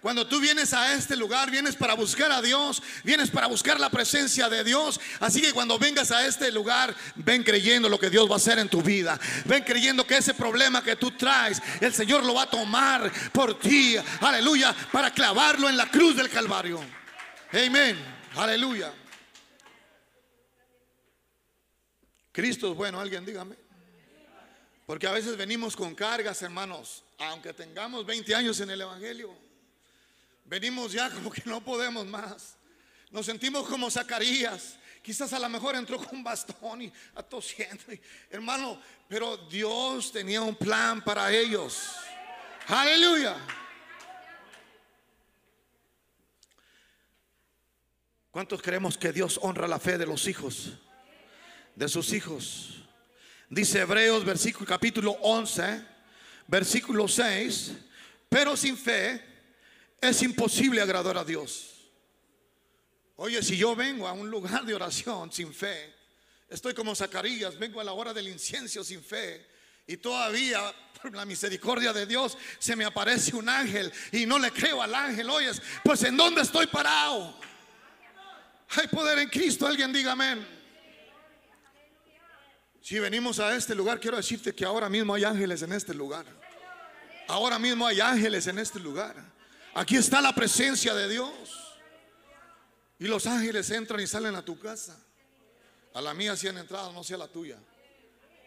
Cuando 0.02 0.26
tú 0.26 0.40
vienes 0.40 0.74
a 0.74 0.92
este 0.92 1.14
lugar, 1.14 1.52
vienes 1.52 1.76
para 1.76 1.94
buscar 1.94 2.32
a 2.32 2.42
Dios, 2.42 2.82
vienes 3.04 3.30
para 3.30 3.46
buscar 3.46 3.78
la 3.78 3.90
presencia 3.90 4.48
de 4.48 4.64
Dios. 4.64 5.00
Así 5.20 5.40
que 5.40 5.52
cuando 5.52 5.78
vengas 5.78 6.10
a 6.10 6.26
este 6.26 6.50
lugar, 6.50 6.92
ven 7.14 7.44
creyendo 7.44 7.88
lo 7.88 8.00
que 8.00 8.10
Dios 8.10 8.28
va 8.28 8.34
a 8.34 8.38
hacer 8.38 8.58
en 8.58 8.68
tu 8.68 8.82
vida. 8.82 9.20
Ven 9.44 9.62
creyendo 9.62 10.04
que 10.04 10.16
ese 10.16 10.34
problema 10.34 10.82
que 10.82 10.96
tú 10.96 11.12
traes, 11.12 11.62
el 11.80 11.94
Señor 11.94 12.24
lo 12.24 12.34
va 12.34 12.42
a 12.42 12.50
tomar 12.50 13.08
por 13.30 13.56
ti. 13.60 13.96
Aleluya, 14.20 14.74
para 14.90 15.12
clavarlo 15.12 15.68
en 15.68 15.76
la 15.76 15.88
cruz 15.88 16.16
del 16.16 16.28
Calvario. 16.28 16.80
Amén. 17.52 17.96
Aleluya. 18.34 18.92
Cristo 22.34 22.72
es 22.72 22.76
bueno, 22.76 22.98
alguien 23.00 23.24
dígame. 23.24 23.54
Porque 24.86 25.06
a 25.06 25.12
veces 25.12 25.36
venimos 25.36 25.76
con 25.76 25.94
cargas, 25.94 26.42
hermanos, 26.42 27.04
aunque 27.16 27.52
tengamos 27.52 28.04
20 28.04 28.34
años 28.34 28.58
en 28.58 28.70
el 28.70 28.80
Evangelio. 28.80 29.32
Venimos 30.44 30.90
ya 30.90 31.08
como 31.10 31.30
que 31.30 31.42
no 31.46 31.62
podemos 31.62 32.04
más. 32.04 32.56
Nos 33.12 33.26
sentimos 33.26 33.68
como 33.68 33.88
Zacarías. 33.88 34.76
Quizás 35.00 35.32
a 35.32 35.38
lo 35.38 35.48
mejor 35.48 35.76
entró 35.76 35.96
con 35.96 36.24
bastón 36.24 36.82
y 36.82 36.92
atosiendo. 37.14 37.84
hermano, 38.28 38.82
pero 39.08 39.36
Dios 39.36 40.10
tenía 40.10 40.42
un 40.42 40.56
plan 40.56 41.04
para 41.04 41.32
ellos. 41.32 41.92
Aleluya. 42.66 43.36
¿Cuántos 48.32 48.60
creemos 48.60 48.98
que 48.98 49.12
Dios 49.12 49.38
honra 49.40 49.68
la 49.68 49.78
fe 49.78 49.98
de 49.98 50.06
los 50.06 50.26
hijos? 50.26 50.80
De 51.74 51.88
sus 51.88 52.12
hijos. 52.12 52.82
Dice 53.48 53.80
Hebreos 53.80 54.24
versículo 54.24 54.66
capítulo 54.66 55.12
11, 55.20 55.84
versículo 56.46 57.06
6, 57.06 57.72
pero 58.28 58.56
sin 58.56 58.76
fe 58.76 59.22
es 60.00 60.22
imposible 60.22 60.80
agradar 60.80 61.18
a 61.18 61.24
Dios. 61.24 61.70
Oye, 63.16 63.42
si 63.42 63.56
yo 63.56 63.76
vengo 63.76 64.08
a 64.08 64.12
un 64.12 64.28
lugar 64.28 64.64
de 64.64 64.74
oración 64.74 65.30
sin 65.30 65.54
fe, 65.54 65.94
estoy 66.48 66.74
como 66.74 66.94
Zacarías, 66.94 67.58
vengo 67.58 67.80
a 67.80 67.84
la 67.84 67.92
hora 67.92 68.12
del 68.12 68.28
incienso 68.28 68.82
sin 68.82 69.02
fe 69.02 69.46
y 69.86 69.96
todavía 69.98 70.74
por 71.00 71.14
la 71.14 71.24
misericordia 71.24 71.92
de 71.92 72.06
Dios 72.06 72.36
se 72.58 72.74
me 72.74 72.84
aparece 72.84 73.36
un 73.36 73.48
ángel 73.48 73.92
y 74.10 74.26
no 74.26 74.38
le 74.38 74.50
creo 74.50 74.82
al 74.82 74.94
ángel, 74.94 75.28
oyes, 75.30 75.60
pues 75.84 76.02
en 76.02 76.16
dónde 76.16 76.40
estoy 76.40 76.66
parado. 76.66 77.38
Hay 78.70 78.88
poder 78.88 79.18
en 79.18 79.28
Cristo, 79.28 79.66
alguien 79.66 79.92
diga 79.92 80.12
amén. 80.12 80.53
Si 82.84 82.98
venimos 82.98 83.38
a 83.38 83.56
este 83.56 83.74
lugar, 83.74 83.98
quiero 83.98 84.18
decirte 84.18 84.54
que 84.54 84.62
ahora 84.62 84.90
mismo 84.90 85.14
hay 85.14 85.24
ángeles 85.24 85.62
en 85.62 85.72
este 85.72 85.94
lugar. 85.94 86.26
Ahora 87.28 87.58
mismo 87.58 87.86
hay 87.86 87.98
ángeles 87.98 88.46
en 88.46 88.58
este 88.58 88.78
lugar. 88.78 89.16
Aquí 89.72 89.96
está 89.96 90.20
la 90.20 90.34
presencia 90.34 90.92
de 90.92 91.08
Dios. 91.08 91.32
Y 92.98 93.06
los 93.06 93.26
ángeles 93.26 93.70
entran 93.70 94.00
y 94.00 94.06
salen 94.06 94.34
a 94.34 94.44
tu 94.44 94.58
casa. 94.58 95.02
A 95.94 96.02
la 96.02 96.12
mía 96.12 96.36
si 96.36 96.46
han 96.46 96.58
entrado, 96.58 96.92
no 96.92 97.02
sea 97.02 97.16
la 97.16 97.26
tuya. 97.26 97.58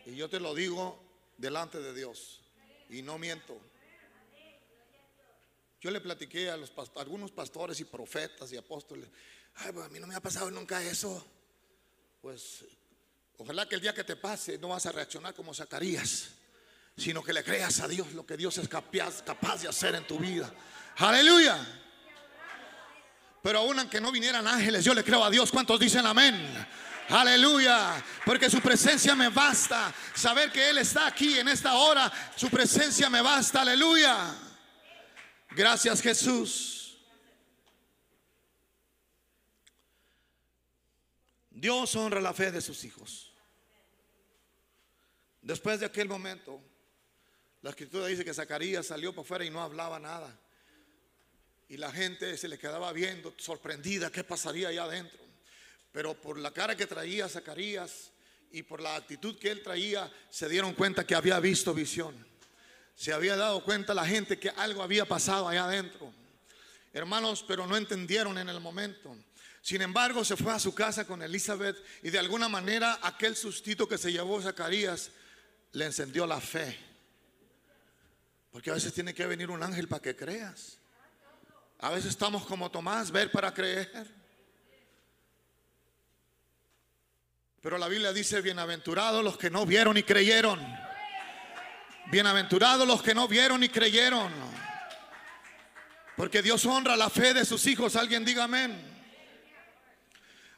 Y 0.05 0.15
yo 0.15 0.29
te 0.29 0.39
lo 0.39 0.53
digo 0.53 1.03
delante 1.35 1.79
de 1.79 1.95
Dios. 1.95 2.39
Y 2.91 3.01
no 3.01 3.17
miento. 3.17 3.59
Yo 5.81 5.89
le 5.89 5.99
platiqué 5.99 6.51
a, 6.51 6.57
los, 6.57 6.71
algunos 6.97 7.31
pastores 7.31 7.79
y 7.79 7.85
profetas 7.85 8.53
y 8.53 8.57
apóstoles. 8.57 9.09
Ay, 9.55 9.71
pues 9.71 9.83
a 9.83 9.89
mí 9.89 9.99
no 9.99 10.05
me 10.05 10.13
ha 10.13 10.21
pasado 10.21 10.51
nunca 10.51 10.83
eso. 10.83 11.25
Pues 12.21 12.65
Ojalá 13.37 13.67
que 13.67 13.75
el 13.75 13.81
día 13.81 13.93
que 13.93 14.03
te 14.03 14.15
pase 14.15 14.57
no 14.57 14.69
vas 14.69 14.85
a 14.87 14.91
reaccionar 14.91 15.33
como 15.33 15.53
Zacarías, 15.53 16.29
sino 16.97 17.23
que 17.23 17.33
le 17.33 17.43
creas 17.43 17.79
a 17.81 17.87
Dios 17.87 18.11
lo 18.13 18.25
que 18.25 18.35
Dios 18.35 18.57
es 18.57 18.67
capaz, 18.67 19.23
de 19.61 19.67
hacer 19.67 19.93
en 19.95 20.07
tu 20.07 20.17
vida. 20.17 20.51
Aleluya. 20.97 21.57
Pero 23.43 23.59
aún 23.59 23.77
aunque 23.77 24.01
no 24.01 24.11
vinieran 24.11 24.47
ángeles, 24.47 24.83
yo 24.83 24.93
le 24.93 25.03
creo 25.03 25.23
a 25.23 25.29
Dios. 25.29 25.51
¿Cuántos 25.51 25.79
dicen 25.79 26.05
amén? 26.05 26.67
Aleluya, 27.09 28.03
porque 28.25 28.49
su 28.49 28.59
presencia 28.59 29.15
me 29.15 29.29
basta. 29.29 29.93
Saber 30.15 30.51
que 30.51 30.71
Él 30.71 30.79
está 30.79 31.07
aquí 31.07 31.37
en 31.39 31.47
esta 31.47 31.75
hora, 31.75 32.11
su 32.35 32.49
presencia 32.49 33.09
me 33.09 33.21
basta. 33.21 33.61
Aleluya. 33.61 34.35
Gracias 35.51 36.01
Jesús. 36.01 36.76
Dios 41.59 41.95
honra 41.95 42.21
la 42.21 42.35
fe 42.35 42.51
de 42.51 42.61
sus 42.61 42.83
hijos. 42.83 43.33
Después 45.41 45.79
de 45.79 45.87
aquel 45.87 46.07
momento, 46.07 46.61
la 47.63 47.71
escritura 47.71 48.05
dice 48.05 48.23
que 48.23 48.31
Zacarías 48.31 48.85
salió 48.85 49.11
para 49.11 49.23
afuera 49.23 49.43
y 49.43 49.49
no 49.49 49.63
hablaba 49.63 49.97
nada. 49.97 50.39
Y 51.67 51.77
la 51.77 51.91
gente 51.91 52.37
se 52.37 52.47
le 52.47 52.59
quedaba 52.59 52.93
viendo, 52.93 53.33
sorprendida, 53.37 54.11
qué 54.11 54.23
pasaría 54.23 54.67
allá 54.67 54.83
adentro. 54.83 55.19
Pero 55.91 56.13
por 56.13 56.37
la 56.37 56.51
cara 56.51 56.75
que 56.75 56.85
traía 56.85 57.27
Zacarías 57.27 58.11
y 58.51 58.61
por 58.61 58.79
la 58.79 58.95
actitud 58.95 59.35
que 59.39 59.49
él 59.49 59.63
traía, 59.63 60.11
se 60.29 60.47
dieron 60.47 60.75
cuenta 60.75 61.07
que 61.07 61.15
había 61.15 61.39
visto 61.39 61.73
visión. 61.73 62.15
Se 62.93 63.13
había 63.13 63.35
dado 63.35 63.63
cuenta 63.63 63.95
la 63.95 64.05
gente 64.05 64.37
que 64.37 64.51
algo 64.51 64.83
había 64.83 65.05
pasado 65.05 65.47
allá 65.47 65.65
adentro. 65.65 66.13
Hermanos, 66.93 67.43
pero 67.47 67.65
no 67.65 67.75
entendieron 67.75 68.37
en 68.37 68.47
el 68.47 68.59
momento. 68.59 69.17
Sin 69.67 69.81
embargo, 69.81 70.23
se 70.23 70.37
fue 70.37 70.53
a 70.53 70.59
su 70.59 70.73
casa 70.73 71.05
con 71.05 71.21
Elizabeth 71.21 71.75
y 72.01 72.09
de 72.09 72.17
alguna 72.17 72.47
manera 72.47 72.99
aquel 73.01 73.35
sustito 73.35 73.85
que 73.85 73.97
se 73.97 74.13
llevó 74.13 74.41
Zacarías 74.41 75.11
le 75.73 75.83
encendió 75.83 76.25
la 76.25 76.39
fe. 76.39 76.79
Porque 78.49 78.69
a 78.69 78.75
veces 78.75 78.93
tiene 78.93 79.13
que 79.13 79.25
venir 79.25 79.49
un 79.49 79.61
ángel 79.61 79.89
para 79.89 80.01
que 80.01 80.15
creas. 80.15 80.77
A 81.79 81.89
veces 81.89 82.11
estamos 82.11 82.45
como 82.45 82.71
Tomás, 82.71 83.11
ver 83.11 83.29
para 83.29 83.53
creer. 83.53 84.07
Pero 87.59 87.77
la 87.77 87.89
Biblia 87.89 88.13
dice, 88.13 88.39
bienaventurados 88.39 89.21
los 89.21 89.37
que 89.37 89.49
no 89.49 89.65
vieron 89.65 89.97
y 89.97 90.03
creyeron. 90.03 90.65
Bienaventurados 92.09 92.87
los 92.87 93.03
que 93.03 93.13
no 93.13 93.27
vieron 93.27 93.61
y 93.65 93.67
creyeron. 93.67 94.31
Porque 96.15 96.41
Dios 96.41 96.65
honra 96.65 96.95
la 96.95 97.09
fe 97.09 97.33
de 97.33 97.43
sus 97.43 97.67
hijos. 97.67 97.97
Alguien 97.97 98.23
diga 98.23 98.45
amén. 98.45 98.86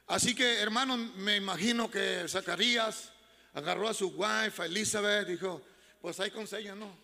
Así 0.10 0.34
que, 0.34 0.60
hermano, 0.60 0.98
me 0.98 1.36
imagino 1.36 1.92
que 1.92 2.28
Zacarías 2.28 3.12
agarró 3.54 3.88
a 3.88 3.94
su 3.94 4.08
wife, 4.08 4.64
a 4.64 4.66
Elizabeth, 4.66 5.28
dijo, 5.28 5.64
pues 6.02 6.20
ahí 6.20 6.32
con 6.32 6.48
¿no? 6.76 6.98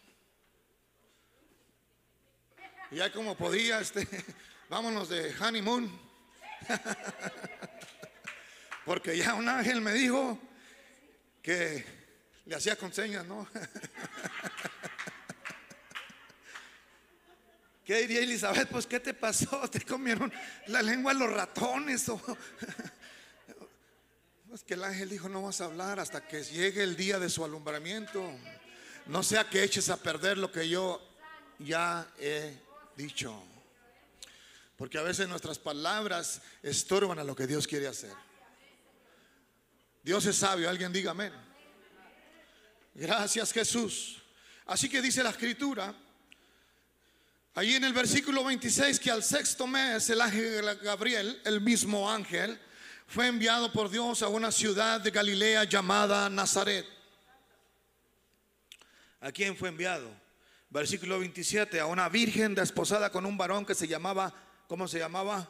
Y 2.89 2.95
ya 2.95 3.11
como 3.11 3.37
podía, 3.37 3.79
este, 3.79 4.07
vámonos 4.69 5.09
de 5.09 5.35
honeymoon. 5.39 5.99
Porque 8.85 9.15
ya 9.15 9.35
un 9.35 9.49
ángel 9.49 9.81
me 9.81 9.93
dijo 9.93 10.39
que 11.43 11.85
le 12.45 12.55
hacía 12.55 12.75
con 12.75 12.91
señas, 12.91 13.27
¿no? 13.27 13.47
¿Qué 17.85 18.01
diría 18.01 18.21
Elizabeth? 18.21 18.67
Pues, 18.67 18.87
¿qué 18.87 18.99
te 18.99 19.13
pasó? 19.13 19.69
¿Te 19.71 19.79
comieron 19.81 20.33
la 20.67 20.81
lengua 20.81 21.13
los 21.13 21.31
ratones? 21.31 22.09
¿O? 22.09 22.19
Pues 24.47 24.63
que 24.63 24.75
el 24.75 24.85
ángel 24.85 25.09
dijo, 25.09 25.27
no 25.27 25.41
vas 25.41 25.59
a 25.59 25.65
hablar 25.65 25.99
hasta 25.99 26.25
que 26.25 26.41
llegue 26.41 26.81
el 26.81 26.95
día 26.95 27.19
de 27.19 27.29
su 27.29 27.43
alumbramiento. 27.43 28.25
No 29.05 29.21
sea 29.21 29.49
que 29.49 29.61
eches 29.61 29.89
a 29.89 29.97
perder 29.97 30.37
lo 30.37 30.49
que 30.49 30.69
yo 30.69 31.05
ya 31.59 32.07
he 32.17 32.57
dicho. 32.95 33.43
Porque 34.77 34.97
a 34.97 35.01
veces 35.01 35.27
nuestras 35.27 35.59
palabras 35.59 36.41
estorban 36.63 37.19
a 37.19 37.25
lo 37.25 37.35
que 37.35 37.47
Dios 37.47 37.67
quiere 37.67 37.87
hacer. 37.87 38.13
Dios 40.01 40.25
es 40.25 40.37
sabio, 40.37 40.69
alguien 40.69 40.93
diga 40.93 41.11
amén. 41.11 41.33
Gracias 42.93 43.51
Jesús. 43.51 44.23
Así 44.65 44.87
que 44.87 45.01
dice 45.01 45.21
la 45.21 45.31
escritura, 45.31 45.93
ahí 47.55 47.73
en 47.73 47.85
el 47.85 47.93
versículo 47.93 48.43
26, 48.43 48.99
que 48.99 49.09
al 49.09 49.23
sexto 49.23 49.65
mes 49.65 50.09
el 50.09 50.21
ángel 50.21 50.77
Gabriel, 50.83 51.41
el 51.45 51.61
mismo 51.61 52.09
ángel, 52.11 52.59
fue 53.07 53.27
enviado 53.27 53.71
por 53.71 53.89
Dios 53.89 54.21
a 54.21 54.27
una 54.27 54.51
ciudad 54.51 54.99
de 54.99 55.09
Galilea 55.09 55.63
llamada 55.63 56.29
Nazaret. 56.29 56.85
¿A 59.21 59.31
quién 59.31 59.55
fue 59.55 59.69
enviado? 59.69 60.09
Versículo 60.69 61.19
27, 61.19 61.79
a 61.79 61.85
una 61.85 62.09
virgen 62.09 62.53
desposada 62.53 63.09
con 63.09 63.25
un 63.25 63.37
varón 63.37 63.65
que 63.65 63.73
se 63.73 63.87
llamaba, 63.87 64.33
¿cómo 64.67 64.87
se 64.87 64.99
llamaba? 64.99 65.49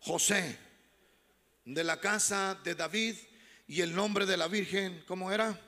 José, 0.00 0.58
de 1.64 1.84
la 1.84 1.98
casa 1.98 2.58
de 2.62 2.74
David. 2.74 3.16
Y 3.68 3.80
el 3.80 3.94
nombre 3.94 4.26
de 4.26 4.36
la 4.36 4.48
virgen, 4.48 5.02
¿cómo 5.06 5.32
era? 5.32 5.58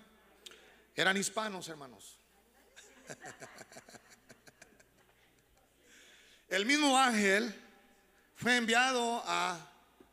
Eran 0.94 1.16
hispanos, 1.16 1.68
hermanos. 1.68 2.18
El 6.54 6.66
mismo 6.66 6.96
ángel 6.96 7.52
fue 8.36 8.56
enviado 8.56 9.20
a 9.26 9.58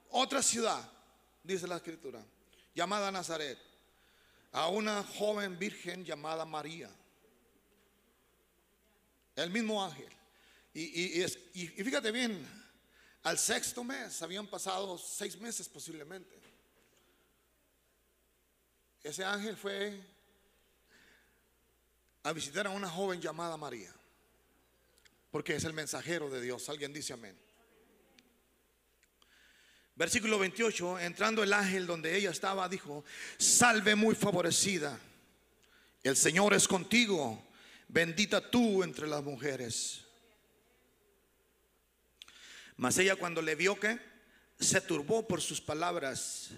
otra 0.09 0.41
ciudad, 0.41 0.81
dice 1.43 1.67
la 1.67 1.75
escritura, 1.75 2.19
llamada 2.73 3.11
Nazaret, 3.11 3.59
a 4.51 4.67
una 4.69 5.03
joven 5.03 5.59
virgen 5.59 6.03
llamada 6.03 6.43
María. 6.43 6.89
El 9.35 9.51
mismo 9.51 9.85
ángel. 9.85 10.09
Y, 10.73 11.23
fíjate 11.83 12.09
bien, 12.11 12.43
al 13.21 13.37
sexto 13.37 13.83
mes, 13.83 14.19
habían 14.23 14.47
pasado 14.47 14.97
seis 14.97 15.39
meses 15.39 15.69
posiblemente. 15.69 16.35
Ese 19.03 19.23
ángel 19.23 19.55
fue 19.55 20.01
a 22.23 22.33
visitar 22.33 22.65
a 22.65 22.71
una 22.71 22.89
joven 22.89 23.21
llamada 23.21 23.55
María, 23.57 23.93
porque 25.31 25.55
es 25.55 25.63
el 25.63 25.73
mensajero 25.73 26.29
de 26.29 26.41
Dios. 26.41 26.69
Alguien 26.69 26.93
dice 26.93 27.13
amén. 27.13 27.37
Versículo 29.95 30.39
28, 30.39 30.99
entrando 30.99 31.43
el 31.43 31.53
ángel 31.53 31.85
donde 31.85 32.15
ella 32.15 32.31
estaba, 32.31 32.67
dijo, 32.69 33.03
salve 33.37 33.95
muy 33.95 34.15
favorecida, 34.15 34.99
el 36.03 36.15
Señor 36.15 36.53
es 36.53 36.67
contigo 36.67 37.47
bendita 37.91 38.49
tú 38.49 38.83
entre 38.83 39.07
las 39.07 39.21
mujeres. 39.21 40.01
Mas 42.77 42.97
ella 42.97 43.15
cuando 43.15 43.41
le 43.41 43.55
vio 43.55 43.79
que 43.79 43.99
se 44.59 44.81
turbó 44.81 45.27
por 45.27 45.41
sus 45.41 45.61
palabras 45.61 46.49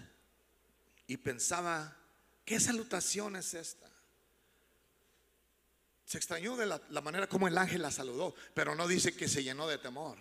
y 1.07 1.17
pensaba, 1.17 1.97
¿qué 2.45 2.59
salutación 2.59 3.35
es 3.35 3.53
esta? 3.55 3.89
Se 6.05 6.17
extrañó 6.17 6.55
de 6.57 6.65
la, 6.65 7.01
manera 7.01 7.27
como 7.27 7.47
el 7.47 7.57
ángel 7.57 7.81
la 7.81 7.91
saludó, 7.91 8.35
pero 8.53 8.75
no 8.75 8.87
dice 8.87 9.15
que 9.15 9.27
se 9.27 9.43
llenó 9.43 9.67
de 9.67 9.77
temor. 9.77 10.17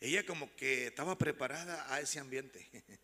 Ella 0.00 0.24
como 0.24 0.54
que 0.54 0.88
estaba 0.88 1.18
preparada 1.18 1.92
a 1.92 2.00
ese 2.00 2.18
ambiente. 2.18 2.68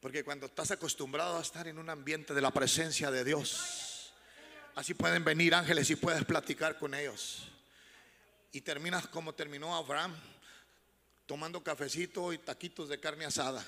Porque 0.00 0.24
cuando 0.24 0.46
estás 0.46 0.70
acostumbrado 0.70 1.38
a 1.38 1.42
estar 1.42 1.66
en 1.68 1.78
un 1.78 1.88
ambiente 1.88 2.34
de 2.34 2.40
la 2.40 2.50
presencia 2.50 3.10
de 3.10 3.24
Dios, 3.24 3.94
Así 4.74 4.92
pueden 4.92 5.22
venir 5.22 5.54
ángeles 5.54 5.88
y 5.90 5.96
puedes 5.96 6.24
platicar 6.24 6.78
con 6.78 6.94
ellos. 6.94 7.48
Y 8.50 8.60
terminas 8.60 9.06
como 9.06 9.32
terminó 9.32 9.74
Abraham, 9.76 10.14
tomando 11.26 11.62
cafecito 11.62 12.32
y 12.32 12.38
taquitos 12.38 12.88
de 12.88 12.98
carne 12.98 13.24
asada. 13.24 13.64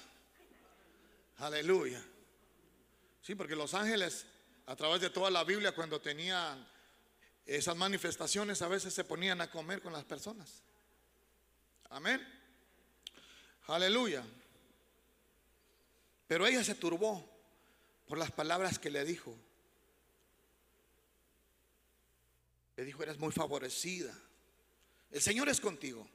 Aleluya. 1.38 2.02
Sí, 3.22 3.36
porque 3.36 3.54
los 3.54 3.72
ángeles, 3.74 4.26
a 4.66 4.74
través 4.74 5.00
de 5.00 5.10
toda 5.10 5.30
la 5.30 5.44
Biblia, 5.44 5.72
cuando 5.72 6.00
tenían 6.00 6.66
esas 7.46 7.76
manifestaciones, 7.76 8.60
a 8.62 8.68
veces 8.68 8.92
se 8.92 9.04
ponían 9.04 9.40
a 9.40 9.50
comer 9.50 9.80
con 9.80 9.92
las 9.92 10.04
personas. 10.04 10.62
Amén. 11.90 12.20
Aleluya. 13.68 14.24
Pero 16.26 16.46
ella 16.46 16.64
se 16.64 16.74
turbó 16.74 17.24
por 18.08 18.18
las 18.18 18.32
palabras 18.32 18.78
que 18.78 18.90
le 18.90 19.04
dijo. 19.04 19.36
Le 22.76 22.84
dijo, 22.84 23.02
eres 23.02 23.18
muy 23.18 23.32
favorecida. 23.32 24.12
El 25.10 25.22
Señor 25.22 25.48
es 25.48 25.60
contigo. 25.60 26.06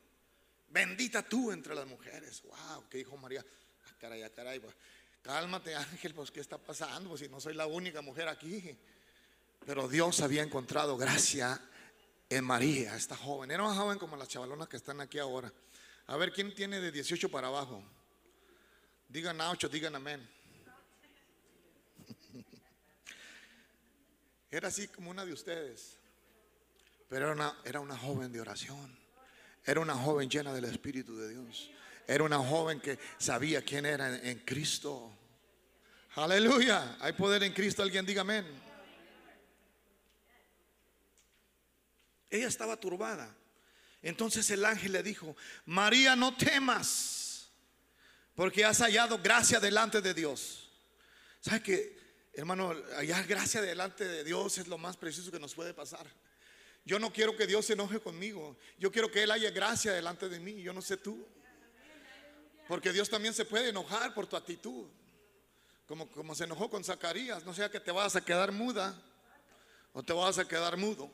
Bendita 0.69 1.23
tú 1.23 1.51
entre 1.51 1.73
las 1.73 1.88
mujeres. 1.88 2.43
Wow, 2.43 2.88
¿qué 2.89 2.99
dijo 2.99 3.15
María? 3.17 3.43
Ah, 3.86 3.93
caray, 3.99 4.23
ah, 4.23 4.30
caray. 4.30 4.61
Cálmate, 5.22 5.76
ángel, 5.76 6.13
pues 6.13 6.32
¿qué 6.32 6.39
está 6.39 6.57
pasando? 6.57 7.09
Pues 7.09 7.22
si 7.22 7.30
no 7.30 7.39
soy 7.39 7.53
la 7.53 7.67
única 7.67 8.01
mujer 8.01 8.28
aquí. 8.28 8.78
Pero 9.65 9.88
Dios 9.88 10.22
había 10.22 10.41
encontrado 10.41 10.97
gracia 10.97 11.61
en 12.30 12.43
María, 12.43 12.95
esta 12.95 13.15
joven. 13.15 13.51
Era 13.51 13.63
una 13.63 13.76
joven 13.76 13.99
como 13.99 14.15
las 14.15 14.28
chavalonas 14.28 14.67
que 14.67 14.78
están 14.78 14.99
aquí 14.99 15.19
ahora. 15.19 15.53
A 16.07 16.17
ver, 16.17 16.34
¿quién 16.34 16.55
tiene 16.55 16.80
de 16.80 16.91
18 16.91 17.30
para 17.30 17.47
abajo? 17.47 17.84
Digan 19.07 19.39
a 19.41 19.51
8, 19.51 19.69
digan 19.69 19.95
amén. 19.95 20.28
Era 24.49 24.69
así 24.69 24.88
como 24.88 25.11
una 25.11 25.24
de 25.26 25.34
ustedes. 25.34 25.97
Pero 27.09 27.26
era 27.26 27.34
una, 27.34 27.57
era 27.65 27.82
una 27.82 27.97
joven 27.97 28.32
de 28.32 28.39
oración. 28.39 28.97
Era 29.65 29.82
una 29.82 29.95
joven 29.95 30.30
llena 30.30 30.53
del 30.53 30.63
Espíritu 30.63 31.17
de 31.17 31.30
Dios. 31.30 31.69
Era 32.07 32.23
una 32.23 32.39
joven 32.39 32.79
que 32.79 32.97
sabía 33.17 33.61
quién 33.61 33.85
era 33.85 34.17
en, 34.17 34.39
Cristo. 34.39 35.11
Aleluya. 36.15 36.97
Hay 36.99 37.13
poder 37.13 37.43
en 37.43 37.53
Cristo. 37.53 37.83
Alguien 37.83 38.05
diga 38.05 38.21
amén. 38.21 38.45
Ella 42.29 42.47
estaba 42.47 42.77
turbada. 42.77 43.35
Entonces 44.01 44.49
el 44.49 44.65
ángel 44.65 44.93
le 44.93 45.03
dijo, 45.03 45.35
María, 45.65 46.15
no 46.15 46.35
temas, 46.35 47.51
porque 48.33 48.65
has 48.65 48.79
hallado 48.79 49.19
gracia 49.19 49.59
delante 49.59 50.01
de 50.01 50.13
Dios. 50.13 50.69
¿Sabe 51.39 51.61
que, 51.61 51.99
hermano, 52.33 52.73
hallar 52.97 53.27
gracia 53.27 53.61
delante 53.61 54.05
de 54.05 54.23
Dios 54.23 54.57
es 54.57 54.67
lo 54.67 54.77
más 54.77 54.97
precioso 54.97 55.31
que 55.31 55.39
nos 55.39 55.53
puede 55.53 55.73
pasar? 55.73 56.07
Yo 56.83 56.97
no 56.97 57.13
quiero 57.13 57.35
que 57.35 57.45
Dios 57.45 57.65
se 57.65 57.73
enoje 57.73 57.99
conmigo. 57.99 58.57
Yo 58.79 58.91
quiero 58.91 59.11
que 59.11 59.23
Él 59.23 59.31
haya 59.31 59.51
gracia 59.51 59.91
delante 59.91 60.29
de 60.29 60.39
mí. 60.39 60.61
Yo 60.61 60.73
no 60.73 60.81
sé 60.81 60.97
tú. 60.97 61.27
Porque 62.72 62.93
Dios 62.93 63.09
también 63.09 63.34
se 63.34 63.43
puede 63.43 63.67
enojar 63.67 64.13
por 64.13 64.28
tu 64.28 64.38
actitud. 64.38 64.88
Como, 65.86 66.07
como 66.07 66.34
se 66.34 66.45
enojó 66.45 66.69
con 66.69 66.86
Zacarías. 66.86 67.43
No 67.43 67.53
sea 67.53 67.69
que 67.69 67.82
te 67.82 67.91
vas 67.91 68.15
a 68.15 68.24
quedar 68.24 68.53
muda 68.53 68.97
o 69.91 70.01
te 70.01 70.13
vas 70.13 70.38
a 70.38 70.47
quedar 70.47 70.78
mudo. 70.78 71.11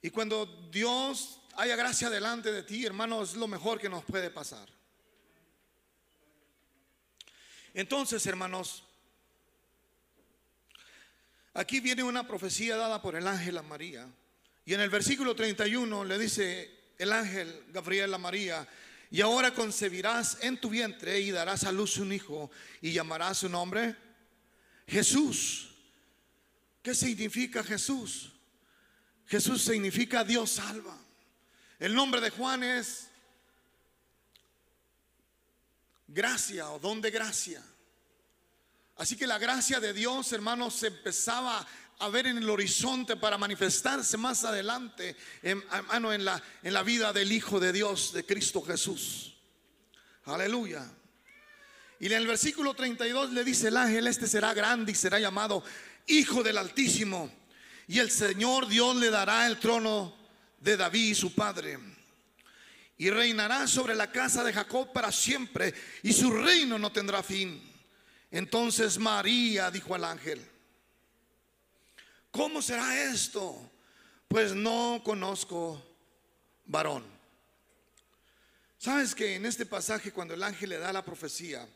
Y 0.00 0.08
cuando 0.08 0.46
Dios 0.70 1.38
haya 1.54 1.76
gracia 1.76 2.08
delante 2.08 2.50
de 2.50 2.62
ti, 2.62 2.86
hermano, 2.86 3.22
es 3.22 3.34
lo 3.34 3.46
mejor 3.46 3.78
que 3.78 3.90
nos 3.90 4.02
puede 4.04 4.30
pasar. 4.30 4.70
Entonces, 7.74 8.24
hermanos, 8.24 8.84
aquí 11.52 11.80
viene 11.80 12.02
una 12.02 12.26
profecía 12.26 12.78
dada 12.78 13.02
por 13.02 13.16
el 13.16 13.28
ángel 13.28 13.58
a 13.58 13.62
María. 13.62 14.08
Y 14.64 14.72
en 14.72 14.80
el 14.80 14.88
versículo 14.88 15.36
31 15.36 16.06
le 16.06 16.18
dice 16.18 16.94
el 16.96 17.12
ángel 17.12 17.66
Gabriel 17.68 18.14
a 18.14 18.16
María, 18.16 18.66
y 19.10 19.20
ahora 19.20 19.54
concebirás 19.54 20.38
en 20.40 20.60
tu 20.60 20.70
vientre 20.70 21.20
y 21.20 21.30
darás 21.30 21.64
a 21.64 21.72
luz 21.72 21.98
un 21.98 22.12
hijo 22.12 22.50
y 22.80 22.92
llamarás 22.92 23.38
su 23.38 23.48
nombre 23.48 23.96
Jesús. 24.86 25.70
¿Qué 26.82 26.94
significa 26.94 27.62
Jesús? 27.62 28.32
Jesús 29.26 29.62
significa 29.62 30.24
Dios 30.24 30.50
salva. 30.50 30.98
El 31.78 31.94
nombre 31.94 32.20
de 32.20 32.30
Juan 32.30 32.62
es 32.62 33.08
gracia 36.06 36.70
o 36.70 36.78
don 36.78 37.00
de 37.00 37.10
gracia. 37.10 37.62
Así 38.96 39.16
que 39.16 39.26
la 39.26 39.38
gracia 39.38 39.80
de 39.80 39.92
Dios, 39.92 40.32
hermanos, 40.32 40.74
se 40.74 40.86
empezaba 40.86 41.66
a 41.98 42.08
ver 42.08 42.26
en 42.26 42.38
el 42.38 42.50
horizonte 42.50 43.16
para 43.16 43.38
manifestarse 43.38 44.16
más 44.16 44.44
adelante, 44.44 45.16
en, 45.42 45.62
en, 45.92 46.24
la, 46.24 46.42
en 46.62 46.74
la 46.74 46.82
vida 46.82 47.12
del 47.12 47.32
Hijo 47.32 47.60
de 47.60 47.72
Dios, 47.72 48.12
de 48.12 48.24
Cristo 48.24 48.62
Jesús. 48.62 49.34
Aleluya. 50.24 50.90
Y 52.00 52.06
en 52.06 52.12
el 52.12 52.26
versículo 52.26 52.74
32 52.74 53.30
le 53.30 53.44
dice 53.44 53.68
el 53.68 53.76
ángel, 53.76 54.06
este 54.06 54.26
será 54.26 54.52
grande 54.52 54.92
y 54.92 54.94
será 54.94 55.18
llamado 55.18 55.62
Hijo 56.06 56.42
del 56.42 56.58
Altísimo 56.58 57.30
y 57.86 57.98
el 57.98 58.10
Señor 58.10 58.66
Dios 58.68 58.96
le 58.96 59.10
dará 59.10 59.46
el 59.46 59.58
trono 59.58 60.16
de 60.58 60.76
David, 60.76 61.14
su 61.14 61.34
padre. 61.34 61.78
Y 62.96 63.10
reinará 63.10 63.66
sobre 63.66 63.94
la 63.94 64.10
casa 64.10 64.44
de 64.44 64.52
Jacob 64.52 64.92
para 64.92 65.12
siempre. 65.12 65.74
Y 66.02 66.12
su 66.12 66.30
reino 66.30 66.78
no 66.78 66.92
tendrá 66.92 67.22
fin. 67.22 67.60
Entonces 68.30 68.98
María 68.98 69.70
dijo 69.70 69.94
al 69.94 70.04
ángel, 70.04 70.44
¿cómo 72.34 72.60
será 72.60 73.04
esto? 73.04 73.70
Pues 74.26 74.52
no 74.52 75.00
conozco 75.04 75.80
varón. 76.66 77.04
Sabes 78.76 79.14
que 79.14 79.36
en 79.36 79.46
este 79.46 79.64
pasaje 79.64 80.10
cuando 80.10 80.34
el 80.34 80.42
ángel 80.42 80.70
le 80.70 80.78
da 80.78 80.92
la 80.92 81.04
profecía, 81.04 81.66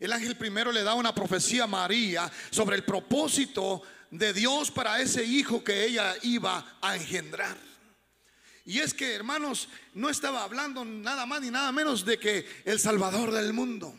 el 0.00 0.12
ángel 0.12 0.36
primero 0.36 0.72
le 0.72 0.82
da 0.82 0.94
una 0.94 1.14
profecía 1.14 1.64
a 1.64 1.68
María 1.68 2.30
sobre 2.50 2.76
el 2.76 2.84
propósito 2.84 3.82
de 4.10 4.32
Dios 4.32 4.70
para 4.70 5.00
ese 5.00 5.24
hijo 5.24 5.62
que 5.62 5.84
ella 5.84 6.14
iba 6.22 6.78
a 6.82 6.96
engendrar. 6.96 7.56
Y 8.64 8.80
es 8.80 8.92
que, 8.92 9.14
hermanos, 9.14 9.68
no 9.94 10.10
estaba 10.10 10.42
hablando 10.42 10.84
nada 10.84 11.24
más 11.24 11.40
ni 11.40 11.50
nada 11.50 11.70
menos 11.70 12.04
de 12.04 12.18
que 12.18 12.46
el 12.64 12.80
Salvador 12.80 13.30
del 13.30 13.52
mundo 13.52 13.94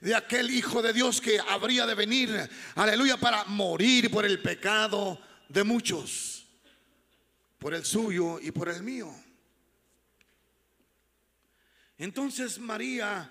de 0.00 0.16
aquel 0.16 0.50
Hijo 0.50 0.82
de 0.82 0.92
Dios 0.92 1.20
que 1.20 1.38
habría 1.38 1.86
de 1.86 1.94
venir, 1.94 2.50
aleluya, 2.74 3.16
para 3.18 3.44
morir 3.44 4.10
por 4.10 4.26
el 4.26 4.42
pecado 4.42 5.20
de 5.52 5.64
muchos, 5.64 6.46
por 7.58 7.74
el 7.74 7.84
suyo 7.84 8.40
y 8.40 8.50
por 8.50 8.70
el 8.70 8.82
mío. 8.82 9.14
Entonces 11.98 12.58
María 12.58 13.30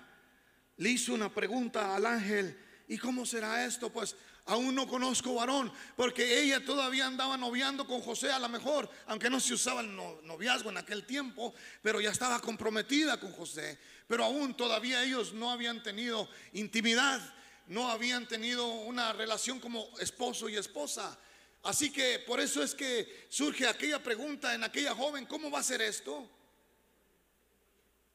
le 0.76 0.90
hizo 0.90 1.14
una 1.14 1.34
pregunta 1.34 1.96
al 1.96 2.06
ángel, 2.06 2.56
¿y 2.86 2.96
cómo 2.96 3.26
será 3.26 3.64
esto? 3.64 3.90
Pues 3.90 4.14
aún 4.46 4.72
no 4.74 4.86
conozco 4.86 5.34
varón, 5.34 5.72
porque 5.96 6.40
ella 6.40 6.64
todavía 6.64 7.06
andaba 7.06 7.36
noviando 7.36 7.88
con 7.88 8.00
José 8.00 8.30
a 8.30 8.38
lo 8.38 8.48
mejor, 8.48 8.88
aunque 9.06 9.28
no 9.28 9.40
se 9.40 9.54
usaba 9.54 9.80
el 9.80 9.94
noviazgo 9.96 10.70
en 10.70 10.76
aquel 10.76 11.04
tiempo, 11.04 11.52
pero 11.82 12.00
ya 12.00 12.10
estaba 12.10 12.40
comprometida 12.40 13.18
con 13.18 13.32
José, 13.32 13.78
pero 14.06 14.24
aún 14.24 14.56
todavía 14.56 15.02
ellos 15.02 15.32
no 15.32 15.50
habían 15.50 15.82
tenido 15.82 16.28
intimidad, 16.52 17.20
no 17.66 17.90
habían 17.90 18.28
tenido 18.28 18.66
una 18.66 19.12
relación 19.12 19.58
como 19.58 19.88
esposo 19.98 20.48
y 20.48 20.56
esposa. 20.56 21.18
Así 21.62 21.92
que 21.92 22.18
por 22.20 22.40
eso 22.40 22.62
es 22.62 22.74
que 22.74 23.26
surge 23.28 23.66
aquella 23.66 24.02
pregunta 24.02 24.54
en 24.54 24.64
aquella 24.64 24.94
joven, 24.94 25.26
¿cómo 25.26 25.50
va 25.50 25.60
a 25.60 25.62
ser 25.62 25.80
esto? 25.80 26.28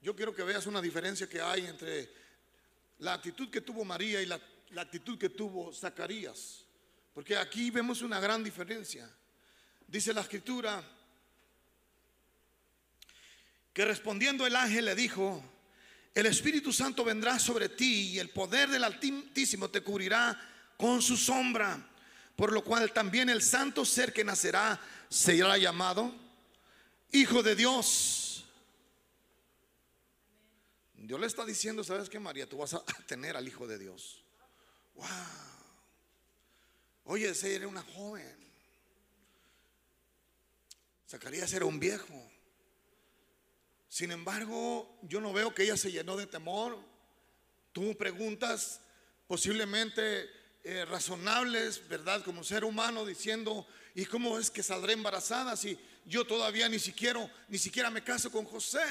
Yo 0.02 0.16
quiero 0.16 0.34
que 0.34 0.44
veas 0.44 0.66
una 0.66 0.82
diferencia 0.82 1.28
que 1.28 1.42
hay 1.42 1.66
entre 1.66 2.12
la 3.00 3.14
actitud 3.14 3.50
que 3.50 3.62
tuvo 3.62 3.86
María 3.86 4.22
y 4.22 4.26
la 4.26 4.40
la 4.72 4.82
actitud 4.82 5.18
que 5.18 5.30
tuvo 5.30 5.74
Zacarías. 5.74 6.66
Porque 7.14 7.38
aquí 7.38 7.72
vemos 7.72 8.02
una 8.02 8.20
gran 8.20 8.44
diferencia. 8.44 9.10
Dice 9.88 10.14
la 10.14 10.22
escritura 10.22 10.84
que 13.74 13.86
respondiendo 13.86 14.46
el 14.46 14.56
ángel 14.56 14.86
le 14.86 14.96
dijo, 14.96 15.44
el 16.14 16.26
Espíritu 16.26 16.74
Santo 16.74 17.04
vendrá 17.04 17.40
sobre 17.40 17.70
ti 17.70 18.12
y 18.14 18.20
el 18.20 18.30
poder 18.30 18.70
del 18.70 18.84
Altísimo 18.84 19.70
te 19.70 19.82
cubrirá 19.82 20.40
con 20.78 21.02
su 21.02 21.16
sombra, 21.16 21.88
por 22.38 22.54
lo 22.54 22.64
cual 22.64 22.94
también 22.94 23.30
el 23.30 23.42
santo 23.42 23.84
ser 23.84 24.14
que 24.14 24.24
nacerá 24.24 24.80
será 25.10 25.58
llamado 25.58 26.14
Hijo 27.12 27.42
de 27.42 27.56
Dios. 27.56 28.46
Dios 30.94 31.20
le 31.20 31.26
está 31.26 31.46
diciendo, 31.46 31.84
¿sabes 31.84 32.10
qué, 32.10 32.20
María? 32.20 32.48
Tú 32.48 32.58
vas 32.58 32.76
a 32.76 32.84
tener 33.08 33.36
al 33.36 33.48
Hijo 33.48 33.66
de 33.66 33.80
Dios. 33.80 34.24
Wow. 34.94 35.08
Oye, 37.06 37.30
ese 37.30 37.56
era 37.56 37.68
una 37.68 37.82
joven. 37.82 38.38
Zacarías 41.10 41.52
era 41.54 41.66
un 41.66 41.80
viejo. 41.80 42.32
Sin 43.90 44.12
embargo, 44.12 45.00
yo 45.02 45.22
no 45.22 45.34
veo 45.34 45.56
que 45.56 45.64
ella 45.64 45.78
se 45.78 45.92
llenó 45.92 46.16
de 46.18 46.28
temor. 46.28 46.78
Tú 47.72 47.98
preguntas 47.98 48.82
posiblemente 49.28 50.37
eh, 50.70 50.84
razonables, 50.84 51.88
¿verdad? 51.88 52.22
Como 52.26 52.44
ser 52.44 52.66
humano 52.66 53.06
diciendo, 53.06 53.66
¿y 53.96 54.04
cómo 54.04 54.38
es 54.38 54.52
que 54.52 54.62
saldré 54.62 54.92
embarazada 54.92 55.56
si 55.56 55.80
yo 56.06 56.28
todavía 56.28 56.68
ni 56.68 56.78
siquiera, 56.78 57.26
ni 57.48 57.58
siquiera 57.58 57.90
me 57.90 58.04
caso 58.04 58.30
con 58.30 58.44
José? 58.44 58.84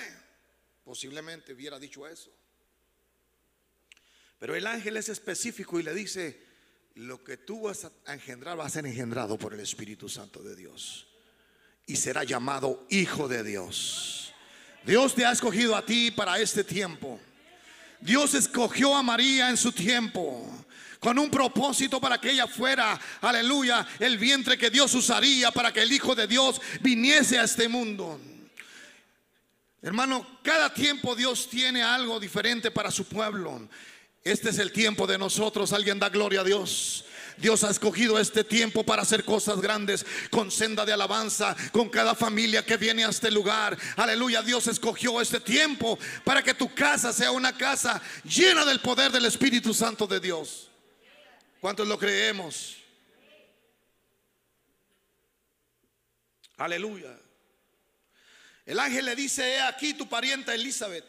Posiblemente 0.82 1.52
hubiera 1.52 1.78
dicho 1.78 2.06
eso. 2.06 2.30
Pero 4.38 4.56
el 4.56 4.66
ángel 4.66 4.96
es 4.96 5.10
específico 5.10 5.78
y 5.78 5.82
le 5.82 5.92
dice, 5.92 6.42
lo 6.94 7.22
que 7.22 7.36
tú 7.36 7.64
vas 7.64 7.84
a 8.06 8.14
engendrar 8.14 8.58
va 8.58 8.64
a 8.64 8.70
ser 8.70 8.86
engendrado 8.86 9.36
por 9.36 9.52
el 9.52 9.60
Espíritu 9.60 10.08
Santo 10.08 10.42
de 10.42 10.56
Dios. 10.56 11.06
Y 11.84 11.96
será 11.96 12.24
llamado 12.24 12.86
Hijo 12.88 13.28
de 13.28 13.44
Dios. 13.44 14.32
Dios 14.86 15.14
te 15.14 15.26
ha 15.26 15.32
escogido 15.32 15.76
a 15.76 15.84
ti 15.84 16.10
para 16.10 16.38
este 16.38 16.64
tiempo. 16.64 17.20
Dios 18.00 18.32
escogió 18.32 18.96
a 18.96 19.02
María 19.02 19.50
en 19.50 19.58
su 19.58 19.72
tiempo 19.72 20.65
con 21.07 21.20
un 21.20 21.30
propósito 21.30 22.00
para 22.00 22.20
que 22.20 22.32
ella 22.32 22.48
fuera, 22.48 23.00
aleluya, 23.20 23.86
el 24.00 24.18
vientre 24.18 24.59
que 24.59 24.70
Dios 24.70 24.92
usaría 24.92 25.52
para 25.52 25.72
que 25.72 25.82
el 25.82 25.92
Hijo 25.92 26.16
de 26.16 26.26
Dios 26.26 26.61
viniese 26.80 27.38
a 27.38 27.44
este 27.44 27.68
mundo. 27.68 28.20
Hermano, 29.82 30.26
cada 30.42 30.74
tiempo 30.74 31.14
Dios 31.14 31.48
tiene 31.48 31.80
algo 31.80 32.18
diferente 32.18 32.72
para 32.72 32.90
su 32.90 33.04
pueblo. 33.04 33.68
Este 34.24 34.50
es 34.50 34.59
el 34.59 34.72
tiempo 34.72 35.07
de 35.07 35.16
nosotros. 35.16 35.72
Alguien 35.72 36.00
da 36.00 36.09
gloria 36.09 36.40
a 36.40 36.44
Dios. 36.44 37.04
Dios 37.36 37.62
ha 37.62 37.70
escogido 37.70 38.18
este 38.18 38.42
tiempo 38.42 38.82
para 38.82 39.02
hacer 39.02 39.22
cosas 39.24 39.61
grandes 39.61 40.04
con 40.30 40.50
senda 40.50 40.84
de 40.84 40.92
alabanza, 40.92 41.54
con 41.70 41.88
cada 41.88 42.16
familia 42.16 42.66
que 42.66 42.78
viene 42.78 43.04
a 43.04 43.11
este 43.11 43.30
lugar. 43.30 43.78
Aleluya, 43.94 44.42
Dios 44.42 44.66
escogió 44.66 45.20
este 45.20 45.38
tiempo 45.38 46.00
para 46.24 46.42
que 46.42 46.52
tu 46.52 46.74
casa 46.74 47.12
sea 47.12 47.30
una 47.30 47.57
casa 47.57 48.02
llena 48.24 48.64
del 48.64 48.80
poder 48.80 49.12
del 49.12 49.26
Espíritu 49.26 49.72
Santo 49.72 50.09
de 50.09 50.18
Dios. 50.18 50.70
¿Cuántos 51.66 51.88
lo 51.88 51.98
creemos? 51.98 52.76
Aleluya. 56.58 57.18
El 58.64 58.78
ángel 58.78 59.04
le 59.04 59.16
dice, 59.16 59.54
he 59.54 59.62
aquí 59.62 59.92
tu 59.92 60.08
parienta 60.08 60.54
Elizabeth 60.54 61.04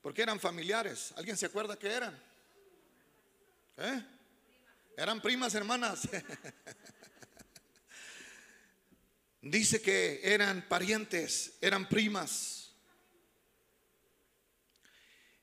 Porque 0.00 0.22
eran 0.22 0.40
familiares. 0.40 1.14
¿Alguien 1.16 1.36
se 1.36 1.46
acuerda 1.46 1.78
que 1.78 1.92
eran? 1.92 2.20
¿Eh? 3.76 4.02
Eran 4.96 5.20
primas 5.20 5.54
hermanas. 5.54 6.08
Dice 9.42 9.80
que 9.80 10.22
eran 10.24 10.68
parientes, 10.68 11.52
eran 11.60 11.88
primas. 11.88 12.61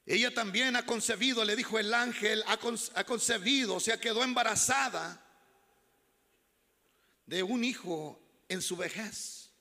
Ella 0.09 0.33
también 0.33 0.75
ha 0.75 0.87
concebido, 0.87 1.45
le 1.45 1.55
dijo 1.55 1.77
el 1.77 1.93
ángel, 1.93 2.43
ha, 2.47 2.57
concebido, 3.05 3.75
o 3.75 3.79
sea, 3.79 3.99
quedó 3.99 4.23
embarazada 4.23 5.23
de 7.27 7.43
un 7.43 7.63
hijo 7.63 8.19
en 8.47 8.59
su 8.63 8.75
vejez. 8.75 9.51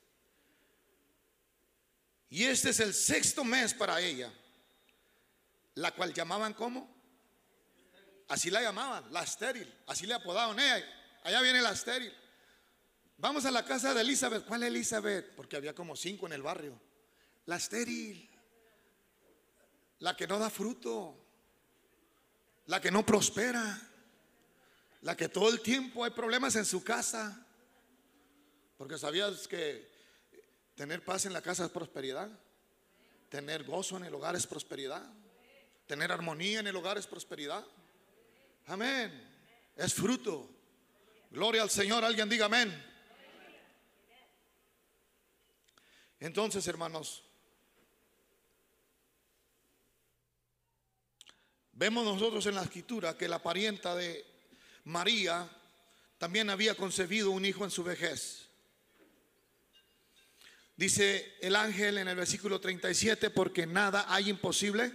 Y 2.29 2.45
este 2.45 2.71
es 2.71 2.79
el 2.79 2.95
sexto 2.95 3.43
mes 3.43 3.75
para 3.75 4.01
ella, 4.01 4.33
la 5.75 5.91
cual 5.91 6.15
llamaban 6.15 6.55
como, 6.55 6.91
así 8.27 8.49
la 8.49 8.63
llamaban, 8.63 9.13
la 9.13 9.21
estéril, 9.21 9.71
así 9.85 10.07
le 10.07 10.15
apodaban, 10.15 10.59
ella, 10.59 10.83
allá 11.25 11.41
viene 11.43 11.61
la 11.61 11.73
estéril. 11.73 12.11
Vamos 13.17 13.45
a 13.45 13.51
la 13.51 13.63
casa 13.63 13.93
de 13.93 14.01
Elizabeth. 14.01 14.45
¿Cuál 14.45 14.63
Elizabeth? 14.63 15.35
Porque 15.35 15.57
había 15.57 15.75
como 15.75 15.95
cinco 15.95 16.25
en 16.25 16.33
el 16.33 16.41
barrio. 16.41 16.81
La 17.45 17.57
estéril. 17.57 18.28
La 19.99 20.15
que 20.15 20.27
no 20.27 20.39
da 20.39 20.49
fruto. 20.49 21.15
La 22.67 22.79
que 22.79 22.91
no 22.91 23.05
prospera. 23.05 23.81
La 25.01 25.15
que 25.15 25.29
todo 25.29 25.49
el 25.49 25.61
tiempo 25.61 26.03
hay 26.03 26.11
problemas 26.11 26.55
en 26.55 26.65
su 26.65 26.83
casa. 26.83 27.45
Porque 28.77 28.97
sabías 28.97 29.47
que 29.47 29.89
tener 30.75 31.03
paz 31.03 31.25
en 31.25 31.33
la 31.33 31.41
casa 31.41 31.65
es 31.65 31.71
prosperidad. 31.71 32.29
Tener 33.29 33.63
gozo 33.63 33.97
en 33.97 34.05
el 34.05 34.13
hogar 34.13 34.35
es 34.35 34.47
prosperidad. 34.47 35.03
Tener 35.85 36.11
armonía 36.11 36.59
en 36.59 36.67
el 36.67 36.75
hogar 36.75 36.97
es 36.97 37.07
prosperidad. 37.07 37.65
Amén. 38.67 39.27
Es 39.75 39.93
fruto. 39.93 40.49
Gloria 41.31 41.61
al 41.61 41.69
Señor. 41.69 42.05
Alguien 42.05 42.29
diga 42.29 42.45
amén. 42.45 42.85
Entonces, 46.19 46.67
hermanos, 46.67 47.23
vemos 51.79 52.05
nosotros 52.05 52.45
en 52.45 52.55
la 52.55 52.61
escritura 52.61 53.17
que 53.17 53.27
la 53.27 53.41
parienta 53.41 53.95
de 53.95 54.25
María 54.83 55.49
también 56.17 56.49
había 56.49 56.75
concebido 56.75 57.31
un 57.31 57.45
hijo 57.45 57.63
en 57.63 57.71
su 57.71 57.83
vejez. 57.83 58.49
Dice 60.75 61.37
el 61.41 61.55
ángel 61.55 61.97
en 61.97 62.07
el 62.07 62.15
versículo 62.15 62.59
37, 62.59 63.29
porque 63.31 63.65
nada 63.65 64.05
hay 64.09 64.29
imposible 64.29 64.91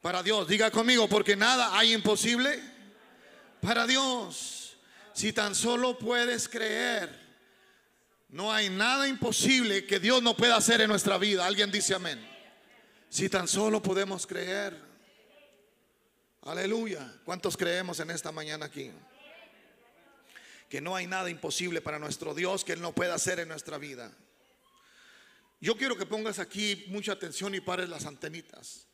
para 0.00 0.22
Dios. 0.22 0.46
Diga 0.46 0.70
conmigo, 0.70 1.08
porque 1.08 1.34
nada 1.34 1.76
hay 1.76 1.94
imposible 1.94 2.60
para 3.60 3.86
Dios. 3.86 4.76
Si 5.14 5.32
tan 5.32 5.54
solo 5.54 5.98
puedes 5.98 6.48
creer 6.48 7.24
no 8.34 8.52
hay 8.52 8.68
nada 8.68 9.06
imposible 9.06 9.86
que 9.86 10.00
Dios 10.00 10.20
no 10.20 10.36
pueda 10.36 10.56
hacer 10.56 10.80
en 10.80 10.88
nuestra 10.88 11.18
vida. 11.18 11.46
Alguien 11.46 11.70
dice 11.70 11.94
amén. 11.94 12.20
Si 13.08 13.28
tan 13.28 13.46
solo 13.46 13.80
podemos 13.80 14.26
creer. 14.26 14.93
Aleluya. 16.44 17.20
¿Cuántos 17.24 17.56
creemos 17.56 18.00
en 18.00 18.10
esta 18.10 18.30
mañana 18.30 18.66
aquí? 18.66 18.90
Que 20.68 20.80
no 20.80 20.94
hay 20.94 21.06
nada 21.06 21.30
imposible 21.30 21.80
para 21.80 21.98
nuestro 21.98 22.34
Dios 22.34 22.64
que 22.64 22.72
Él 22.72 22.80
no 22.80 22.92
pueda 22.92 23.14
hacer 23.14 23.40
en 23.40 23.48
nuestra 23.48 23.78
vida. 23.78 24.12
Yo 25.60 25.76
quiero 25.76 25.96
que 25.96 26.06
pongas 26.06 26.38
aquí 26.38 26.84
mucha 26.88 27.12
atención 27.12 27.54
y 27.54 27.60
pares 27.60 27.88
las 27.88 28.04
antenitas. 28.06 28.86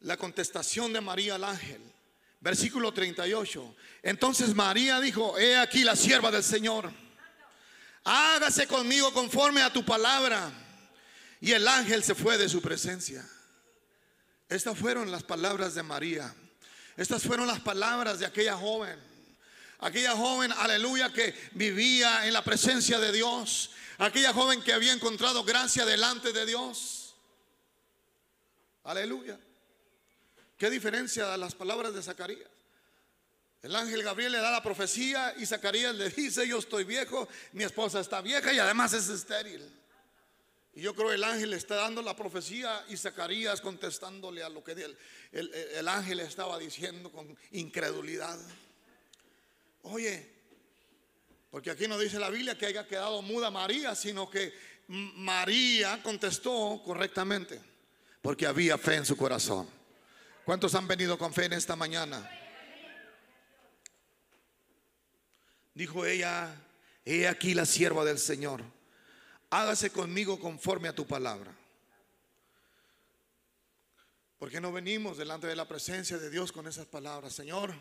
La 0.00 0.16
contestación 0.16 0.92
de 0.92 1.00
María 1.00 1.34
al 1.34 1.44
ángel. 1.44 1.82
Versículo 2.40 2.92
38. 2.92 3.76
Entonces 4.02 4.54
María 4.54 5.00
dijo, 5.00 5.38
he 5.38 5.56
aquí 5.56 5.84
la 5.84 5.96
sierva 5.96 6.30
del 6.30 6.44
Señor 6.44 6.90
hágase 8.04 8.66
conmigo 8.66 9.12
conforme 9.12 9.62
a 9.62 9.72
tu 9.72 9.84
palabra. 9.84 10.50
Y 11.40 11.52
el 11.52 11.66
ángel 11.66 12.02
se 12.02 12.14
fue 12.14 12.36
de 12.36 12.48
su 12.48 12.60
presencia. 12.60 13.26
Estas 14.50 14.76
fueron 14.76 15.12
las 15.12 15.22
palabras 15.22 15.76
de 15.76 15.84
María. 15.84 16.34
Estas 16.96 17.22
fueron 17.22 17.46
las 17.46 17.60
palabras 17.60 18.18
de 18.18 18.26
aquella 18.26 18.56
joven. 18.56 18.98
Aquella 19.78 20.16
joven, 20.16 20.52
aleluya, 20.52 21.12
que 21.12 21.34
vivía 21.52 22.26
en 22.26 22.32
la 22.32 22.42
presencia 22.42 22.98
de 22.98 23.12
Dios. 23.12 23.70
Aquella 23.98 24.32
joven 24.32 24.60
que 24.60 24.72
había 24.72 24.92
encontrado 24.92 25.44
gracia 25.44 25.86
delante 25.86 26.32
de 26.32 26.44
Dios. 26.44 27.14
Aleluya. 28.82 29.38
¿Qué 30.58 30.68
diferencia 30.68 31.32
a 31.32 31.36
las 31.36 31.54
palabras 31.54 31.94
de 31.94 32.02
Zacarías? 32.02 32.50
El 33.62 33.76
ángel 33.76 34.02
Gabriel 34.02 34.32
le 34.32 34.38
da 34.38 34.50
la 34.50 34.62
profecía 34.62 35.32
y 35.38 35.46
Zacarías 35.46 35.94
le 35.94 36.10
dice, 36.10 36.46
yo 36.48 36.58
estoy 36.58 36.82
viejo, 36.82 37.28
mi 37.52 37.62
esposa 37.62 38.00
está 38.00 38.20
vieja 38.20 38.52
y 38.52 38.58
además 38.58 38.94
es 38.94 39.08
estéril. 39.08 39.79
Y 40.74 40.82
yo 40.82 40.94
creo 40.94 41.08
que 41.08 41.14
el 41.14 41.24
ángel 41.24 41.52
está 41.52 41.76
dando 41.76 42.00
la 42.00 42.14
profecía 42.14 42.84
y 42.88 42.96
Zacarías 42.96 43.60
contestándole 43.60 44.42
a 44.42 44.48
lo 44.48 44.62
que 44.62 44.72
el, 44.72 44.96
el, 45.52 45.88
ángel 45.88 46.20
estaba 46.20 46.58
diciendo 46.58 47.10
con 47.10 47.36
incredulidad. 47.50 48.38
Oye, 49.82 50.30
porque 51.50 51.70
aquí 51.70 51.88
no 51.88 51.98
dice 51.98 52.20
la 52.20 52.30
Biblia 52.30 52.56
que 52.56 52.66
haya 52.66 52.86
quedado 52.86 53.20
muda 53.22 53.50
María, 53.50 53.96
sino 53.96 54.30
que 54.30 54.52
María 54.86 56.00
contestó 56.02 56.80
correctamente, 56.84 57.60
porque 58.22 58.46
había 58.46 58.78
fe 58.78 58.96
en 58.96 59.06
su 59.06 59.16
corazón. 59.16 59.68
¿Cuántos 60.44 60.74
han 60.74 60.86
venido 60.86 61.18
con 61.18 61.34
fe 61.34 61.46
en 61.46 61.54
esta 61.54 61.74
mañana? 61.74 62.28
Dijo 65.74 66.04
ella, 66.06 66.54
he 67.04 67.26
aquí 67.26 67.54
la 67.54 67.66
sierva 67.66 68.04
del 68.04 68.18
Señor, 68.18 68.62
hágase 69.50 69.90
conmigo 69.90 70.38
conforme 70.38 70.88
a 70.88 70.94
tu 70.94 71.06
palabra. 71.06 71.54
Porque 74.38 74.60
no 74.60 74.72
venimos 74.72 75.18
delante 75.18 75.46
de 75.46 75.56
la 75.56 75.68
presencia 75.68 76.16
de 76.16 76.30
Dios 76.30 76.50
con 76.50 76.66
esas 76.66 76.86
palabras, 76.86 77.34
Señor, 77.34 77.74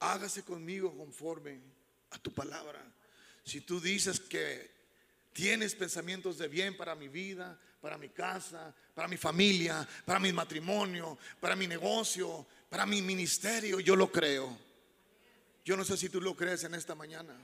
hágase 0.00 0.42
conmigo 0.42 0.96
conforme 0.96 1.60
a 2.10 2.18
tu 2.18 2.32
palabra. 2.32 2.82
Si 3.44 3.60
tú 3.60 3.80
dices 3.80 4.18
que 4.18 4.70
tienes 5.32 5.74
pensamientos 5.74 6.38
de 6.38 6.48
bien 6.48 6.76
para 6.76 6.94
mi 6.94 7.08
vida, 7.08 7.58
para 7.80 7.96
mi 7.96 8.08
casa, 8.08 8.74
para 8.94 9.08
mi 9.08 9.16
familia, 9.16 9.86
para 10.04 10.18
mi 10.18 10.32
matrimonio, 10.32 11.16
para 11.40 11.54
mi 11.54 11.66
negocio, 11.66 12.46
para 12.68 12.86
mi 12.86 13.00
ministerio, 13.02 13.78
yo 13.80 13.94
lo 13.94 14.10
creo. 14.10 14.56
Yo 15.64 15.76
no 15.76 15.84
sé 15.84 15.96
si 15.96 16.08
tú 16.08 16.20
lo 16.20 16.34
crees 16.34 16.64
en 16.64 16.74
esta 16.74 16.94
mañana. 16.94 17.36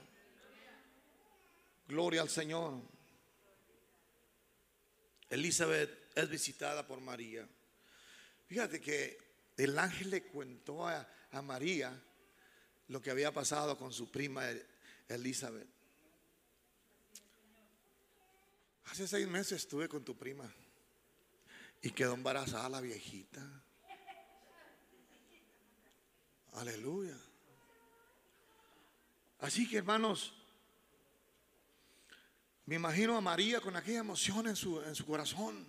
Gloria 1.87 2.21
al 2.21 2.29
Señor. 2.29 2.98
Elizabeth 5.29 6.11
es 6.15 6.29
visitada 6.29 6.85
por 6.85 6.99
María. 7.01 7.47
Fíjate 8.47 8.81
que 8.81 9.17
el 9.57 9.77
ángel 9.77 10.09
le 10.09 10.27
contó 10.27 10.87
a, 10.87 11.07
María 11.43 11.93
lo 12.87 13.01
que 13.01 13.11
había 13.11 13.31
pasado 13.31 13.77
con 13.77 13.93
su 13.93 14.09
prima 14.09 14.43
Elizabeth. 15.07 15.67
Hace 18.85 19.07
seis 19.07 19.27
meses 19.27 19.61
estuve 19.61 19.87
con 19.87 20.03
tu 20.03 20.17
prima 20.17 20.51
y 21.81 21.91
quedó 21.91 22.15
embarazada 22.15 22.67
la 22.69 22.81
viejita. 22.81 23.41
Aleluya. 26.53 27.15
Así 29.39 29.69
que 29.69 29.77
hermanos, 29.77 30.33
me 32.69 32.75
imagino 32.75 33.17
a 33.17 33.21
María 33.21 33.59
con 33.59 33.75
aquella 33.75 34.01
emoción 34.01 34.47
en 34.47 34.55
su, 34.55 34.79
corazón, 35.07 35.65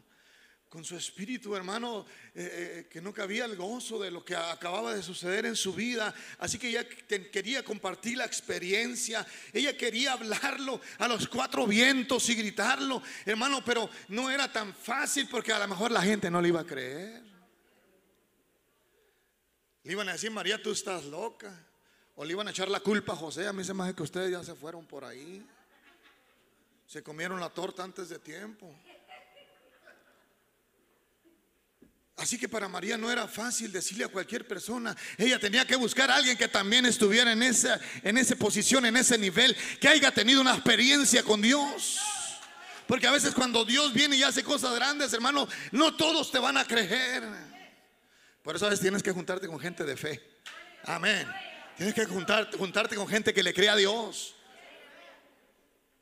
con 0.69 0.85
su 0.85 0.99
espíritu, 0.99 1.57
hermano, 1.57 2.05
eh, 2.35 2.85
eh, 2.85 2.89
que 2.91 3.01
no 3.01 3.15
cabía 3.15 3.47
el 3.47 3.57
gozo 3.57 3.99
de 3.99 4.11
lo 4.11 4.23
que 4.23 4.37
acababa 4.37 4.95
de 4.95 5.03
suceder 5.03 5.47
en 5.47 5.57
su 5.57 5.73
vida. 5.73 6.15
Así 6.39 6.59
que 6.59 6.69
ella 6.69 6.87
quería 7.33 7.65
compartir 7.65 8.19
la 8.19 8.27
experiencia, 8.27 9.27
ella 9.55 9.75
quería 9.79 10.13
hablarlo 10.13 10.79
a 10.99 11.09
los 11.09 11.27
cuatro 11.27 11.67
vientos 11.67 12.29
y 12.29 12.35
gritarlo, 12.35 13.03
hermano, 13.25 13.65
pero 13.65 13.89
no 14.09 14.31
era 14.31 14.53
tan 14.53 14.75
fácil 14.75 15.27
porque 15.31 15.55
a 15.55 15.59
lo 15.59 15.69
mejor 15.69 15.93
la 15.93 16.03
gente 16.03 16.31
no 16.31 16.43
le 16.43 16.49
iba 16.49 16.61
a 16.61 16.67
creer. 16.67 17.23
Le 19.85 19.93
iban 19.93 20.07
a 20.11 20.13
decir, 20.13 20.31
María, 20.31 20.63
tú 20.63 20.71
estás 20.73 21.07
loca. 21.07 21.67
O 22.17 22.27
le 22.27 22.33
iban 22.33 22.47
a 22.47 22.51
echar 22.51 22.69
la 22.69 22.81
culpa 22.81 23.15
a 23.15 23.17
José. 23.17 23.49
A 23.49 23.55
mí 23.55 23.65
se 23.65 23.73
me 23.73 23.85
hace 23.85 23.95
que 23.95 24.03
ustedes 24.03 24.31
ya 24.31 24.45
se 24.45 24.55
fueron 24.55 24.85
por 24.85 25.07
ahí. 25.07 25.43
Se 26.91 27.05
comieron 27.05 27.39
la 27.39 27.51
torta 27.51 27.85
antes 27.85 28.09
de 28.09 28.19
tiempo. 28.19 28.69
Así 32.17 32.37
que 32.37 32.49
para 32.49 32.67
María 32.67 32.99
no 32.99 33.13
era 33.13 33.29
fácil 33.29 33.71
decirle 33.71 34.07
a 34.07 34.09
cualquier 34.09 34.45
persona. 34.45 34.97
Ella 35.17 35.39
tenía 35.39 35.65
que 35.65 35.77
buscar 35.77 36.11
a 36.11 36.17
alguien 36.17 36.37
que 36.37 36.49
también 36.49 36.85
estuviera 36.87 37.31
en 37.31 37.45
esa, 37.45 37.79
en 38.03 38.19
esa 38.19 38.35
posición, 38.35 38.87
en 38.87 38.97
ese 38.97 39.17
nivel, 39.19 39.57
que 39.81 39.87
haya 39.87 40.11
tenido 40.11 40.41
una 40.41 40.53
experiencia 40.53 41.23
con 41.23 41.41
Dios. 41.41 42.01
Porque 42.89 43.07
a 43.07 43.13
veces 43.13 43.35
cuando 43.35 43.65
Dios 43.65 43.93
viene 43.93 44.17
y 44.17 44.25
hace 44.25 44.43
cosas 44.43 44.75
grandes, 44.75 45.13
hermano, 45.13 45.47
no 45.71 45.95
todos 45.95 46.33
te 46.33 46.41
van 46.41 46.57
a 46.57 46.65
creer. 46.65 47.23
Por 48.43 48.57
eso 48.57 48.67
a 48.67 48.71
veces 48.71 48.81
tienes 48.83 49.05
que 49.05 49.13
juntarte 49.13 49.47
con 49.47 49.61
gente 49.61 49.85
de 49.85 49.97
fe. 49.97 50.21
Amén. 50.83 51.25
Tienes 51.77 51.95
que 51.95 52.05
juntarte, 52.05 52.59
juntarte 52.59 52.97
con 52.97 53.07
gente 53.07 53.33
que 53.33 53.45
le 53.45 53.55
crea 53.55 53.75
a 53.75 53.77
Dios. 53.77 54.35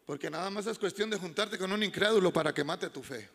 Porque 0.09 0.31
nada 0.31 0.49
más 0.49 0.67
es 0.67 0.79
cuestión 0.79 1.11
de 1.11 1.19
juntarte 1.19 1.59
con 1.59 1.71
un 1.71 1.83
incrédulo 1.83 2.33
para 2.33 2.55
que 2.55 2.65
mate 2.65 2.89
tu 2.89 3.03
fe. 3.03 3.29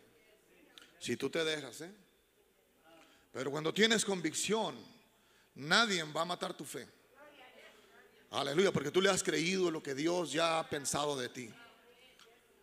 Si 0.98 1.16
tú 1.16 1.30
te 1.30 1.44
dejas, 1.44 1.82
¿eh? 1.82 1.94
Pero 3.32 3.52
cuando 3.52 3.72
tienes 3.72 4.04
convicción, 4.04 4.74
nadie 5.54 6.02
va 6.02 6.22
a 6.22 6.24
matar 6.24 6.52
tu 6.52 6.64
fe. 6.64 6.88
Aleluya, 8.32 8.72
porque 8.72 8.90
tú 8.90 9.00
le 9.00 9.08
has 9.08 9.22
creído 9.22 9.70
lo 9.70 9.80
que 9.80 9.94
Dios 9.94 10.32
ya 10.32 10.58
ha 10.58 10.68
pensado 10.68 11.16
de 11.16 11.28
ti. 11.28 11.48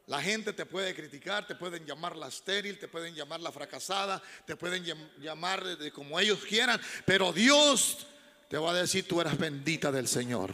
La 0.08 0.22
gente 0.22 0.52
te 0.52 0.66
puede 0.66 0.94
criticar, 0.94 1.48
te 1.48 1.56
pueden 1.56 1.86
llamar 1.86 2.18
la 2.18 2.28
estéril, 2.28 2.78
te 2.80 2.90
pueden 2.90 3.16
llamar 3.16 3.40
la 3.40 3.54
fracasada, 3.54 4.22
te 4.46 4.58
pueden 4.58 4.84
llamar 5.20 5.78
de 5.78 5.90
como 5.90 6.20
ellos 6.20 6.44
quieran, 6.44 6.82
pero 7.06 7.32
Dios 7.32 8.06
te 8.50 8.58
va 8.58 8.72
a 8.72 8.74
decir, 8.74 9.08
tú 9.08 9.22
eras 9.22 9.38
bendita 9.38 9.90
del 9.90 10.10
Señor. 10.10 10.52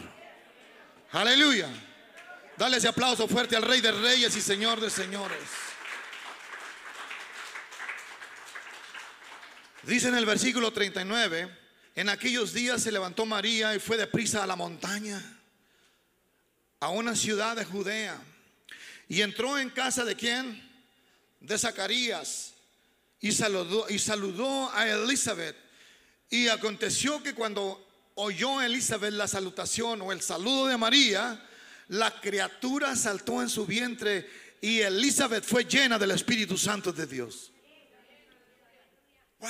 Aleluya. 1.09 1.95
Dale 2.57 2.77
ese 2.77 2.87
aplauso 2.87 3.27
fuerte 3.27 3.55
al 3.55 3.61
Rey 3.61 3.81
de 3.81 3.91
Reyes 3.91 4.35
y 4.35 4.41
Señor 4.41 4.81
de 4.81 4.89
Señores. 4.89 5.37
Dice 9.83 10.07
en 10.07 10.15
el 10.15 10.25
versículo 10.25 10.73
39, 10.73 11.55
en 11.95 12.09
aquellos 12.09 12.53
días 12.53 12.81
se 12.81 12.91
levantó 12.91 13.27
María 13.27 13.75
y 13.75 13.79
fue 13.79 13.95
deprisa 13.95 14.43
a 14.43 14.47
la 14.47 14.55
montaña, 14.55 15.21
a 16.79 16.89
una 16.89 17.15
ciudad 17.15 17.55
de 17.55 17.63
Judea, 17.63 18.19
y 19.07 19.21
entró 19.21 19.59
en 19.59 19.69
casa 19.69 20.03
de 20.03 20.15
quién? 20.15 20.67
De 21.39 21.59
Zacarías, 21.59 22.53
y 23.21 23.33
saludó, 23.33 23.87
y 23.87 23.99
saludó 23.99 24.71
a 24.73 24.87
Elizabeth. 24.89 25.55
Y 26.31 26.47
aconteció 26.47 27.21
que 27.21 27.35
cuando 27.35 27.87
oyó 28.15 28.63
Elizabeth 28.63 29.13
la 29.13 29.27
salutación 29.27 30.01
o 30.01 30.11
el 30.11 30.21
saludo 30.21 30.65
de 30.65 30.77
María, 30.77 31.43
la 31.89 32.19
criatura 32.19 32.95
saltó 32.95 33.41
en 33.41 33.49
su 33.49 33.65
vientre 33.65 34.29
y 34.61 34.79
Elizabeth 34.79 35.43
fue 35.43 35.65
llena 35.65 35.97
del 35.97 36.11
Espíritu 36.11 36.57
Santo 36.57 36.91
de 36.91 37.05
Dios. 37.05 37.51
Wow. 39.39 39.49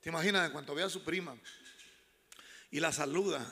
¿Te 0.00 0.08
imaginas 0.08 0.50
cuando 0.50 0.74
ve 0.74 0.82
a 0.82 0.88
su 0.88 1.04
prima 1.04 1.36
y 2.70 2.80
la 2.80 2.92
saluda? 2.92 3.44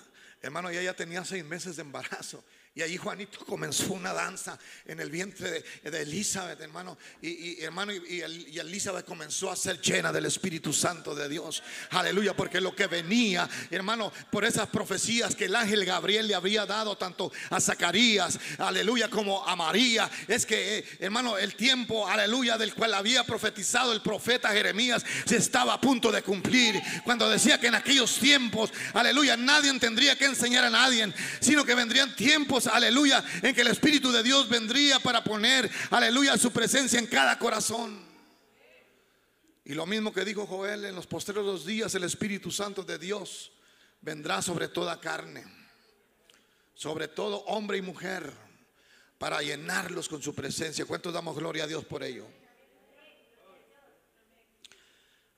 Hermano, 0.42 0.70
ella 0.70 0.82
ya 0.82 0.94
tenía 0.94 1.24
seis 1.24 1.44
meses 1.44 1.76
de 1.76 1.82
embarazo 1.82 2.42
y 2.72 2.82
ahí 2.82 2.96
Juanito 2.96 3.44
comenzó 3.46 3.92
una 3.94 4.12
danza 4.12 4.58
en 4.86 5.00
el 5.00 5.10
vientre 5.10 5.64
de, 5.82 6.02
Elizabeth, 6.02 6.60
hermano. 6.60 6.96
Y, 7.20 7.60
hermano, 7.62 7.92
y, 7.92 8.20
Elizabeth 8.58 9.04
comenzó 9.04 9.50
a 9.50 9.56
ser 9.56 9.80
llena 9.80 10.12
del 10.12 10.26
Espíritu 10.26 10.72
Santo 10.72 11.14
de 11.14 11.28
Dios. 11.28 11.62
Aleluya, 11.90 12.34
porque 12.34 12.60
lo 12.60 12.74
que 12.74 12.86
venía, 12.86 13.48
hermano, 13.70 14.12
por 14.30 14.44
esas 14.44 14.68
profecías 14.68 15.34
que 15.34 15.46
el 15.46 15.56
ángel 15.56 15.84
Gabriel 15.84 16.28
le 16.28 16.34
había 16.34 16.64
dado 16.64 16.96
tanto 16.96 17.32
a 17.50 17.60
Zacarías, 17.60 18.38
aleluya, 18.58 19.08
como 19.08 19.46
a 19.46 19.56
María, 19.56 20.08
es 20.28 20.46
que, 20.46 20.78
eh, 20.78 20.84
hermano, 21.00 21.36
el 21.38 21.56
tiempo, 21.56 22.06
aleluya, 22.06 22.56
del 22.56 22.74
cual 22.74 22.94
había 22.94 23.24
profetizado 23.24 23.92
el 23.92 24.00
profeta 24.00 24.50
Jeremías, 24.50 25.04
se 25.24 25.36
estaba 25.36 25.74
a 25.74 25.80
punto 25.80 26.12
de 26.12 26.22
cumplir. 26.22 26.80
Cuando 27.04 27.28
decía 27.28 27.58
que 27.58 27.66
en 27.66 27.74
aquellos 27.74 28.16
tiempos, 28.16 28.70
aleluya, 28.94 29.36
nadie 29.36 29.76
tendría 29.80 30.16
que 30.16 30.26
enseñar 30.26 30.64
a 30.64 30.70
nadie, 30.70 31.12
sino 31.40 31.64
que 31.64 31.74
vendrían 31.74 32.14
tiempos 32.14 32.59
aleluya, 32.66 33.24
en 33.42 33.54
que 33.54 33.60
el 33.60 33.68
Espíritu 33.68 34.10
de 34.12 34.22
Dios 34.22 34.48
vendría 34.48 34.98
para 35.00 35.22
poner, 35.22 35.70
aleluya, 35.90 36.36
su 36.36 36.50
presencia 36.50 36.98
en 36.98 37.06
cada 37.06 37.38
corazón. 37.38 38.10
Y 39.64 39.74
lo 39.74 39.86
mismo 39.86 40.12
que 40.12 40.24
dijo 40.24 40.46
Joel, 40.46 40.84
en 40.84 40.94
los 40.94 41.06
posteriores 41.06 41.64
días 41.64 41.94
el 41.94 42.04
Espíritu 42.04 42.50
Santo 42.50 42.82
de 42.82 42.98
Dios 42.98 43.52
vendrá 44.00 44.42
sobre 44.42 44.68
toda 44.68 45.00
carne, 45.00 45.44
sobre 46.74 47.08
todo 47.08 47.44
hombre 47.44 47.78
y 47.78 47.82
mujer, 47.82 48.32
para 49.18 49.42
llenarlos 49.42 50.08
con 50.08 50.22
su 50.22 50.34
presencia. 50.34 50.86
¿Cuántos 50.86 51.12
damos 51.12 51.36
gloria 51.36 51.64
a 51.64 51.66
Dios 51.66 51.84
por 51.84 52.02
ello? 52.02 52.26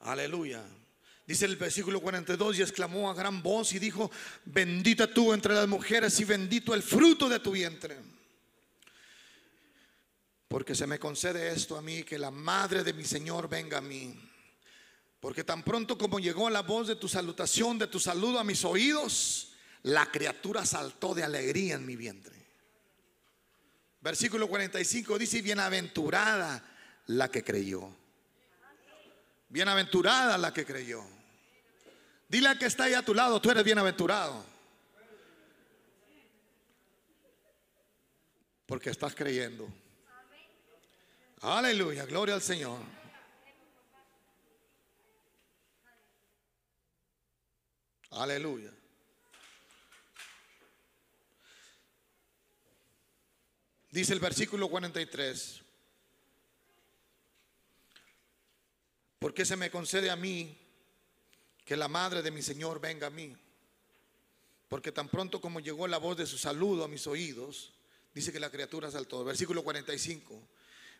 Aleluya. 0.01 0.62
Dice 1.33 1.47
el 1.47 1.57
versículo 1.57 1.99
42 1.99 2.59
y 2.59 2.61
exclamó 2.61 3.09
a 3.09 3.14
gran 3.14 3.43
voz 3.43 3.72
y 3.72 3.78
dijo, 3.78 4.11
bendita 4.45 5.07
tú 5.07 5.33
entre 5.33 5.55
las 5.55 5.66
mujeres 5.66 6.20
y 6.20 6.26
bendito 6.26 6.74
el 6.74 6.83
fruto 6.83 7.26
de 7.26 7.41
tu 7.41 7.53
vientre. 7.53 7.97
Porque 10.47 10.74
se 10.74 10.87
me 10.87 10.99
concede 10.99 11.51
esto 11.51 11.78
a 11.78 11.80
mí, 11.80 12.03
que 12.03 12.18
la 12.18 12.30
madre 12.30 12.85
de 12.85 12.93
mi 12.93 13.05
Señor 13.05 13.49
venga 13.49 13.78
a 13.78 13.80
mí. 13.80 14.14
Porque 15.20 15.43
tan 15.43 15.62
pronto 15.62 15.97
como 15.97 16.20
llegó 16.20 16.51
la 16.51 16.61
voz 16.61 16.89
de 16.89 16.97
tu 16.97 17.09
salutación, 17.09 17.78
de 17.78 17.87
tu 17.87 17.99
saludo 17.99 18.39
a 18.39 18.45
mis 18.45 18.62
oídos, 18.66 19.55
la 19.85 20.11
criatura 20.11 20.66
saltó 20.66 21.14
de 21.14 21.24
alegría 21.24 21.76
en 21.76 21.87
mi 21.87 21.97
vientre. 21.97 22.37
Versículo 24.03 24.49
45 24.49 25.18
dice, 25.18 25.41
bienaventurada 25.41 26.62
la 27.07 27.30
que 27.30 27.43
creyó. 27.43 27.89
Bienaventurada 29.49 30.37
la 30.37 30.53
que 30.53 30.66
creyó. 30.66 31.03
Dile 32.33 32.49
a 32.49 32.59
que 32.59 32.64
está 32.64 32.85
ahí 32.85 32.95
a 32.95 33.05
tu 33.05 33.12
lado, 33.12 33.43
tú 33.43 33.51
eres 33.51 33.62
bienaventurado. 33.62 34.43
Porque 38.64 38.89
estás 38.89 39.14
creyendo. 39.14 39.68
Aleluya, 41.43 42.07
gloria 42.07 42.35
al 42.35 42.41
Señor. 42.41 42.80
Aleluya. 48.12 48.70
Dice 53.91 54.14
el 54.14 54.20
versículo 54.20 54.70
43. 54.70 55.61
Porque 59.18 59.45
se 59.45 59.55
me 59.57 59.70
concede 59.70 60.11
a 60.11 60.16
mí 60.16 60.61
que 61.64 61.76
la 61.76 61.88
madre 61.88 62.22
de 62.22 62.30
mi 62.30 62.42
Señor 62.42 62.80
venga 62.80 63.06
a 63.06 63.10
mí. 63.10 63.36
Porque 64.68 64.92
tan 64.92 65.08
pronto 65.08 65.40
como 65.40 65.60
llegó 65.60 65.86
la 65.86 65.98
voz 65.98 66.16
de 66.16 66.26
su 66.26 66.38
saludo 66.38 66.84
a 66.84 66.88
mis 66.88 67.06
oídos, 67.06 67.72
dice 68.14 68.32
que 68.32 68.40
la 68.40 68.50
criatura 68.50 68.90
saltó. 68.90 69.24
Versículo 69.24 69.62
45. 69.62 70.40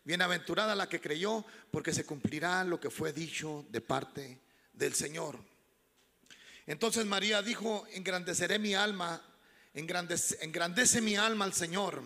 Bienaventurada 0.04 0.74
la 0.74 0.88
que 0.88 1.00
creyó, 1.00 1.44
porque 1.70 1.92
se 1.92 2.04
cumplirá 2.04 2.64
lo 2.64 2.80
que 2.80 2.90
fue 2.90 3.12
dicho 3.12 3.64
de 3.70 3.80
parte 3.80 4.38
del 4.72 4.94
Señor. 4.94 5.38
Entonces 6.66 7.06
María 7.06 7.42
dijo, 7.42 7.86
engrandeceré 7.92 8.58
mi 8.58 8.74
alma, 8.74 9.22
engrandece, 9.74 10.38
engrandece 10.42 11.00
mi 11.00 11.16
alma 11.16 11.44
al 11.44 11.54
Señor, 11.54 12.02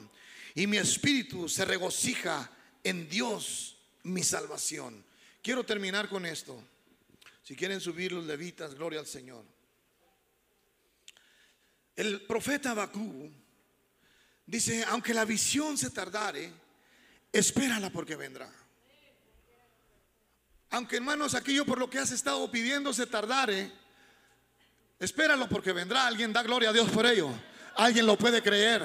y 0.55 0.67
mi 0.67 0.77
espíritu 0.79 1.49
se 1.49 1.65
regocija 1.65 2.51
en 2.83 3.09
Dios, 3.09 3.77
mi 4.03 4.23
salvación. 4.23 5.05
Quiero 5.43 5.65
terminar 5.65 6.09
con 6.09 6.25
esto. 6.27 6.63
Si 7.47 7.55
quieren 7.55 7.81
subir 7.81 8.11
los 8.11 8.25
levitas, 8.25 8.75
gloria 8.75 8.99
al 8.99 9.07
Señor. 9.07 9.45
El 11.95 12.23
profeta 12.23 12.73
Abacú 12.73 13.31
dice, 14.45 14.85
aunque 14.89 15.15
la 15.15 15.25
visión 15.25 15.79
se 15.79 15.91
tardare, 15.91 16.53
espérala 17.33 17.91
porque 17.91 18.17
vendrá. 18.17 18.53
Aunque 20.71 20.97
hermanos, 20.97 21.37
aquello 21.37 21.65
por 21.65 21.79
lo 21.79 21.89
que 21.89 22.01
has 22.01 22.11
estado 22.11 22.51
pidiendo 22.51 22.93
se 22.93 23.07
tardare, 23.07 23.71
espéralo 24.99 25.49
porque 25.49 25.73
vendrá. 25.73 26.05
Alguien 26.05 26.33
da 26.33 26.43
gloria 26.43 26.71
a 26.71 26.73
Dios 26.73 26.91
por 26.91 27.07
ello. 27.07 27.31
Alguien 27.77 28.07
lo 28.07 28.19
puede 28.19 28.43
creer. 28.43 28.83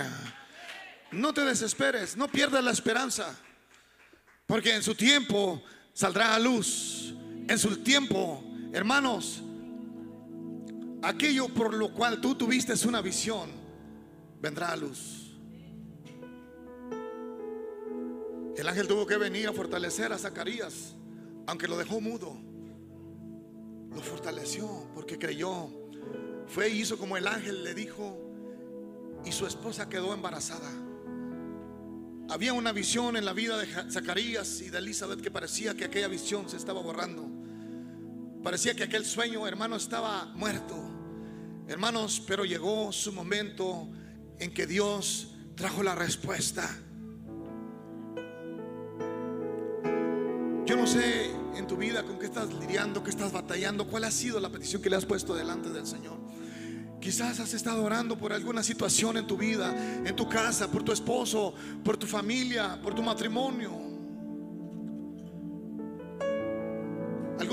No 1.09 1.33
te 1.33 1.43
desesperes, 1.43 2.15
no 2.15 2.27
pierdas 2.27 2.63
la 2.63 2.69
esperanza. 2.69 3.35
Porque 4.45 4.75
en 4.75 4.83
su 4.83 4.93
tiempo 4.93 5.63
saldrá 5.93 6.35
a 6.35 6.39
luz. 6.39 7.15
En 7.47 7.57
su 7.57 7.77
tiempo 7.77 8.49
Hermanos, 8.73 9.41
aquello 11.01 11.49
por 11.49 11.73
lo 11.73 11.93
cual 11.93 12.21
tú 12.21 12.35
tuviste 12.35 12.73
una 12.87 13.01
visión, 13.01 13.49
vendrá 14.41 14.71
a 14.71 14.77
luz. 14.77 15.37
El 18.55 18.67
ángel 18.67 18.87
tuvo 18.87 19.05
que 19.05 19.17
venir 19.17 19.47
a 19.47 19.53
fortalecer 19.53 20.13
a 20.13 20.17
Zacarías, 20.17 20.93
aunque 21.47 21.67
lo 21.67 21.77
dejó 21.77 21.99
mudo. 21.99 22.37
Lo 23.93 24.01
fortaleció 24.01 24.87
porque 24.93 25.17
creyó. 25.17 25.67
Fue 26.47 26.69
y 26.69 26.81
hizo 26.81 26.97
como 26.97 27.17
el 27.17 27.27
ángel 27.27 27.63
le 27.63 27.73
dijo 27.73 28.17
y 29.25 29.31
su 29.31 29.45
esposa 29.45 29.89
quedó 29.89 30.13
embarazada. 30.13 30.69
Había 32.29 32.53
una 32.53 32.71
visión 32.71 33.17
en 33.17 33.25
la 33.25 33.33
vida 33.33 33.57
de 33.57 33.67
Zacarías 33.91 34.61
y 34.61 34.69
de 34.69 34.77
Elizabeth 34.77 35.21
que 35.21 35.31
parecía 35.31 35.75
que 35.75 35.85
aquella 35.85 36.07
visión 36.07 36.47
se 36.49 36.55
estaba 36.55 36.81
borrando. 36.81 37.40
Parecía 38.43 38.75
que 38.75 38.83
aquel 38.83 39.05
sueño, 39.05 39.47
hermano, 39.47 39.75
estaba 39.75 40.25
muerto. 40.33 40.75
Hermanos, 41.67 42.21
pero 42.25 42.43
llegó 42.43 42.91
su 42.91 43.13
momento 43.13 43.87
en 44.39 44.51
que 44.53 44.65
Dios 44.65 45.35
trajo 45.55 45.83
la 45.83 45.93
respuesta. 45.93 46.67
Yo 50.65 50.75
no 50.75 50.87
sé 50.87 51.29
en 51.55 51.67
tu 51.67 51.77
vida 51.77 52.03
con 52.03 52.17
qué 52.17 52.25
estás 52.25 52.51
lidiando, 52.53 53.03
qué 53.03 53.11
estás 53.11 53.31
batallando, 53.31 53.85
cuál 53.87 54.05
ha 54.05 54.11
sido 54.11 54.39
la 54.39 54.49
petición 54.49 54.81
que 54.81 54.89
le 54.89 54.95
has 54.95 55.05
puesto 55.05 55.35
delante 55.35 55.69
del 55.69 55.85
Señor. 55.85 56.17
Quizás 56.99 57.39
has 57.39 57.53
estado 57.53 57.83
orando 57.83 58.17
por 58.17 58.33
alguna 58.33 58.63
situación 58.63 59.17
en 59.17 59.27
tu 59.27 59.37
vida, 59.37 59.75
en 60.03 60.15
tu 60.15 60.27
casa, 60.27 60.71
por 60.71 60.83
tu 60.83 60.91
esposo, 60.91 61.53
por 61.83 61.97
tu 61.97 62.07
familia, 62.07 62.79
por 62.81 62.95
tu 62.95 63.03
matrimonio. 63.03 63.90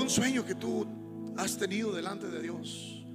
Sueño 0.09 0.43
que 0.43 0.55
tú 0.55 0.87
has 1.37 1.55
tenido 1.55 1.91
delante 1.91 2.25
de 2.27 2.41
Dios. 2.41 3.05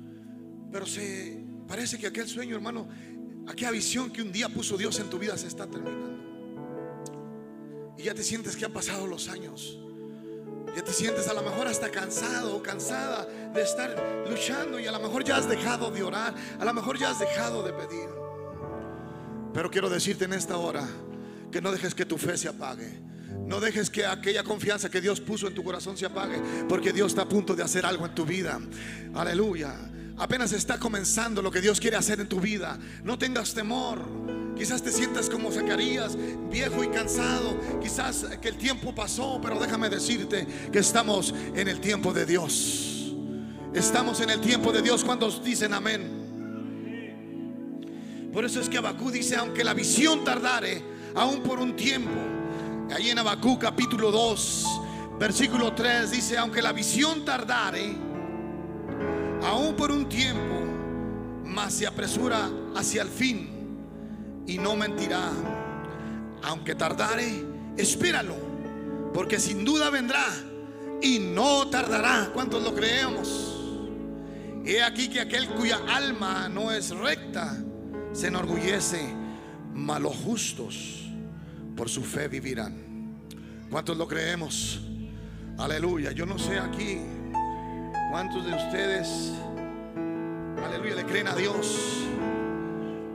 Pero 0.71 0.87
se 0.87 1.45
parece 1.67 1.99
que 1.99 2.07
aquel 2.07 2.29
sueño, 2.29 2.55
hermano, 2.55 2.87
aquella 3.49 3.73
visión 3.73 4.13
que 4.13 4.23
un 4.23 4.31
día 4.31 4.49
puso 4.49 4.77
Dios 4.77 5.01
en 5.01 5.11
tu 5.11 5.19
vida 5.19 5.37
se 5.37 5.49
está 5.49 5.67
terminando. 5.67 6.23
Y 7.99 8.05
ya 8.05 8.15
te 8.15 8.23
sientes 8.23 8.55
que 8.55 8.65
han 8.65 8.73
pasado 8.73 9.09
los 9.09 9.29
años. 9.29 9.77
Ya 10.77 10.85
te 10.85 10.93
sientes 10.93 11.27
a 11.27 11.35
lo 11.35 11.43
mejor 11.43 11.67
hasta 11.67 11.91
cansado 11.91 12.57
o 12.57 12.63
cansada 12.63 13.27
de 13.27 13.63
estar 13.63 14.25
luchando 14.31 14.79
y 14.79 14.87
a 14.87 14.93
lo 14.93 15.01
mejor 15.01 15.25
ya 15.25 15.39
has 15.39 15.49
dejado 15.49 15.91
de 15.91 16.05
orar, 16.05 16.33
a 16.61 16.65
lo 16.65 16.75
mejor 16.75 16.97
ya 16.97 17.11
has 17.11 17.19
dejado 17.19 17.65
de 17.65 17.73
pedir. 17.73 18.09
Pero 19.53 19.69
quiero 19.69 19.91
decirte 19.91 20.27
en 20.27 20.33
esta 20.33 20.59
hora 20.59 20.89
que 21.51 21.61
no 21.61 21.73
dejes 21.73 21.93
que 21.93 22.07
tu 22.07 22.19
fe 22.19 22.37
se 22.37 22.47
apague. 22.47 23.03
No 23.47 23.61
dejes 23.61 23.91
que 23.91 24.07
aquella 24.07 24.43
confianza 24.43 24.91
que 24.91 25.01
Dios 25.01 25.21
puso 25.21 25.47
en 25.47 25.55
tu 25.55 25.63
corazón 25.63 25.97
se 25.97 26.07
apague, 26.07 26.41
porque 26.69 26.93
Dios 26.93 27.13
está 27.13 27.23
a 27.23 27.29
punto 27.29 27.55
de 27.55 27.63
hacer 27.63 27.85
algo 27.85 28.07
en 28.07 28.15
tu 28.15 28.25
vida. 28.25 28.59
Aleluya. 29.15 29.75
Apenas 30.17 30.53
está 30.53 30.79
comenzando 30.79 31.43
lo 31.43 31.51
que 31.51 31.61
Dios 31.61 31.81
quiere 31.81 31.97
hacer 31.97 32.21
en 32.21 32.29
tu 32.29 32.41
vida. 32.41 32.79
No 33.03 33.19
tengas 33.19 33.53
temor. 33.53 34.01
Quizás 34.57 34.83
te 34.83 34.93
sientas 34.93 35.29
como 35.29 35.51
Zacarías, 35.51 36.17
viejo 36.51 36.85
y 36.85 36.89
cansado. 36.89 37.59
Quizás 37.83 38.25
que 38.41 38.49
el 38.49 38.57
tiempo 38.57 38.95
pasó, 38.95 39.41
pero 39.43 39.59
déjame 39.59 39.91
decirte 39.91 40.47
que 40.73 40.79
estamos 40.79 41.35
en 41.55 41.67
el 41.67 41.81
tiempo 41.81 42.13
de 42.13 42.25
Dios. 42.25 43.13
Estamos 43.75 44.21
en 44.21 44.31
el 44.31 44.41
tiempo 44.41 44.73
de 44.73 44.83
Dios 44.83 45.05
cuando 45.05 45.29
dicen 45.31 45.75
amén. 45.75 46.23
Por 48.33 48.45
eso 48.45 48.61
es 48.61 48.69
que 48.69 48.79
Abacú 48.79 49.11
dice, 49.11 49.35
aunque 49.37 49.65
la 49.65 49.75
visión 49.75 50.25
tardare, 50.25 50.83
aún 51.17 51.43
por 51.43 51.59
un 51.59 51.75
tiempo. 51.75 52.11
Ahí 52.93 53.11
en 53.11 53.19
Abacú 53.19 53.59
capítulo 53.59 54.11
2, 54.11 54.67
versículo 55.19 55.73
3 55.73 56.11
dice, 56.11 56.37
aunque 56.37 56.61
la 56.61 56.73
visión 56.73 57.25
tardare, 57.25 57.97
aún 59.43 59.75
por 59.75 59.91
un 59.91 60.07
tiempo, 60.07 60.55
mas 61.45 61.75
se 61.75 61.87
apresura 61.87 62.51
hacia 62.77 63.03
el 63.03 63.09
fin 63.09 63.49
y 64.47 64.59
no 64.59 64.77
mentirá. 64.77 65.31
Aunque 66.43 66.75
tardare, 66.75 67.45
espéralo, 67.77 68.37
porque 69.15 69.41
sin 69.41 69.65
duda 69.65 69.89
vendrá 69.89 70.27
y 71.01 71.19
no 71.19 71.69
tardará. 71.69 72.31
¿Cuántos 72.35 72.63
lo 72.63 72.75
creemos? 72.75 73.63
He 74.65 74.83
aquí 74.83 75.09
que 75.09 75.23
aquel 75.23 75.49
cuya 75.49 75.81
alma 75.89 76.51
no 76.51 76.71
es 76.71 76.91
recta 76.91 77.57
se 78.13 78.29
enorgullece, 78.29 79.15
mas 79.73 80.01
los 80.01 80.15
justos 80.17 81.04
por 81.77 81.89
su 81.89 82.03
fe 82.03 82.29
vivirán. 82.29 82.75
¿Cuántos 83.71 83.97
lo 83.97 84.07
creemos? 84.07 84.81
Aleluya. 85.59 86.13
Yo 86.13 86.27
no 86.27 86.39
sé 86.39 86.59
aquí 86.59 87.01
cuántos 88.11 88.45
de 88.47 88.55
ustedes, 88.55 89.33
aleluya, 90.65 90.95
le 90.97 91.05
creen 91.05 91.29
a 91.29 91.35
Dios. 91.35 92.05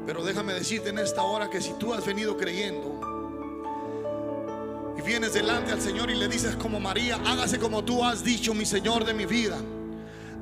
Pero 0.06 0.24
déjame 0.24 0.54
decirte 0.54 0.90
en 0.90 1.00
esta 1.00 1.22
hora 1.22 1.50
que 1.50 1.62
si 1.62 1.74
tú 1.74 1.94
has 1.94 2.06
venido 2.06 2.36
creyendo 2.36 3.00
y 4.98 5.02
vienes 5.02 5.34
delante 5.34 5.72
al 5.72 5.82
Señor 5.82 6.10
y 6.10 6.16
le 6.16 6.28
dices 6.28 6.56
como 6.56 6.80
María, 6.80 7.20
hágase 7.26 7.60
como 7.60 7.84
tú 7.84 8.04
has 8.04 8.24
dicho, 8.24 8.54
mi 8.54 8.66
Señor 8.66 9.06
de 9.06 9.14
mi 9.14 9.26
vida. 9.26 9.58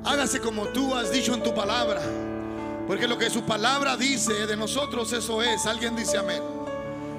Hágase 0.04 0.40
como 0.40 0.66
tú 0.68 0.94
has 0.94 1.12
dicho 1.12 1.34
en 1.34 1.42
tu 1.42 1.54
palabra. 1.54 2.00
Porque 2.86 3.06
lo 3.06 3.18
que 3.18 3.28
su 3.28 3.42
palabra 3.42 3.96
dice 3.96 4.46
de 4.46 4.56
nosotros, 4.56 5.12
eso 5.12 5.42
es. 5.42 5.66
Alguien 5.66 5.94
dice 5.94 6.16
amén. 6.16 6.57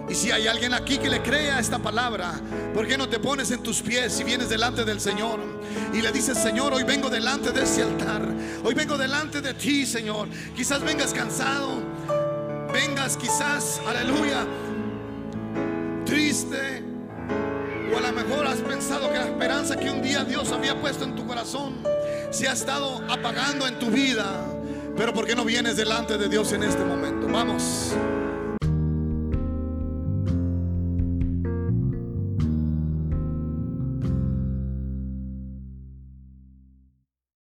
Y 0.09 0.15
si 0.15 0.31
hay 0.31 0.47
alguien 0.47 0.73
aquí 0.73 0.97
que 0.97 1.09
le 1.09 1.21
crea 1.21 1.59
esta 1.59 1.77
palabra, 1.77 2.33
¿por 2.73 2.87
qué 2.87 2.97
no 2.97 3.07
te 3.07 3.19
pones 3.19 3.51
en 3.51 3.61
tus 3.61 3.81
pies 3.81 4.19
y 4.19 4.23
vienes 4.23 4.49
delante 4.49 4.83
del 4.83 4.99
Señor? 4.99 5.39
Y 5.93 6.01
le 6.01 6.11
dices, 6.11 6.37
Señor, 6.37 6.73
hoy 6.73 6.83
vengo 6.83 7.09
delante 7.09 7.51
de 7.51 7.63
ese 7.63 7.83
altar. 7.83 8.23
Hoy 8.63 8.73
vengo 8.73 8.97
delante 8.97 9.39
de 9.39 9.53
ti, 9.53 9.85
Señor. 9.85 10.27
Quizás 10.55 10.81
vengas 10.81 11.13
cansado. 11.13 11.83
Vengas 12.73 13.17
quizás, 13.17 13.81
aleluya, 13.87 14.45
triste. 16.05 16.83
O 17.93 17.97
a 17.97 18.01
lo 18.01 18.11
mejor 18.11 18.47
has 18.47 18.59
pensado 18.59 19.11
que 19.11 19.17
la 19.17 19.25
esperanza 19.25 19.75
que 19.75 19.89
un 19.89 20.01
día 20.01 20.23
Dios 20.23 20.51
había 20.51 20.79
puesto 20.79 21.03
en 21.03 21.15
tu 21.15 21.25
corazón 21.25 21.75
se 22.31 22.47
ha 22.47 22.53
estado 22.53 23.03
apagando 23.09 23.67
en 23.67 23.77
tu 23.79 23.87
vida. 23.87 24.45
Pero 24.95 25.13
¿por 25.13 25.25
qué 25.25 25.35
no 25.35 25.45
vienes 25.45 25.77
delante 25.77 26.17
de 26.17 26.29
Dios 26.29 26.51
en 26.51 26.63
este 26.63 26.83
momento? 26.83 27.27
Vamos. 27.27 27.93